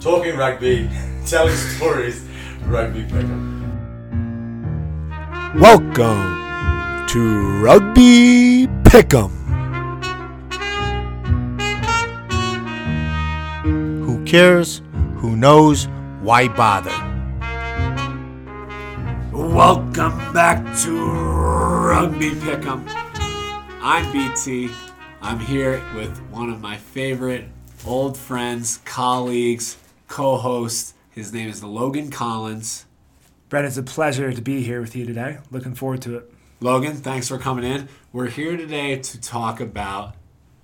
Talking 0.00 0.36
rugby, 0.36 0.90
telling 1.26 1.56
stories, 1.56 2.22
rugby 2.66 3.04
pick'em. 3.04 3.62
Welcome 5.58 7.06
to 7.06 7.62
Rugby 7.62 8.66
Pick'em. 8.82 9.30
Who 14.04 14.22
cares? 14.26 14.82
Who 15.16 15.34
knows? 15.34 15.88
Why 16.20 16.48
bother? 16.48 16.92
Welcome 19.32 20.18
back 20.34 20.58
to 20.80 21.10
Rugby 21.10 22.32
Pick'em. 22.32 22.84
I'm 23.80 24.12
BT. 24.12 24.70
I'm 25.24 25.38
here 25.38 25.80
with 25.94 26.18
one 26.32 26.50
of 26.50 26.60
my 26.60 26.76
favorite 26.76 27.44
old 27.86 28.18
friends, 28.18 28.78
colleagues, 28.84 29.76
co-host. 30.08 30.96
His 31.10 31.32
name 31.32 31.48
is 31.48 31.62
Logan 31.62 32.10
Collins. 32.10 32.86
Brett, 33.48 33.64
it's 33.64 33.76
a 33.76 33.84
pleasure 33.84 34.32
to 34.32 34.42
be 34.42 34.64
here 34.64 34.80
with 34.80 34.96
you 34.96 35.06
today. 35.06 35.38
Looking 35.52 35.76
forward 35.76 36.02
to 36.02 36.16
it. 36.16 36.34
Logan, 36.60 36.96
thanks 36.96 37.28
for 37.28 37.38
coming 37.38 37.64
in. 37.64 37.88
We're 38.12 38.30
here 38.30 38.56
today 38.56 38.96
to 38.96 39.20
talk 39.20 39.60
about 39.60 40.16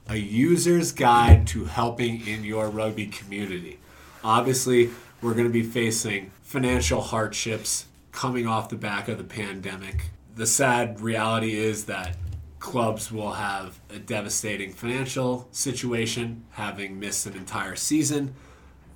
a 0.09 0.17
user's 0.17 0.91
guide 0.91 1.47
to 1.49 1.67
helping 1.67 2.27
in 2.27 2.43
your 2.43 2.69
rugby 2.69 3.07
community. 3.07 3.79
Obviously, 4.25 4.91
we're 5.23 5.35
going 5.35 5.47
to 5.47 5.53
be 5.53 5.63
facing 5.63 6.33
financial 6.43 7.01
hardships 7.01 7.87
coming 8.11 8.49
off 8.49 8.71
the 8.71 8.77
back 8.77 9.07
of 9.07 9.19
the 9.19 9.25
pandemic. 9.25 10.11
The 10.35 10.49
sad 10.49 11.01
reality 11.01 11.57
is 11.57 11.85
that 11.85 12.17
clubs 12.59 13.13
will 13.13 13.33
have 13.33 13.81
a 13.91 13.99
devastating 13.99 14.73
financial 14.73 15.49
situation, 15.53 16.45
having 16.51 16.99
missed 16.99 17.27
an 17.27 17.37
entire 17.37 17.77
season. 17.77 18.35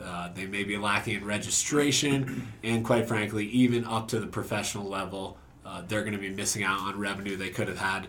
Uh, 0.00 0.32
they 0.34 0.46
may 0.46 0.64
be 0.64 0.76
lacking 0.76 1.14
in 1.14 1.24
registration, 1.24 2.48
and 2.64 2.84
quite 2.84 3.06
frankly, 3.06 3.46
even 3.46 3.84
up 3.84 4.08
to 4.08 4.18
the 4.18 4.26
professional 4.26 4.88
level, 4.88 5.38
uh, 5.64 5.82
they're 5.86 6.00
going 6.00 6.12
to 6.12 6.18
be 6.18 6.30
missing 6.30 6.64
out 6.64 6.80
on 6.80 6.98
revenue 6.98 7.36
they 7.36 7.50
could 7.50 7.68
have 7.68 7.78
had. 7.78 8.08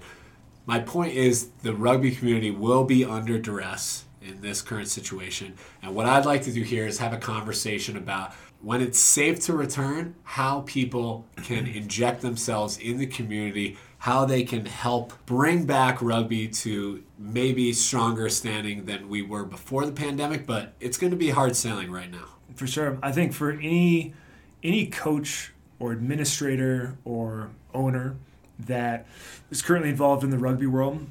My 0.65 0.79
point 0.79 1.13
is, 1.13 1.49
the 1.61 1.73
rugby 1.73 2.15
community 2.15 2.49
will 2.49 2.83
be 2.83 3.05
under 3.05 3.37
duress 3.37 4.05
in 4.21 4.41
this 4.41 4.61
current 4.61 4.87
situation. 4.87 5.53
And 5.81 5.93
what 5.93 6.05
I'd 6.05 6.25
like 6.25 6.41
to 6.43 6.51
do 6.51 6.63
here 6.63 6.87
is 6.87 6.97
have 6.97 7.13
a 7.13 7.17
conversation 7.17 7.97
about 7.97 8.33
when 8.61 8.81
it's 8.81 8.97
safe 8.97 9.41
to 9.41 9.53
return, 9.53 10.15
how 10.23 10.61
people 10.61 11.27
can 11.43 11.67
inject 11.67 12.21
themselves 12.21 12.77
in 12.77 12.97
the 12.97 13.05
community, 13.05 13.77
how 14.03 14.25
they 14.25 14.43
can 14.43 14.65
help 14.65 15.13
bring 15.25 15.65
back 15.65 16.01
rugby 16.01 16.45
to 16.45 17.01
maybe 17.17 17.71
stronger 17.71 18.27
standing 18.27 18.83
than 18.83 19.07
we 19.07 19.21
were 19.21 19.45
before 19.45 19.85
the 19.85 19.93
pandemic, 19.93 20.45
but 20.45 20.73
it's 20.81 20.97
going 20.97 21.09
to 21.09 21.15
be 21.15 21.29
hard 21.29 21.55
sailing 21.55 21.89
right 21.89 22.11
now. 22.11 22.25
For 22.53 22.67
sure. 22.67 22.97
I 23.01 23.13
think 23.13 23.31
for 23.31 23.51
any 23.51 24.13
any 24.61 24.87
coach 24.87 25.53
or 25.79 25.93
administrator 25.93 26.97
or 27.05 27.51
owner 27.73 28.17
that 28.59 29.05
is 29.49 29.61
currently 29.61 29.91
involved 29.91 30.21
in 30.25 30.31
the 30.31 30.37
rugby 30.37 30.67
world, 30.67 31.07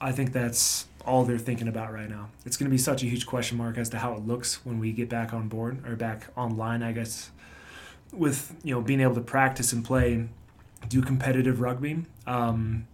I 0.00 0.10
think 0.10 0.32
that's 0.32 0.86
all 1.06 1.22
they're 1.24 1.38
thinking 1.38 1.68
about 1.68 1.92
right 1.92 2.10
now. 2.10 2.30
It's 2.44 2.56
going 2.56 2.68
to 2.68 2.74
be 2.74 2.78
such 2.78 3.04
a 3.04 3.06
huge 3.06 3.24
question 3.24 3.56
mark 3.56 3.78
as 3.78 3.88
to 3.90 3.98
how 3.98 4.14
it 4.14 4.26
looks 4.26 4.66
when 4.66 4.80
we 4.80 4.90
get 4.90 5.08
back 5.08 5.32
on 5.32 5.46
board 5.46 5.86
or 5.86 5.94
back 5.94 6.26
online, 6.36 6.82
I 6.82 6.90
guess, 6.90 7.30
with 8.12 8.56
you 8.64 8.74
know 8.74 8.80
being 8.80 9.00
able 9.00 9.14
to 9.14 9.20
practice 9.20 9.72
and 9.72 9.84
play, 9.84 10.26
do 10.88 11.02
competitive 11.02 11.60
rugby. 11.60 12.04
Um, 12.26 12.86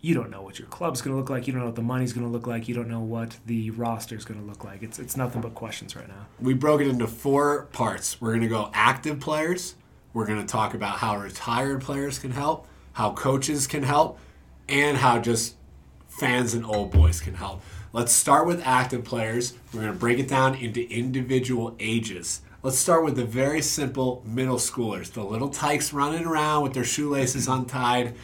you 0.00 0.14
don't 0.14 0.30
know 0.30 0.42
what 0.42 0.58
your 0.58 0.68
club's 0.68 1.00
going 1.00 1.14
to 1.14 1.18
look 1.18 1.30
like. 1.30 1.46
You 1.46 1.54
don't 1.54 1.60
know 1.60 1.66
what 1.68 1.76
the 1.76 1.82
money's 1.82 2.12
going 2.12 2.26
to 2.26 2.32
look 2.32 2.46
like. 2.46 2.68
You 2.68 2.74
don't 2.74 2.88
know 2.88 3.00
what 3.00 3.38
the 3.46 3.70
roster's 3.70 4.26
going 4.26 4.38
to 4.38 4.46
look 4.46 4.62
like. 4.62 4.82
It's 4.82 4.98
it's 4.98 5.16
nothing 5.16 5.40
but 5.40 5.54
questions 5.54 5.96
right 5.96 6.06
now. 6.06 6.26
We 6.38 6.52
broke 6.52 6.82
it 6.82 6.88
into 6.88 7.06
four 7.06 7.64
parts. 7.72 8.20
We're 8.20 8.32
going 8.32 8.42
to 8.42 8.48
go 8.48 8.70
active 8.74 9.18
players. 9.18 9.76
We're 10.12 10.26
going 10.26 10.40
to 10.40 10.46
talk 10.46 10.74
about 10.74 10.98
how 10.98 11.16
retired 11.16 11.80
players 11.80 12.18
can 12.18 12.32
help, 12.32 12.66
how 12.92 13.12
coaches 13.12 13.66
can 13.66 13.82
help, 13.82 14.18
and 14.68 14.98
how 14.98 15.18
just 15.18 15.56
fans 16.06 16.54
and 16.54 16.66
old 16.66 16.92
boys 16.92 17.20
can 17.20 17.34
help. 17.34 17.62
Let's 17.92 18.12
start 18.12 18.46
with 18.46 18.60
active 18.66 19.04
players. 19.04 19.54
We're 19.72 19.80
going 19.80 19.92
to 19.92 19.98
break 19.98 20.18
it 20.18 20.28
down 20.28 20.54
into 20.54 20.88
individual 20.90 21.76
ages. 21.80 22.42
Let's 22.64 22.78
start 22.78 23.04
with 23.04 23.16
the 23.16 23.26
very 23.26 23.60
simple 23.60 24.22
middle 24.24 24.56
schoolers, 24.56 25.12
the 25.12 25.22
little 25.22 25.50
tykes 25.50 25.92
running 25.92 26.24
around 26.24 26.62
with 26.62 26.72
their 26.72 26.82
shoelaces 26.82 27.46
untied, 27.46 28.14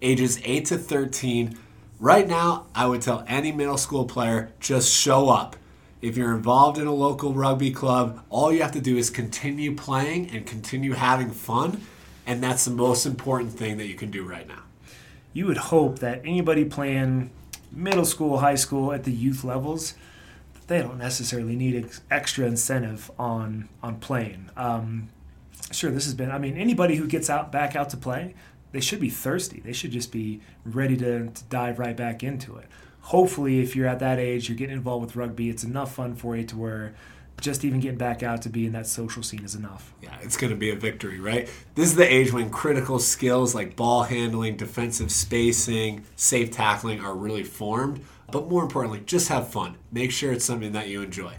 ages 0.00 0.40
8 0.44 0.66
to 0.66 0.78
13. 0.78 1.58
Right 1.98 2.28
now, 2.28 2.66
I 2.76 2.86
would 2.86 3.02
tell 3.02 3.24
any 3.26 3.50
middle 3.50 3.76
school 3.76 4.04
player 4.04 4.52
just 4.60 4.88
show 4.88 5.30
up. 5.30 5.56
If 6.00 6.16
you're 6.16 6.32
involved 6.32 6.78
in 6.78 6.86
a 6.86 6.94
local 6.94 7.34
rugby 7.34 7.72
club, 7.72 8.24
all 8.30 8.52
you 8.52 8.62
have 8.62 8.70
to 8.70 8.80
do 8.80 8.96
is 8.96 9.10
continue 9.10 9.74
playing 9.74 10.30
and 10.30 10.46
continue 10.46 10.92
having 10.92 11.32
fun, 11.32 11.80
and 12.24 12.40
that's 12.40 12.66
the 12.66 12.70
most 12.70 13.04
important 13.04 13.54
thing 13.54 13.78
that 13.78 13.88
you 13.88 13.96
can 13.96 14.12
do 14.12 14.22
right 14.22 14.46
now. 14.46 14.62
You 15.32 15.46
would 15.46 15.56
hope 15.56 15.98
that 15.98 16.20
anybody 16.24 16.64
playing 16.64 17.32
middle 17.72 18.04
school, 18.04 18.38
high 18.38 18.54
school, 18.54 18.92
at 18.92 19.02
the 19.02 19.12
youth 19.12 19.42
levels, 19.42 19.94
they 20.68 20.80
don't 20.80 20.98
necessarily 20.98 21.56
need 21.56 21.84
ex- 21.84 22.02
extra 22.10 22.46
incentive 22.46 23.10
on 23.18 23.68
on 23.82 23.96
playing. 23.96 24.50
Um, 24.56 25.08
sure, 25.72 25.90
this 25.90 26.04
has 26.04 26.14
been. 26.14 26.30
I 26.30 26.38
mean, 26.38 26.56
anybody 26.56 26.96
who 26.96 27.06
gets 27.06 27.28
out 27.28 27.50
back 27.50 27.74
out 27.74 27.90
to 27.90 27.96
play, 27.96 28.34
they 28.72 28.80
should 28.80 29.00
be 29.00 29.10
thirsty. 29.10 29.60
They 29.60 29.72
should 29.72 29.90
just 29.90 30.12
be 30.12 30.40
ready 30.64 30.96
to, 30.98 31.28
to 31.28 31.44
dive 31.44 31.78
right 31.78 31.96
back 31.96 32.22
into 32.22 32.56
it. 32.56 32.66
Hopefully, 33.00 33.60
if 33.60 33.74
you're 33.74 33.88
at 33.88 33.98
that 34.00 34.18
age, 34.18 34.48
you're 34.48 34.58
getting 34.58 34.76
involved 34.76 35.06
with 35.06 35.16
rugby. 35.16 35.48
It's 35.48 35.64
enough 35.64 35.94
fun 35.94 36.14
for 36.14 36.36
you 36.36 36.44
to 36.44 36.56
where 36.56 36.94
just 37.40 37.64
even 37.64 37.80
getting 37.80 37.96
back 37.98 38.22
out 38.22 38.42
to 38.42 38.48
be 38.48 38.66
in 38.66 38.72
that 38.72 38.86
social 38.86 39.22
scene 39.22 39.44
is 39.44 39.54
enough. 39.54 39.94
Yeah, 40.02 40.16
it's 40.22 40.36
going 40.36 40.50
to 40.50 40.56
be 40.56 40.70
a 40.70 40.76
victory, 40.76 41.20
right? 41.20 41.48
This 41.74 41.88
is 41.88 41.96
the 41.96 42.12
age 42.12 42.32
when 42.32 42.50
critical 42.50 42.98
skills 42.98 43.54
like 43.54 43.76
ball 43.76 44.02
handling, 44.02 44.56
defensive 44.56 45.10
spacing, 45.10 46.04
safe 46.16 46.50
tackling 46.50 47.00
are 47.00 47.14
really 47.14 47.44
formed. 47.44 48.04
But 48.30 48.48
more 48.48 48.62
importantly, 48.62 49.00
just 49.06 49.28
have 49.28 49.48
fun. 49.48 49.76
Make 49.90 50.12
sure 50.12 50.32
it's 50.32 50.44
something 50.44 50.72
that 50.72 50.88
you 50.88 51.02
enjoy. 51.02 51.34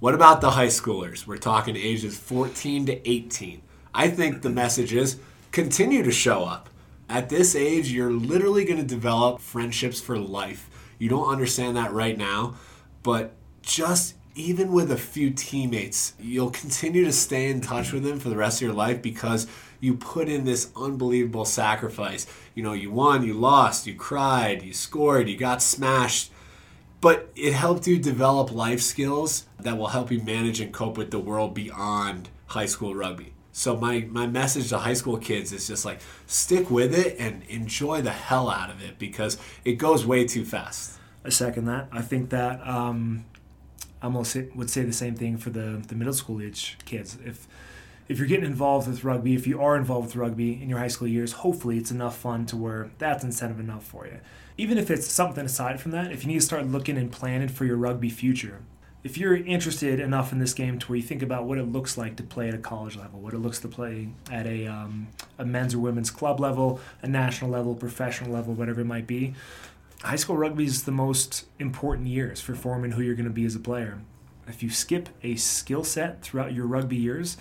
What 0.00 0.14
about 0.14 0.40
the 0.40 0.52
high 0.52 0.68
schoolers? 0.68 1.26
We're 1.26 1.38
talking 1.38 1.76
ages 1.76 2.16
14 2.16 2.86
to 2.86 3.10
18. 3.10 3.62
I 3.92 4.08
think 4.08 4.42
the 4.42 4.50
message 4.50 4.92
is 4.92 5.18
continue 5.50 6.04
to 6.04 6.12
show 6.12 6.44
up. 6.44 6.70
At 7.08 7.28
this 7.28 7.56
age, 7.56 7.90
you're 7.90 8.12
literally 8.12 8.64
going 8.64 8.78
to 8.78 8.86
develop 8.86 9.40
friendships 9.40 10.00
for 10.00 10.16
life. 10.16 10.70
You 10.98 11.08
don't 11.08 11.28
understand 11.28 11.76
that 11.76 11.92
right 11.92 12.16
now, 12.16 12.54
but 13.02 13.34
just 13.62 14.14
even 14.36 14.72
with 14.72 14.92
a 14.92 14.96
few 14.96 15.30
teammates, 15.30 16.14
you'll 16.20 16.50
continue 16.50 17.04
to 17.04 17.12
stay 17.12 17.50
in 17.50 17.60
touch 17.60 17.92
with 17.92 18.04
them 18.04 18.20
for 18.20 18.28
the 18.28 18.36
rest 18.36 18.58
of 18.58 18.66
your 18.66 18.76
life 18.76 19.02
because 19.02 19.48
you 19.80 19.94
put 19.94 20.28
in 20.28 20.44
this 20.44 20.70
unbelievable 20.76 21.44
sacrifice. 21.44 22.26
You 22.54 22.62
know, 22.62 22.72
you 22.72 22.90
won, 22.90 23.24
you 23.24 23.34
lost, 23.34 23.86
you 23.86 23.94
cried, 23.94 24.62
you 24.62 24.72
scored, 24.72 25.28
you 25.28 25.36
got 25.36 25.62
smashed. 25.62 26.32
But 27.00 27.30
it 27.36 27.52
helped 27.52 27.86
you 27.86 27.98
develop 27.98 28.50
life 28.50 28.80
skills 28.80 29.46
that 29.60 29.78
will 29.78 29.88
help 29.88 30.10
you 30.10 30.20
manage 30.20 30.60
and 30.60 30.72
cope 30.72 30.98
with 30.98 31.12
the 31.12 31.20
world 31.20 31.54
beyond 31.54 32.28
high 32.46 32.66
school 32.66 32.94
rugby. 32.94 33.34
So 33.52 33.76
my, 33.76 34.06
my 34.10 34.26
message 34.26 34.68
to 34.70 34.78
high 34.78 34.94
school 34.94 35.16
kids 35.16 35.52
is 35.52 35.66
just 35.66 35.84
like 35.84 36.00
stick 36.26 36.70
with 36.70 36.96
it 36.96 37.16
and 37.18 37.42
enjoy 37.48 38.02
the 38.02 38.10
hell 38.10 38.50
out 38.50 38.70
of 38.70 38.82
it 38.82 38.98
because 38.98 39.38
it 39.64 39.74
goes 39.74 40.06
way 40.06 40.26
too 40.26 40.44
fast. 40.44 40.98
I 41.24 41.30
second 41.30 41.66
that. 41.66 41.88
I 41.92 42.02
think 42.02 42.30
that 42.30 42.66
um, 42.66 43.24
I 44.00 44.06
almost 44.06 44.36
would 44.54 44.70
say 44.70 44.82
the 44.82 44.92
same 44.92 45.14
thing 45.14 45.36
for 45.38 45.50
the, 45.50 45.82
the 45.86 45.94
middle 45.94 46.12
school 46.12 46.40
age 46.40 46.78
kids. 46.84 47.18
If 47.24 47.48
if 48.08 48.18
you're 48.18 48.26
getting 48.26 48.46
involved 48.46 48.88
with 48.88 49.04
rugby, 49.04 49.34
if 49.34 49.46
you 49.46 49.60
are 49.60 49.76
involved 49.76 50.06
with 50.06 50.16
rugby 50.16 50.60
in 50.62 50.70
your 50.70 50.78
high 50.78 50.88
school 50.88 51.06
years, 51.06 51.32
hopefully 51.32 51.76
it's 51.76 51.90
enough 51.90 52.16
fun 52.16 52.46
to 52.46 52.56
where 52.56 52.90
that's 52.98 53.22
incentive 53.22 53.60
enough 53.60 53.84
for 53.84 54.06
you. 54.06 54.18
Even 54.56 54.78
if 54.78 54.90
it's 54.90 55.06
something 55.06 55.44
aside 55.44 55.80
from 55.80 55.92
that, 55.92 56.10
if 56.10 56.24
you 56.24 56.28
need 56.28 56.40
to 56.40 56.46
start 56.46 56.66
looking 56.66 56.96
and 56.96 57.12
planning 57.12 57.48
for 57.48 57.64
your 57.66 57.76
rugby 57.76 58.08
future, 58.08 58.60
if 59.04 59.16
you're 59.16 59.36
interested 59.36 60.00
enough 60.00 60.32
in 60.32 60.38
this 60.38 60.54
game 60.54 60.78
to 60.78 60.86
where 60.88 60.96
you 60.96 61.02
think 61.02 61.22
about 61.22 61.44
what 61.44 61.58
it 61.58 61.64
looks 61.64 61.96
like 61.96 62.16
to 62.16 62.22
play 62.22 62.48
at 62.48 62.54
a 62.54 62.58
college 62.58 62.96
level, 62.96 63.20
what 63.20 63.34
it 63.34 63.38
looks 63.38 63.60
to 63.60 63.68
play 63.68 64.08
at 64.32 64.46
a, 64.46 64.66
um, 64.66 65.08
a 65.38 65.44
men's 65.44 65.74
or 65.74 65.78
women's 65.78 66.10
club 66.10 66.40
level, 66.40 66.80
a 67.02 67.06
national 67.06 67.50
level, 67.50 67.74
professional 67.74 68.32
level, 68.32 68.54
whatever 68.54 68.80
it 68.80 68.86
might 68.86 69.06
be, 69.06 69.34
high 70.02 70.16
school 70.16 70.36
rugby 70.36 70.64
is 70.64 70.84
the 70.84 70.92
most 70.92 71.44
important 71.58 72.08
years 72.08 72.40
for 72.40 72.54
forming 72.54 72.92
who 72.92 73.02
you're 73.02 73.14
going 73.14 73.24
to 73.24 73.30
be 73.30 73.44
as 73.44 73.54
a 73.54 73.60
player. 73.60 73.98
If 74.46 74.62
you 74.62 74.70
skip 74.70 75.10
a 75.22 75.36
skill 75.36 75.84
set 75.84 76.22
throughout 76.22 76.52
your 76.52 76.66
rugby 76.66 76.96
years, 76.96 77.36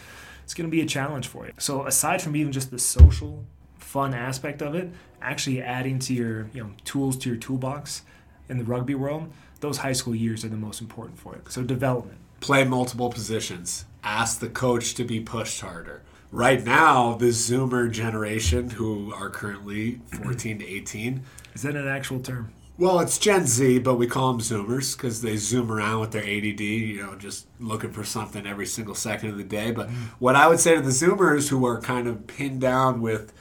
it's 0.48 0.54
going 0.54 0.66
to 0.66 0.72
be 0.72 0.80
a 0.80 0.86
challenge 0.86 1.28
for 1.28 1.46
you. 1.46 1.52
So 1.58 1.86
aside 1.86 2.22
from 2.22 2.34
even 2.38 2.54
just 2.54 2.72
the 2.72 2.80
social 2.80 3.44
fun 3.80 4.14
aspect 4.14 4.62
of 4.62 4.76
it, 4.76 4.90
actually 5.22 5.62
adding 5.62 6.00
to 6.00 6.14
your 6.14 6.48
you 6.54 6.64
know 6.64 6.72
tools 6.86 7.18
to 7.18 7.30
your 7.30 7.38
toolbox 7.38 8.04
in 8.48 8.58
the 8.58 8.64
rugby 8.64 8.96
world, 8.96 9.30
those 9.60 9.80
high 9.80 9.92
school 9.92 10.16
years 10.16 10.46
are 10.46 10.48
the 10.48 10.56
most 10.56 10.80
important 10.80 11.20
for 11.20 11.36
it. 11.36 11.52
So 11.52 11.64
development. 11.64 12.20
Play 12.40 12.64
multiple 12.64 13.10
positions. 13.10 13.84
Ask 14.06 14.40
the 14.40 14.48
coach 14.48 14.94
to 14.94 15.04
be 15.04 15.20
pushed 15.20 15.60
harder. 15.60 16.02
Right 16.32 16.64
now, 16.64 17.16
the 17.16 17.26
Zoomer 17.26 17.92
generation, 17.92 18.70
who 18.70 19.14
are 19.14 19.30
currently 19.30 20.00
14 20.24 20.60
to 20.60 20.66
18, 20.66 21.24
is 21.56 21.64
that 21.64 21.76
an 21.76 21.90
actual 21.90 22.22
term? 22.22 22.54
Well, 22.80 23.00
it's 23.00 23.18
Gen 23.18 23.48
Z, 23.48 23.80
but 23.80 23.96
we 23.96 24.06
call 24.06 24.32
them 24.34 24.42
Zoomers 24.42 24.96
because 24.96 25.24
they 25.24 25.36
zoom 25.36 25.72
around 25.72 26.00
with 26.00 26.12
their 26.12 26.22
ADD, 26.22 26.60
you 26.60 27.02
know, 27.02 27.16
just 27.16 27.48
looking 27.60 27.92
for 27.92 28.04
something 28.04 28.46
every 28.46 28.68
single 28.68 28.94
second 28.94 29.32
of 29.32 29.38
the 29.38 29.44
day. 29.44 29.72
But 29.72 29.90
what 30.20 30.36
I 30.36 30.48
would 30.48 30.60
say 30.60 30.76
to 30.76 30.82
the 30.82 30.92
Zoomers 30.92 31.50
who 31.50 31.66
are 31.66 31.82
kind 31.82 32.08
of 32.08 32.28
pinned 32.28 32.62
down 32.62 33.02
with 33.02 33.34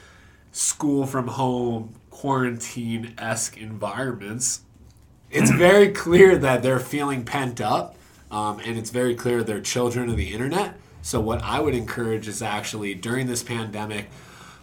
school 0.53 1.05
from 1.06 1.29
home, 1.29 1.93
quarantine 2.09 3.12
esque 3.19 3.59
environments, 3.59 4.62
it's 5.31 5.50
very 5.50 5.91
clear 5.91 6.39
that 6.39 6.62
they're 6.62 6.81
feeling 6.81 7.23
pent 7.23 7.61
up, 7.61 7.94
um, 8.31 8.59
and 8.61 8.79
it's 8.79 8.89
very 8.89 9.15
clear 9.15 9.43
they're 9.43 9.61
children 9.61 10.09
of 10.09 10.17
the 10.17 10.32
internet. 10.32 10.77
So, 11.03 11.21
what 11.21 11.43
I 11.43 11.61
would 11.61 11.75
encourage 11.75 12.27
is 12.27 12.41
actually 12.41 12.94
during 12.94 13.27
this 13.27 13.43
pandemic, 13.43 14.09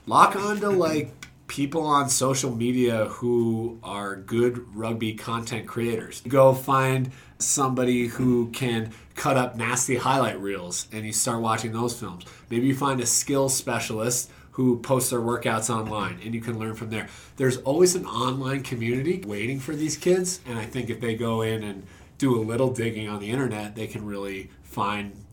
lock 0.08 0.36
on 0.36 0.60
to 0.62 0.70
like 0.72 1.23
people 1.54 1.86
on 1.86 2.10
social 2.10 2.50
media 2.50 3.06
who 3.06 3.78
are 3.84 4.16
good 4.16 4.76
rugby 4.76 5.14
content 5.14 5.68
creators. 5.68 6.20
Go 6.28 6.52
find 6.52 7.12
somebody 7.38 8.08
who 8.08 8.50
can 8.50 8.92
cut 9.14 9.38
up 9.38 9.56
nasty 9.56 9.96
highlight 9.98 10.42
reels 10.42 10.88
and 10.92 11.06
you 11.06 11.14
start 11.14 11.40
watching 11.42 11.72
those 11.72 12.00
films. 12.00 12.26
Maybe 12.50 12.66
you 12.66 12.76
find 12.76 13.00
a 13.00 13.06
skill 13.06 13.50
specialist 13.50 14.32
who 14.54 14.80
posts 14.80 15.12
their 15.12 15.20
workouts 15.20 15.70
online 15.70 16.20
and 16.26 16.34
you 16.34 16.42
can 16.42 16.58
learn 16.58 16.74
from 16.74 16.90
there. 16.90 17.08
There's 17.36 17.58
always 17.58 17.94
an 17.94 18.08
online 18.08 18.64
community 18.64 19.24
waiting 19.24 19.60
for 19.60 19.76
these 19.76 19.96
kids 19.96 20.40
and 20.48 20.58
I 20.58 20.66
think 20.66 20.90
if 20.90 21.02
they 21.02 21.14
go 21.14 21.44
in 21.44 21.62
and 21.62 21.86
do 22.18 22.36
a 22.36 22.42
little 22.42 22.74
digging 22.74 23.08
on 23.08 23.20
the 23.20 23.30
internet, 23.30 23.76
they 23.76 23.86
can 23.86 24.04
really 24.04 24.50
find 24.64 25.24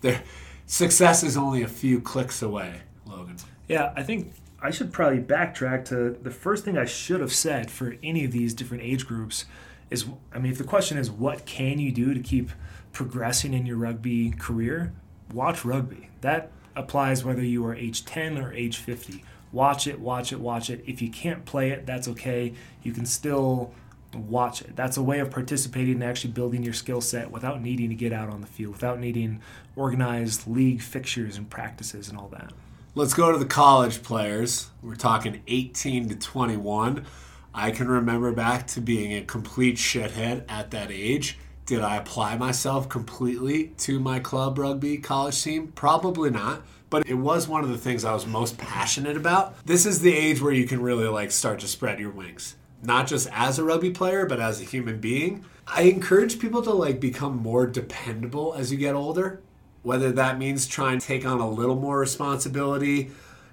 their 0.00 0.22
success 0.64 1.22
is 1.22 1.36
only 1.36 1.62
a 1.62 1.68
few 1.68 2.00
clicks 2.00 2.40
away, 2.40 2.80
Logan. 3.04 3.36
Yeah, 3.68 3.92
I 3.94 4.02
think 4.02 4.32
I 4.60 4.70
should 4.70 4.92
probably 4.92 5.20
backtrack 5.20 5.84
to 5.86 6.10
the 6.10 6.30
first 6.30 6.64
thing 6.64 6.78
I 6.78 6.86
should 6.86 7.20
have 7.20 7.32
said 7.32 7.70
for 7.70 7.96
any 8.02 8.24
of 8.24 8.32
these 8.32 8.54
different 8.54 8.82
age 8.82 9.06
groups 9.06 9.44
is 9.90 10.06
I 10.32 10.38
mean, 10.38 10.50
if 10.50 10.58
the 10.58 10.64
question 10.64 10.98
is 10.98 11.10
what 11.10 11.46
can 11.46 11.78
you 11.78 11.92
do 11.92 12.14
to 12.14 12.20
keep 12.20 12.50
progressing 12.96 13.52
in 13.52 13.66
your 13.66 13.76
rugby 13.76 14.30
career, 14.30 14.94
watch 15.30 15.66
rugby. 15.66 16.08
That 16.22 16.50
applies 16.74 17.24
whether 17.24 17.44
you 17.44 17.64
are 17.66 17.74
age 17.74 18.06
10 18.06 18.38
or 18.38 18.54
age 18.54 18.78
50. 18.78 19.22
Watch 19.52 19.86
it, 19.86 20.00
watch 20.00 20.32
it, 20.32 20.40
watch 20.40 20.70
it. 20.70 20.82
If 20.86 21.02
you 21.02 21.10
can't 21.10 21.44
play 21.44 21.70
it, 21.70 21.84
that's 21.84 22.08
okay. 22.08 22.54
You 22.82 22.92
can 22.92 23.04
still 23.04 23.74
watch 24.14 24.62
it. 24.62 24.74
That's 24.76 24.96
a 24.96 25.02
way 25.02 25.18
of 25.18 25.30
participating 25.30 25.94
and 25.94 26.04
actually 26.04 26.32
building 26.32 26.62
your 26.62 26.72
skill 26.72 27.02
set 27.02 27.30
without 27.30 27.60
needing 27.60 27.90
to 27.90 27.94
get 27.94 28.14
out 28.14 28.30
on 28.30 28.40
the 28.40 28.46
field, 28.46 28.72
without 28.72 28.98
needing 28.98 29.42
organized 29.76 30.46
league 30.46 30.80
fixtures 30.80 31.36
and 31.36 31.50
practices 31.50 32.08
and 32.08 32.18
all 32.18 32.28
that. 32.28 32.52
Let's 32.96 33.12
go 33.12 33.30
to 33.30 33.36
the 33.36 33.44
college 33.44 34.02
players. 34.02 34.70
We're 34.80 34.94
talking 34.94 35.42
18 35.46 36.08
to 36.08 36.16
21. 36.16 37.04
I 37.52 37.70
can 37.70 37.88
remember 37.88 38.32
back 38.32 38.66
to 38.68 38.80
being 38.80 39.12
a 39.12 39.20
complete 39.20 39.76
shithead 39.76 40.46
at 40.48 40.70
that 40.70 40.90
age. 40.90 41.38
Did 41.66 41.82
I 41.82 41.96
apply 41.96 42.38
myself 42.38 42.88
completely 42.88 43.74
to 43.80 44.00
my 44.00 44.18
club 44.18 44.56
rugby 44.56 44.96
college 44.96 45.42
team? 45.42 45.72
Probably 45.74 46.30
not, 46.30 46.62
but 46.88 47.06
it 47.06 47.18
was 47.18 47.46
one 47.46 47.62
of 47.62 47.68
the 47.68 47.76
things 47.76 48.02
I 48.02 48.14
was 48.14 48.24
most 48.24 48.56
passionate 48.56 49.18
about. 49.18 49.66
This 49.66 49.84
is 49.84 50.00
the 50.00 50.16
age 50.16 50.40
where 50.40 50.54
you 50.54 50.66
can 50.66 50.80
really 50.80 51.06
like 51.06 51.32
start 51.32 51.60
to 51.60 51.68
spread 51.68 52.00
your 52.00 52.12
wings, 52.12 52.56
not 52.82 53.08
just 53.08 53.28
as 53.30 53.58
a 53.58 53.64
rugby 53.64 53.90
player, 53.90 54.24
but 54.24 54.40
as 54.40 54.58
a 54.62 54.64
human 54.64 55.00
being. 55.02 55.44
I 55.66 55.82
encourage 55.82 56.38
people 56.38 56.62
to 56.62 56.70
like 56.70 56.98
become 56.98 57.36
more 57.36 57.66
dependable 57.66 58.54
as 58.54 58.72
you 58.72 58.78
get 58.78 58.94
older 58.94 59.42
whether 59.86 60.10
that 60.10 60.36
means 60.36 60.66
trying 60.66 60.98
to 60.98 61.06
take 61.06 61.24
on 61.24 61.38
a 61.38 61.48
little 61.48 61.76
more 61.76 62.00
responsibility, 62.00 63.08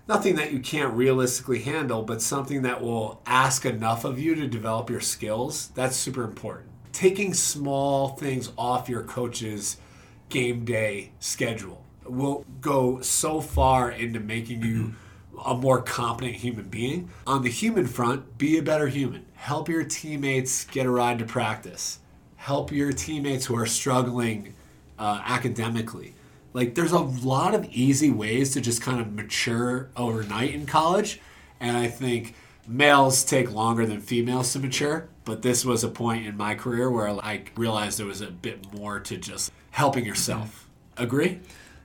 nothing 0.07 0.33
that 0.33 0.51
you 0.51 0.59
can't 0.59 0.91
realistically 0.95 1.59
handle, 1.59 2.01
but 2.01 2.23
something 2.23 2.63
that 2.63 2.81
will 2.81 3.21
ask 3.27 3.67
enough 3.67 4.03
of 4.03 4.17
you 4.17 4.33
to 4.33 4.47
develop 4.47 4.89
your 4.89 4.99
skills. 4.99 5.67
That's 5.75 5.95
super 5.95 6.23
important. 6.23 6.71
Taking 6.91 7.35
small 7.35 8.15
things 8.15 8.51
off 8.57 8.89
your 8.89 9.03
coach's 9.03 9.77
game 10.29 10.65
day 10.65 11.11
schedule 11.19 11.85
will 12.03 12.43
go 12.61 12.99
so 13.01 13.39
far 13.39 13.91
into 13.91 14.19
making 14.19 14.63
you 14.63 14.95
a 15.45 15.53
more 15.53 15.83
competent 15.83 16.37
human 16.37 16.65
being. 16.65 17.11
On 17.27 17.43
the 17.43 17.49
human 17.51 17.85
front, 17.85 18.39
be 18.39 18.57
a 18.57 18.63
better 18.63 18.87
human. 18.87 19.27
Help 19.35 19.69
your 19.69 19.83
teammates 19.83 20.65
get 20.65 20.87
a 20.87 20.89
ride 20.89 21.19
to 21.19 21.25
practice. 21.25 21.99
Help 22.37 22.71
your 22.71 22.91
teammates 22.91 23.45
who 23.45 23.55
are 23.55 23.67
struggling 23.67 24.55
uh, 24.97 25.21
academically 25.25 26.12
like 26.53 26.75
there's 26.75 26.91
a 26.91 26.99
lot 26.99 27.53
of 27.53 27.65
easy 27.65 28.09
ways 28.11 28.53
to 28.53 28.61
just 28.61 28.81
kind 28.81 29.01
of 29.01 29.11
mature 29.11 29.89
overnight 29.97 30.53
in 30.53 30.65
college 30.65 31.19
and 31.59 31.75
i 31.75 31.87
think 31.87 32.35
males 32.67 33.23
take 33.25 33.51
longer 33.51 33.85
than 33.85 33.99
females 33.99 34.53
to 34.53 34.59
mature 34.59 35.07
but 35.25 35.41
this 35.41 35.65
was 35.65 35.83
a 35.83 35.89
point 35.89 36.25
in 36.25 36.37
my 36.37 36.55
career 36.55 36.89
where 36.89 37.09
i 37.09 37.43
realized 37.55 37.99
there 37.99 38.05
was 38.05 38.21
a 38.21 38.27
bit 38.27 38.73
more 38.73 38.99
to 38.99 39.17
just 39.17 39.51
helping 39.73 40.05
yourself. 40.05 40.69
Agree? 40.97 41.39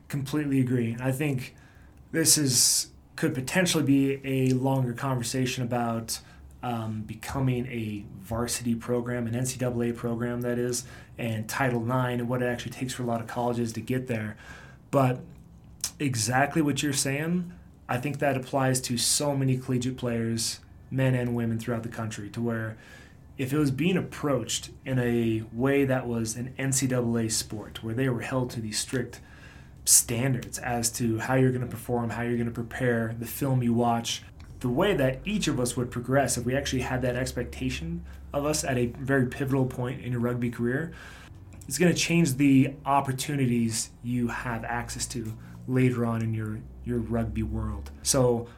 Completely 0.09 0.61
agree. 0.61 0.97
I 1.01 1.11
think 1.11 1.55
this 2.13 2.39
is 2.39 2.91
could 3.17 3.35
potentially 3.35 3.83
be 3.83 4.21
a 4.25 4.55
longer 4.55 4.93
conversation 4.93 5.65
about 5.65 6.21
um, 6.63 7.03
becoming 7.03 7.67
a 7.67 8.05
varsity 8.21 8.75
program, 8.75 9.27
an 9.27 9.35
NCAA 9.35 9.97
program 9.97 10.41
that 10.43 10.59
is, 10.59 10.85
and 11.17 11.49
Title 11.49 11.83
IX, 11.83 12.21
and 12.21 12.29
what 12.29 12.43
it 12.43 12.47
actually 12.47 12.73
takes 12.73 12.93
for 12.93 13.03
a 13.03 13.07
lot 13.07 13.21
of 13.21 13.27
colleges 13.27 13.73
to 13.75 13.81
get 13.81 14.07
there. 14.07 14.37
But 14.91 15.21
exactly 15.99 16.63
what 16.63 16.83
you're 16.83 16.93
saying, 16.93 17.53
I 17.89 17.99
think 17.99 18.19
that 18.19 18.37
applies 18.37 18.81
to 18.83 18.99
so 18.99 19.37
many 19.37 19.57
collegiate 19.57 19.97
players, 19.97 20.61
men 20.91 21.15
and 21.15 21.35
women 21.35 21.59
throughout 21.59 21.83
the 21.83 21.89
country, 21.89 22.29
to 22.31 22.41
where 22.43 22.77
if 23.39 23.53
it 23.53 23.59
was 23.59 23.71
being 23.71 23.97
approached 23.97 24.71
in 24.85 24.99
a 24.99 25.45
way 25.53 25.85
that 25.85 26.09
was 26.09 26.35
an 26.37 26.53
NCAA 26.59 27.31
sport, 27.31 27.85
where 27.85 27.95
they 27.95 28.09
were 28.09 28.23
held 28.23 28.51
to 28.51 28.61
these 28.61 28.79
strict 28.79 29.21
standards 29.85 30.59
as 30.59 30.91
to 30.91 31.19
how 31.19 31.35
you're 31.35 31.53
going 31.53 31.63
to 31.63 31.69
perform, 31.69 32.11
how 32.11 32.23
you're 32.23 32.37
going 32.37 32.47
to 32.47 32.53
prepare, 32.53 33.15
the 33.19 33.27
film 33.27 33.63
you 33.63 33.73
watch, 33.73 34.23
the 34.61 34.69
way 34.69 34.95
that 34.95 35.21
each 35.25 35.49
of 35.49 35.61
us 35.61 35.77
would 35.77 35.91
progress 35.91 36.37
if 36.37 36.45
we 36.45 36.57
actually 36.57 36.83
had 36.83 37.03
that 37.03 37.17
expectation 37.17 38.05
of 38.33 38.45
us 38.45 38.65
at 38.65 38.77
a 38.77 38.87
very 38.87 39.27
pivotal 39.27 39.67
point 39.67 40.03
in 40.03 40.13
your 40.13 40.21
rugby 40.21 40.51
career, 40.51 40.93
it's 41.67 41.79
going 41.79 41.93
to 41.93 41.99
change 41.99 42.37
the 42.37 42.75
opportunities 42.85 43.91
you 44.03 44.29
have 44.29 44.65
access 44.65 45.07
to 45.07 45.35
later 45.67 46.05
on 46.05 46.23
in 46.23 46.35
your 46.35 46.61
your 46.85 46.99
rugby 46.99 47.43
world. 47.43 47.91
So 48.03 48.49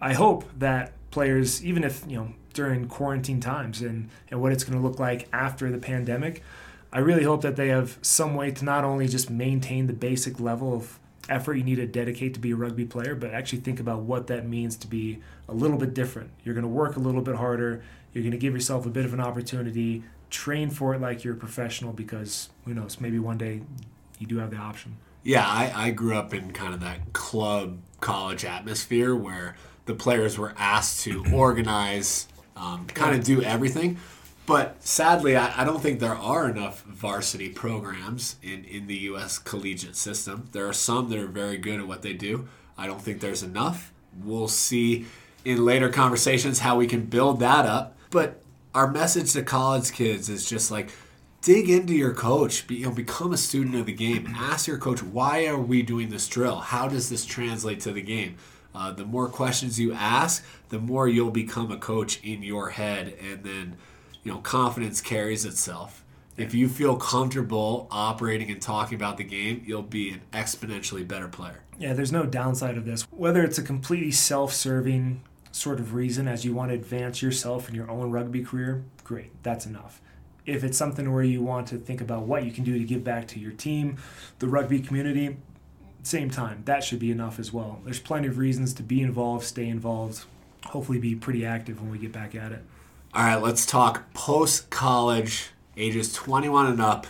I 0.00 0.14
hope 0.14 0.46
that 0.58 0.92
players, 1.10 1.64
even 1.64 1.84
if 1.84 2.04
you 2.08 2.16
know 2.16 2.34
during 2.54 2.88
quarantine 2.88 3.40
times 3.40 3.82
and 3.82 4.08
and 4.30 4.40
what 4.40 4.52
it's 4.52 4.64
going 4.64 4.78
to 4.78 4.86
look 4.86 4.98
like 4.98 5.28
after 5.32 5.70
the 5.70 5.78
pandemic, 5.78 6.42
I 6.92 7.00
really 7.00 7.24
hope 7.24 7.42
that 7.42 7.56
they 7.56 7.68
have 7.68 7.98
some 8.02 8.34
way 8.34 8.50
to 8.50 8.64
not 8.64 8.84
only 8.84 9.06
just 9.06 9.28
maintain 9.30 9.86
the 9.86 9.92
basic 9.92 10.40
level 10.40 10.74
of 10.74 10.98
effort 11.28 11.54
you 11.54 11.64
need 11.64 11.76
to 11.76 11.86
dedicate 11.86 12.34
to 12.34 12.40
be 12.40 12.52
a 12.52 12.56
rugby 12.56 12.84
player, 12.84 13.14
but 13.14 13.32
actually 13.32 13.60
think 13.60 13.80
about 13.80 14.00
what 14.00 14.26
that 14.28 14.46
means 14.46 14.76
to 14.76 14.86
be 14.86 15.20
a 15.48 15.54
little 15.54 15.78
bit 15.78 15.94
different. 15.94 16.30
You're 16.44 16.54
going 16.54 16.62
to 16.62 16.68
work 16.68 16.96
a 16.96 17.00
little 17.00 17.22
bit 17.22 17.36
harder. 17.36 17.82
You're 18.12 18.22
going 18.22 18.32
to 18.32 18.38
give 18.38 18.54
yourself 18.54 18.86
a 18.86 18.90
bit 18.90 19.04
of 19.04 19.12
an 19.12 19.20
opportunity. 19.20 20.04
Train 20.30 20.70
for 20.70 20.94
it 20.94 21.00
like 21.00 21.24
you're 21.24 21.34
a 21.34 21.36
professional 21.38 21.92
because 21.92 22.50
who 22.64 22.74
knows, 22.74 23.00
maybe 23.00 23.18
one 23.18 23.38
day 23.38 23.62
you 24.18 24.26
do 24.26 24.38
have 24.38 24.50
the 24.50 24.56
option. 24.56 24.96
Yeah, 25.22 25.46
I, 25.46 25.72
I 25.74 25.90
grew 25.90 26.14
up 26.14 26.32
in 26.32 26.52
kind 26.52 26.72
of 26.72 26.80
that 26.80 27.12
club 27.12 27.78
college 28.00 28.44
atmosphere 28.44 29.14
where 29.14 29.56
the 29.86 29.94
players 29.94 30.38
were 30.38 30.54
asked 30.56 31.02
to 31.04 31.24
organize, 31.32 32.28
um, 32.56 32.86
kind 32.86 33.16
of 33.16 33.24
do 33.24 33.42
everything. 33.42 33.98
But 34.46 34.82
sadly, 34.84 35.36
I, 35.36 35.62
I 35.62 35.64
don't 35.64 35.82
think 35.82 35.98
there 35.98 36.14
are 36.14 36.48
enough 36.48 36.82
varsity 36.82 37.48
programs 37.48 38.36
in, 38.42 38.64
in 38.64 38.86
the 38.86 38.96
U.S. 38.98 39.38
collegiate 39.38 39.96
system. 39.96 40.48
There 40.52 40.68
are 40.68 40.72
some 40.72 41.10
that 41.10 41.18
are 41.18 41.26
very 41.26 41.58
good 41.58 41.80
at 41.80 41.88
what 41.88 42.02
they 42.02 42.12
do. 42.12 42.48
I 42.78 42.86
don't 42.86 43.02
think 43.02 43.20
there's 43.20 43.42
enough. 43.42 43.92
We'll 44.22 44.48
see 44.48 45.06
in 45.44 45.64
later 45.64 45.88
conversations 45.88 46.60
how 46.60 46.76
we 46.76 46.86
can 46.86 47.06
build 47.06 47.40
that 47.40 47.66
up. 47.66 47.96
But 48.10 48.40
our 48.72 48.88
message 48.88 49.32
to 49.32 49.42
college 49.42 49.92
kids 49.92 50.28
is 50.28 50.48
just 50.48 50.70
like 50.70 50.90
dig 51.42 51.68
into 51.68 51.94
your 51.94 52.14
coach. 52.14 52.66
Be, 52.66 52.76
you 52.76 52.86
know, 52.86 52.92
become 52.92 53.32
a 53.32 53.36
student 53.36 53.74
of 53.74 53.86
the 53.86 53.92
game. 53.92 54.32
Ask 54.36 54.66
your 54.66 54.78
coach, 54.78 55.02
why 55.02 55.46
are 55.46 55.58
we 55.58 55.82
doing 55.82 56.08
this 56.08 56.28
drill? 56.28 56.56
How 56.56 56.88
does 56.88 57.08
this 57.08 57.24
translate 57.24 57.80
to 57.80 57.92
the 57.92 58.02
game? 58.02 58.36
Uh, 58.74 58.92
the 58.92 59.04
more 59.04 59.28
questions 59.28 59.80
you 59.80 59.92
ask, 59.92 60.44
the 60.68 60.78
more 60.78 61.08
you'll 61.08 61.30
become 61.30 61.72
a 61.72 61.78
coach 61.78 62.20
in 62.22 62.42
your 62.42 62.70
head, 62.70 63.14
and 63.22 63.42
then 63.42 63.76
you 64.26 64.32
know 64.32 64.38
confidence 64.38 65.00
carries 65.00 65.44
itself. 65.44 66.04
If 66.36 66.52
you 66.52 66.68
feel 66.68 66.96
comfortable 66.96 67.86
operating 67.92 68.50
and 68.50 68.60
talking 68.60 68.96
about 68.96 69.18
the 69.18 69.24
game, 69.24 69.62
you'll 69.64 69.82
be 69.82 70.10
an 70.10 70.20
exponentially 70.32 71.06
better 71.06 71.28
player. 71.28 71.62
Yeah, 71.78 71.92
there's 71.92 72.10
no 72.10 72.26
downside 72.26 72.76
of 72.76 72.84
this. 72.84 73.02
Whether 73.12 73.44
it's 73.44 73.56
a 73.56 73.62
completely 73.62 74.10
self-serving 74.10 75.22
sort 75.52 75.78
of 75.78 75.94
reason 75.94 76.26
as 76.26 76.44
you 76.44 76.54
want 76.54 76.70
to 76.70 76.74
advance 76.74 77.22
yourself 77.22 77.68
in 77.68 77.76
your 77.76 77.88
own 77.88 78.10
rugby 78.10 78.42
career, 78.42 78.82
great, 79.04 79.30
that's 79.44 79.64
enough. 79.64 80.00
If 80.44 80.64
it's 80.64 80.76
something 80.76 81.12
where 81.12 81.22
you 81.22 81.40
want 81.40 81.68
to 81.68 81.78
think 81.78 82.00
about 82.00 82.22
what 82.22 82.44
you 82.44 82.50
can 82.50 82.64
do 82.64 82.76
to 82.76 82.84
give 82.84 83.04
back 83.04 83.28
to 83.28 83.38
your 83.38 83.52
team, 83.52 83.96
the 84.40 84.48
rugby 84.48 84.80
community, 84.80 85.36
same 86.02 86.30
time, 86.30 86.62
that 86.64 86.82
should 86.82 86.98
be 86.98 87.12
enough 87.12 87.38
as 87.38 87.52
well. 87.52 87.80
There's 87.84 88.00
plenty 88.00 88.26
of 88.26 88.38
reasons 88.38 88.74
to 88.74 88.82
be 88.82 89.02
involved, 89.02 89.44
stay 89.44 89.68
involved, 89.68 90.24
hopefully 90.64 90.98
be 90.98 91.14
pretty 91.14 91.46
active 91.46 91.80
when 91.80 91.92
we 91.92 91.98
get 91.98 92.10
back 92.10 92.34
at 92.34 92.50
it. 92.50 92.64
All 93.16 93.22
right, 93.22 93.40
let's 93.40 93.64
talk 93.64 94.12
post 94.12 94.68
college, 94.68 95.48
ages 95.74 96.12
21 96.12 96.66
and 96.66 96.82
up. 96.82 97.06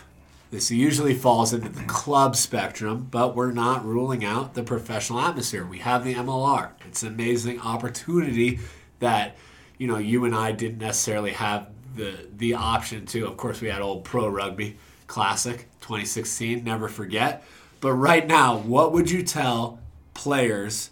This 0.51 0.71
usually 0.71 1.13
falls 1.13 1.51
into 1.51 1.67
the 1.67 1.83
club 1.83 2.37
spectrum, 2.37 3.09
but 3.11 3.35
we're 3.35 3.51
not 3.51 3.83
ruling 3.83 4.23
out 4.23 4.53
the 4.53 4.63
professional 4.63 5.19
atmosphere. 5.19 5.65
We 5.65 5.79
have 5.79 6.05
the 6.05 6.13
MLR. 6.13 6.71
It's 6.87 7.03
an 7.03 7.09
amazing 7.09 7.59
opportunity 7.59 8.59
that 8.99 9.35
you 9.77 9.87
know 9.87 9.97
you 9.97 10.23
and 10.23 10.33
I 10.33 10.53
didn't 10.53 10.77
necessarily 10.77 11.31
have 11.31 11.67
the 11.97 12.29
the 12.33 12.53
option 12.53 13.05
to. 13.07 13.27
Of 13.27 13.35
course, 13.35 13.59
we 13.59 13.67
had 13.67 13.81
old 13.81 14.05
pro 14.05 14.29
rugby 14.29 14.77
classic 15.07 15.67
2016, 15.81 16.63
never 16.63 16.87
forget. 16.87 17.43
But 17.81 17.95
right 17.95 18.25
now, 18.25 18.59
what 18.59 18.93
would 18.93 19.11
you 19.11 19.23
tell 19.23 19.81
players 20.13 20.91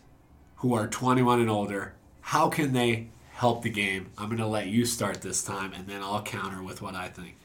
who 0.57 0.73
are 0.73 0.87
21 0.87 1.39
and 1.39 1.49
older? 1.49 1.93
How 2.19 2.49
can 2.49 2.73
they 2.73 3.11
help 3.35 3.63
the 3.63 3.69
game? 3.69 4.07
I'm 4.17 4.27
going 4.27 4.39
to 4.39 4.47
let 4.47 4.67
you 4.67 4.85
start 4.85 5.21
this 5.21 5.43
time, 5.43 5.73
and 5.73 5.87
then 5.87 6.01
I'll 6.01 6.21
counter 6.23 6.63
with 6.63 6.81
what 6.81 6.95
I 6.95 7.09
think. 7.09 7.35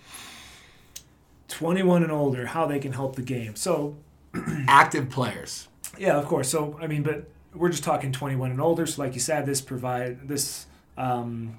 21 1.49 2.03
and 2.05 2.13
older, 2.13 2.47
how 2.47 2.67
they 2.67 2.79
can 2.79 2.93
help 2.93 3.17
the 3.17 3.23
game. 3.23 3.57
So, 3.57 3.97
Active 4.69 5.11
players. 5.11 5.67
yeah, 5.99 6.17
of 6.17 6.27
course. 6.27 6.49
So, 6.49 6.79
I 6.81 6.87
mean, 6.87 7.03
but 7.03 7.29
we're 7.53 7.71
just 7.71 7.83
talking 7.83 8.13
21 8.13 8.53
and 8.53 8.61
older. 8.61 8.87
So, 8.87 9.03
like 9.03 9.15
you 9.15 9.21
said, 9.21 9.47
this 9.47 9.61
provide 9.61 10.29
this 10.29 10.67
um, 10.97 11.57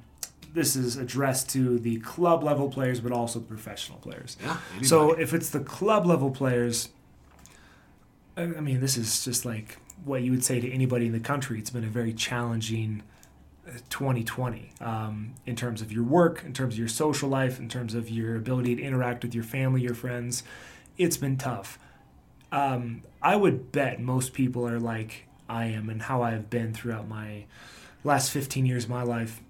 this 0.54 0.76
is 0.78 0.96
addressed 0.96 1.50
to 1.50 1.80
the 1.80 2.00
club 2.00 2.44
level 2.44 2.70
players, 2.70 3.02
but 3.02 3.12
also 3.12 3.40
the 3.40 3.46
professional 3.46 3.98
players. 4.00 4.38
Yeah. 4.42 4.58
So, 4.84 5.12
if 5.12 5.34
it's 5.34 5.50
the 5.50 5.60
club 5.60 6.06
level 6.06 6.32
players, 6.32 6.90
I 8.38 8.46
mean, 8.46 8.80
this 8.80 8.96
is 8.96 9.26
just 9.26 9.44
like 9.44 9.78
what 10.06 10.22
you 10.22 10.32
would 10.32 10.46
say 10.46 10.62
to 10.62 10.72
anybody 10.72 11.08
in 11.08 11.12
the 11.12 11.20
country. 11.20 11.60
It's 11.60 11.70
been 11.70 11.84
a 11.84 11.88
very 11.88 12.14
challenging 12.14 13.04
2020 13.90 14.72
um, 14.82 15.34
in 15.46 15.56
terms 15.56 15.82
of 15.82 15.92
your 15.92 16.04
work, 16.04 16.44
in 16.44 16.54
terms 16.54 16.76
of 16.76 16.80
your 16.80 16.88
social 16.88 17.30
life, 17.30 17.60
in 17.60 17.70
terms 17.70 17.94
of 17.94 18.10
your 18.10 18.36
ability 18.36 18.76
to 18.76 18.82
interact 18.82 19.24
with 19.24 19.36
your 19.36 19.44
family, 19.44 19.82
your 19.82 19.94
friends. 19.94 20.44
It's 20.98 21.18
been 21.18 21.38
tough. 21.38 21.80
Um, 22.52 23.04
I 23.22 23.36
would 23.36 23.72
bet 23.72 24.00
most 24.00 24.34
people 24.34 24.68
are 24.68 24.80
like 24.80 25.26
I 25.48 25.66
am 25.66 25.90
and 25.90 26.02
how 26.04 26.22
I 26.22 26.32
have 26.32 26.50
been 26.50 26.74
throughout 26.74 27.08
my 27.08 27.46
last 28.04 28.32
15 28.32 28.66
years 28.66 28.86
of 28.86 28.90
my 28.90 29.04
life 29.04 29.42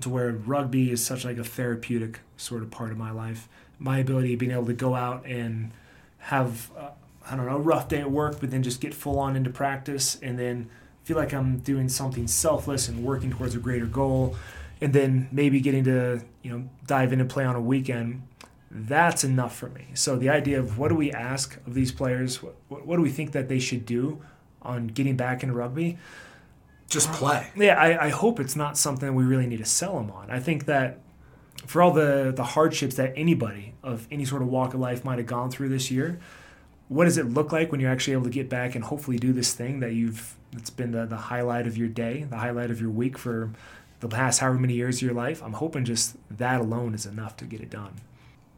to 0.00 0.08
where 0.08 0.32
rugby 0.32 0.90
is 0.90 1.04
such 1.04 1.24
like 1.24 1.38
a 1.38 1.44
therapeutic 1.44 2.20
sort 2.36 2.62
of 2.62 2.70
part 2.70 2.90
of 2.90 2.98
my 2.98 3.10
life. 3.10 3.48
My 3.78 3.98
ability 3.98 4.34
of 4.34 4.40
being 4.40 4.52
able 4.52 4.66
to 4.66 4.74
go 4.74 4.94
out 4.94 5.24
and 5.24 5.70
have 6.18 6.70
uh, 6.76 6.90
I 7.30 7.36
don't 7.36 7.46
know 7.46 7.56
a 7.56 7.60
rough 7.60 7.88
day 7.88 8.00
at 8.00 8.10
work, 8.10 8.40
but 8.40 8.50
then 8.50 8.62
just 8.62 8.80
get 8.80 8.94
full 8.94 9.18
on 9.18 9.36
into 9.36 9.50
practice 9.50 10.18
and 10.22 10.38
then 10.38 10.70
feel 11.08 11.16
like 11.16 11.32
I'm 11.32 11.56
doing 11.60 11.88
something 11.88 12.26
selfless 12.26 12.86
and 12.86 13.02
working 13.02 13.30
towards 13.30 13.54
a 13.54 13.58
greater 13.58 13.86
goal, 13.86 14.36
and 14.82 14.92
then 14.92 15.26
maybe 15.32 15.58
getting 15.58 15.84
to 15.84 16.20
you 16.42 16.50
know 16.50 16.68
dive 16.86 17.14
in 17.14 17.20
and 17.22 17.30
play 17.30 17.46
on 17.46 17.56
a 17.56 17.62
weekend. 17.62 18.24
That's 18.70 19.24
enough 19.24 19.56
for 19.56 19.70
me. 19.70 19.86
So 19.94 20.16
the 20.16 20.28
idea 20.28 20.60
of 20.60 20.76
what 20.76 20.88
do 20.88 20.94
we 20.94 21.10
ask 21.10 21.56
of 21.66 21.72
these 21.72 21.92
players? 21.92 22.42
What, 22.42 22.54
what, 22.68 22.96
do 22.96 23.00
we 23.00 23.08
think 23.08 23.32
that 23.32 23.48
they 23.48 23.58
should 23.58 23.86
do 23.86 24.20
on 24.60 24.88
getting 24.88 25.16
back 25.16 25.42
into 25.42 25.54
rugby? 25.54 25.96
just 26.90 27.10
play. 27.12 27.48
Uh, 27.56 27.62
yeah, 27.62 27.80
I, 27.80 28.06
I 28.06 28.08
hope 28.10 28.38
it's 28.38 28.56
not 28.56 28.76
something 28.76 29.14
we 29.14 29.24
really 29.24 29.46
need 29.46 29.58
to 29.58 29.64
sell 29.66 29.96
them 29.96 30.10
on. 30.10 30.30
I 30.30 30.40
think 30.40 30.66
that 30.66 31.00
for 31.66 31.80
all 31.80 31.92
the, 31.92 32.32
the 32.36 32.44
hardships 32.44 32.96
that 32.96 33.14
anybody 33.16 33.74
of 33.82 34.06
any 34.10 34.26
sort 34.26 34.42
of 34.42 34.48
walk 34.48 34.74
of 34.74 34.80
life 34.80 35.04
might 35.06 35.18
have 35.18 35.26
gone 35.26 35.50
through 35.50 35.70
this 35.70 35.90
year, 35.90 36.18
what 36.88 37.04
does 37.04 37.18
it 37.18 37.28
look 37.28 37.52
like 37.52 37.70
when 37.70 37.80
you're 37.80 37.90
actually 37.90 38.14
able 38.14 38.24
to 38.24 38.30
get 38.30 38.48
back 38.48 38.74
and 38.74 38.84
hopefully 38.84 39.18
do 39.18 39.32
this 39.32 39.52
thing 39.54 39.80
that 39.80 39.92
you've 39.92 40.34
that's 40.52 40.70
been 40.70 40.92
the, 40.92 41.04
the 41.06 41.16
highlight 41.16 41.66
of 41.66 41.76
your 41.76 41.88
day, 41.88 42.24
the 42.30 42.38
highlight 42.38 42.70
of 42.70 42.80
your 42.80 42.90
week 42.90 43.18
for 43.18 43.50
the 44.00 44.08
past 44.08 44.40
however 44.40 44.58
many 44.58 44.74
years 44.74 44.96
of 44.96 45.02
your 45.02 45.12
life? 45.14 45.42
I'm 45.42 45.52
hoping 45.54 45.84
just 45.84 46.16
that 46.30 46.60
alone 46.60 46.94
is 46.94 47.04
enough 47.04 47.36
to 47.38 47.44
get 47.44 47.60
it 47.60 47.70
done. 47.70 47.94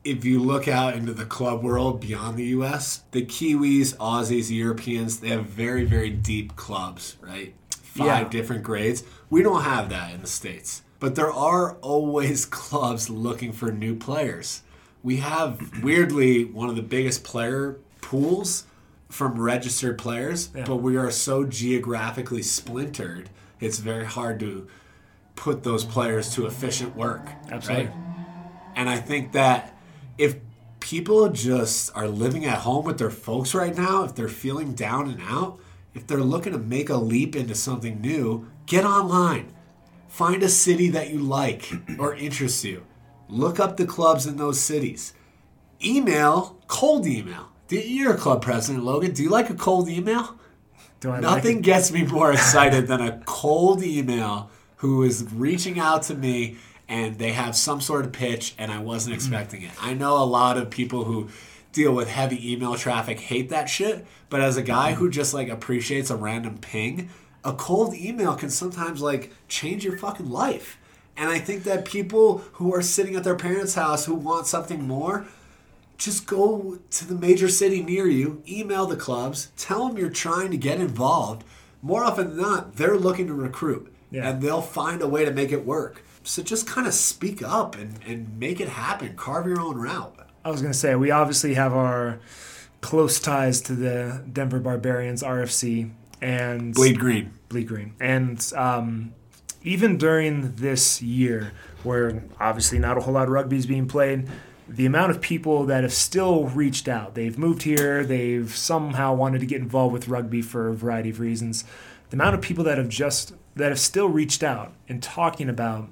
if 0.03 0.25
you 0.25 0.39
look 0.41 0.67
out 0.67 0.95
into 0.95 1.13
the 1.13 1.27
club 1.27 1.63
world 1.63 2.01
beyond 2.01 2.37
the 2.39 2.45
US, 2.59 3.03
the 3.11 3.23
Kiwis, 3.23 3.95
Aussies, 3.99 4.51
Europeans, 4.51 5.21
they 5.21 5.29
have 5.29 5.45
very, 5.47 5.85
very 5.85 6.09
deep 6.11 6.57
clubs, 6.57 7.17
right? 7.21 7.55
Five 7.83 8.07
Yeah. 8.07 8.29
different 8.31 8.63
grades. 8.63 9.03
We 9.29 9.43
don't 9.43 9.63
have 9.63 9.91
that 9.91 10.15
in 10.15 10.21
the 10.23 10.27
States. 10.27 10.83
But 11.01 11.17
there 11.17 11.31
are 11.31 11.75
always 11.83 12.47
clubs 12.63 13.11
looking 13.11 13.53
for 13.53 13.71
new 13.73 13.95
players. 13.97 14.63
We 15.03 15.17
have, 15.19 15.83
weirdly, 15.83 16.45
one 16.45 16.69
of 16.71 16.77
the 16.77 16.83
biggest 16.83 17.23
player 17.25 17.77
pools 18.01 18.65
from 19.09 19.41
registered 19.41 19.99
players, 19.99 20.51
Yeah. 20.55 20.65
but 20.65 20.77
we 20.77 20.97
are 20.97 21.11
so 21.11 21.45
geographically 21.45 22.43
splintered, 22.43 23.29
it's 23.61 23.79
very 23.79 24.05
hard 24.07 24.39
to 24.41 24.67
put 25.37 25.63
those 25.63 25.85
players 25.85 26.33
to 26.35 26.47
efficient 26.47 26.95
work. 26.97 27.27
Absolutely. 27.51 27.87
Right? 27.87 27.95
And 28.77 28.89
I 28.89 28.97
think 28.99 29.33
that 29.33 29.77
if 30.17 30.37
people 30.81 31.29
just 31.31 31.91
are 31.97 32.07
living 32.09 32.45
at 32.45 32.59
home 32.59 32.85
with 32.85 32.99
their 32.99 33.11
folks 33.11 33.55
right 33.55 33.77
now, 33.77 34.05
if 34.05 34.15
they're 34.15 34.29
feeling 34.29 34.73
down 34.75 35.09
and 35.11 35.21
out, 35.23 35.59
if 35.95 36.07
they're 36.07 36.21
looking 36.21 36.53
to 36.53 36.59
make 36.59 36.89
a 36.89 36.97
leap 36.97 37.35
into 37.35 37.55
something 37.55 38.01
new, 38.01 38.47
get 38.67 38.85
online. 38.85 39.53
Find 40.09 40.43
a 40.43 40.49
city 40.49 40.89
that 40.91 41.11
you 41.11 41.19
like 41.19 41.71
or 41.99 42.15
interests 42.15 42.65
you. 42.65 42.85
Look 43.29 43.59
up 43.59 43.77
the 43.77 43.87
clubs 43.87 44.27
in 44.27 44.37
those 44.37 44.61
cities. 44.61 45.15
Email, 45.85 46.59
cold 46.69 47.07
email. 47.07 47.49
You're 47.71 48.15
a 48.15 48.17
club 48.17 48.43
president, 48.43 48.85
Logan. 48.85 49.13
Do 49.13 49.23
you 49.23 49.31
like 49.31 49.51
a 49.51 49.55
cold 49.55 49.89
email? 49.89 50.37
Do 51.01 51.11
I 51.11 51.21
Nothing 51.21 51.59
it? 51.59 51.63
gets 51.63 51.91
me 51.91 52.05
more 52.05 52.33
excited 52.33 52.87
than 52.87 53.01
a 53.01 53.19
cold 53.27 53.83
email 53.83 54.51
who 54.77 55.03
is 55.03 55.27
reaching 55.33 55.79
out 55.79 56.03
to 56.05 56.15
me 56.15 56.57
and 56.89 57.19
they 57.19 57.33
have 57.33 57.55
some 57.55 57.81
sort 57.81 58.05
of 58.05 58.13
pitch 58.13 58.55
and 58.59 58.73
I 58.73 58.81
wasn't 58.81 59.17
mm-hmm. 59.17 59.33
expecting 59.33 59.63
it. 59.63 59.71
I 59.81 59.95
know 59.95 60.23
a 60.23 60.25
lot 60.25 60.59
of 60.59 60.71
people 60.71 61.05
who 61.05 61.29
deal 61.73 61.95
with 61.95 62.09
heavy 62.09 62.53
email 62.53 62.75
traffic 62.75 63.21
hate 63.21 63.49
that 63.51 63.69
shit, 63.69 64.05
but 64.29 64.41
as 64.41 64.57
a 64.57 64.63
guy 64.63 64.93
who 64.93 65.05
mm-hmm. 65.05 65.13
just 65.13 65.33
like 65.33 65.49
appreciates 65.49 66.11
a 66.11 66.17
random 66.17 66.59
ping, 66.59 67.09
a 67.45 67.53
cold 67.53 67.95
email 67.95 68.35
can 68.35 68.51
sometimes 68.51 69.01
like 69.01 69.33
change 69.49 69.85
your 69.85 69.97
fucking 69.97 70.29
life. 70.29 70.79
And 71.17 71.31
I 71.31 71.39
think 71.39 71.65
that 71.65 71.85
people 71.85 72.39
who 72.55 72.75
are 72.75 72.83
sitting 72.83 73.15
at 73.15 73.25
their 73.25 73.37
parents' 73.37 73.75
house 73.75 74.07
who 74.07 74.15
want 74.15 74.47
something 74.47 74.87
more, 74.87 75.27
just 76.01 76.27
go 76.27 76.79
to 76.91 77.05
the 77.07 77.15
major 77.15 77.49
city 77.49 77.83
near 77.83 78.07
you, 78.07 78.43
email 78.49 78.87
the 78.87 78.97
clubs, 78.97 79.53
tell 79.57 79.87
them 79.87 79.99
you're 79.99 80.09
trying 80.09 80.51
to 80.51 80.57
get 80.57 80.81
involved. 80.81 81.45
More 81.83 82.03
often 82.05 82.31
than 82.31 82.39
not, 82.39 82.77
they're 82.77 82.97
looking 82.97 83.27
to 83.27 83.35
recruit 83.35 83.93
Yeah. 84.11 84.29
and 84.31 84.43
they'll 84.43 84.63
find 84.63 85.03
a 85.03 85.07
way 85.07 85.25
to 85.27 85.31
make 85.31 85.53
it 85.53 85.65
work. 85.67 86.03
So 86.25 86.43
just 86.43 86.67
kind 86.67 86.87
of 86.87 86.95
speak 86.95 87.43
up 87.43 87.77
and, 87.77 87.99
and 88.07 88.39
make 88.39 88.61
it 88.61 88.69
happen. 88.69 89.15
Carve 89.15 89.47
your 89.47 89.61
own 89.61 89.77
route. 89.77 90.17
I 90.45 90.51
was 90.51 90.63
going 90.63 90.73
to 90.73 90.79
say, 90.79 90.95
we 90.95 91.11
obviously 91.11 91.55
have 91.55 91.75
our 91.75 92.19
close 92.81 93.21
ties 93.21 93.61
to 93.63 93.75
the 93.75 94.25
Denver 94.33 94.59
Barbarians, 94.59 95.23
RFC, 95.23 95.91
and 96.23 96.75
Bleed 96.75 96.99
green. 96.99 97.33
Bleed 97.51 97.69
Green. 97.69 97.95
And 98.01 98.51
um, 98.57 99.13
even 99.63 99.99
during 99.99 100.55
this 100.57 101.03
year, 101.03 101.53
where 101.83 102.23
obviously 102.39 102.79
not 102.79 102.97
a 102.97 103.01
whole 103.03 103.13
lot 103.15 103.25
of 103.25 103.31
rugby 103.31 103.57
is 103.57 103.67
being 103.67 103.87
played, 103.89 104.29
the 104.71 104.87
amount 104.87 105.11
of 105.11 105.21
people 105.21 105.65
that 105.67 105.83
have 105.83 105.93
still 105.93 106.45
reached 106.45 106.87
out, 106.87 107.17
they've 107.17 107.37
moved 107.37 107.63
here, 107.63 108.05
they've 108.05 108.55
somehow 108.55 109.13
wanted 109.13 109.41
to 109.41 109.47
get 109.47 109.61
involved 109.61 109.93
with 109.93 110.07
rugby 110.07 110.41
for 110.41 110.69
a 110.69 110.75
variety 110.75 111.11
of 111.11 111.19
reasons. 111.19 111.65
The 112.11 112.17
amount 112.17 112.37
of 112.37 112.41
people 112.41 112.63
that 112.65 112.79
have 112.79 112.89
just 112.89 113.35
that 113.57 113.71
have 113.71 113.81
still 113.81 114.09
reached 114.09 114.45
out 114.45 114.73
and 114.89 115.03
talking 115.03 115.49
about, 115.49 115.89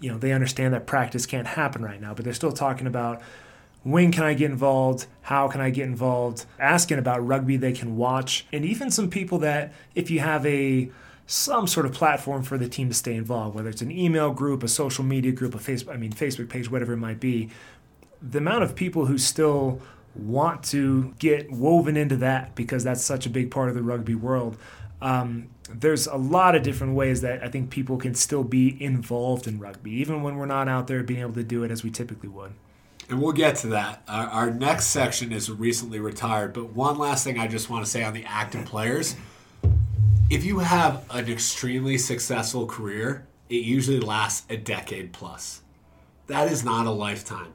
you 0.00 0.10
know, 0.10 0.18
they 0.18 0.32
understand 0.32 0.74
that 0.74 0.86
practice 0.86 1.24
can't 1.24 1.46
happen 1.46 1.82
right 1.82 2.00
now, 2.00 2.12
but 2.12 2.24
they're 2.24 2.34
still 2.34 2.52
talking 2.52 2.86
about 2.86 3.22
when 3.84 4.12
can 4.12 4.22
I 4.22 4.34
get 4.34 4.50
involved? 4.50 5.06
How 5.22 5.48
can 5.48 5.62
I 5.62 5.70
get 5.70 5.84
involved? 5.84 6.44
Asking 6.58 6.98
about 6.98 7.26
rugby 7.26 7.56
they 7.56 7.72
can 7.72 7.96
watch, 7.96 8.46
and 8.52 8.66
even 8.66 8.90
some 8.90 9.08
people 9.08 9.38
that 9.38 9.72
if 9.94 10.10
you 10.10 10.20
have 10.20 10.44
a 10.44 10.90
some 11.26 11.66
sort 11.66 11.86
of 11.86 11.92
platform 11.92 12.42
for 12.42 12.58
the 12.58 12.68
team 12.68 12.88
to 12.88 12.94
stay 12.94 13.14
involved, 13.14 13.54
whether 13.54 13.70
it's 13.70 13.80
an 13.80 13.90
email 13.90 14.30
group, 14.30 14.62
a 14.62 14.68
social 14.68 15.04
media 15.04 15.32
group, 15.32 15.54
a 15.54 15.58
Facebook, 15.58 15.94
I 15.94 15.96
mean 15.96 16.12
Facebook 16.12 16.50
page, 16.50 16.70
whatever 16.70 16.92
it 16.92 16.98
might 16.98 17.20
be, 17.20 17.50
the 18.30 18.38
amount 18.38 18.64
of 18.64 18.74
people 18.74 19.06
who 19.06 19.18
still 19.18 19.80
want 20.14 20.62
to 20.62 21.14
get 21.18 21.50
woven 21.50 21.96
into 21.96 22.16
that 22.16 22.54
because 22.54 22.84
that's 22.84 23.02
such 23.02 23.26
a 23.26 23.30
big 23.30 23.50
part 23.50 23.68
of 23.68 23.74
the 23.74 23.82
rugby 23.82 24.14
world. 24.14 24.56
Um, 25.02 25.48
there's 25.68 26.06
a 26.06 26.16
lot 26.16 26.54
of 26.54 26.62
different 26.62 26.94
ways 26.94 27.20
that 27.22 27.42
I 27.42 27.48
think 27.48 27.70
people 27.70 27.96
can 27.96 28.14
still 28.14 28.44
be 28.44 28.82
involved 28.82 29.46
in 29.46 29.58
rugby, 29.58 29.92
even 29.92 30.22
when 30.22 30.36
we're 30.36 30.46
not 30.46 30.68
out 30.68 30.86
there 30.86 31.02
being 31.02 31.20
able 31.20 31.34
to 31.34 31.42
do 31.42 31.64
it 31.64 31.70
as 31.70 31.82
we 31.82 31.90
typically 31.90 32.28
would. 32.28 32.52
And 33.08 33.20
we'll 33.20 33.32
get 33.32 33.56
to 33.56 33.66
that. 33.68 34.02
Our, 34.08 34.26
our 34.26 34.50
next 34.50 34.86
section 34.86 35.32
is 35.32 35.50
recently 35.50 36.00
retired. 36.00 36.54
But 36.54 36.72
one 36.72 36.96
last 36.96 37.24
thing 37.24 37.38
I 37.38 37.48
just 37.48 37.68
want 37.68 37.84
to 37.84 37.90
say 37.90 38.02
on 38.02 38.14
the 38.14 38.24
active 38.24 38.64
players 38.64 39.16
if 40.30 40.42
you 40.42 40.60
have 40.60 41.04
an 41.10 41.30
extremely 41.30 41.98
successful 41.98 42.66
career, 42.66 43.26
it 43.50 43.62
usually 43.62 44.00
lasts 44.00 44.46
a 44.48 44.56
decade 44.56 45.12
plus. 45.12 45.60
That 46.28 46.50
is 46.50 46.64
not 46.64 46.86
a 46.86 46.90
lifetime. 46.90 47.52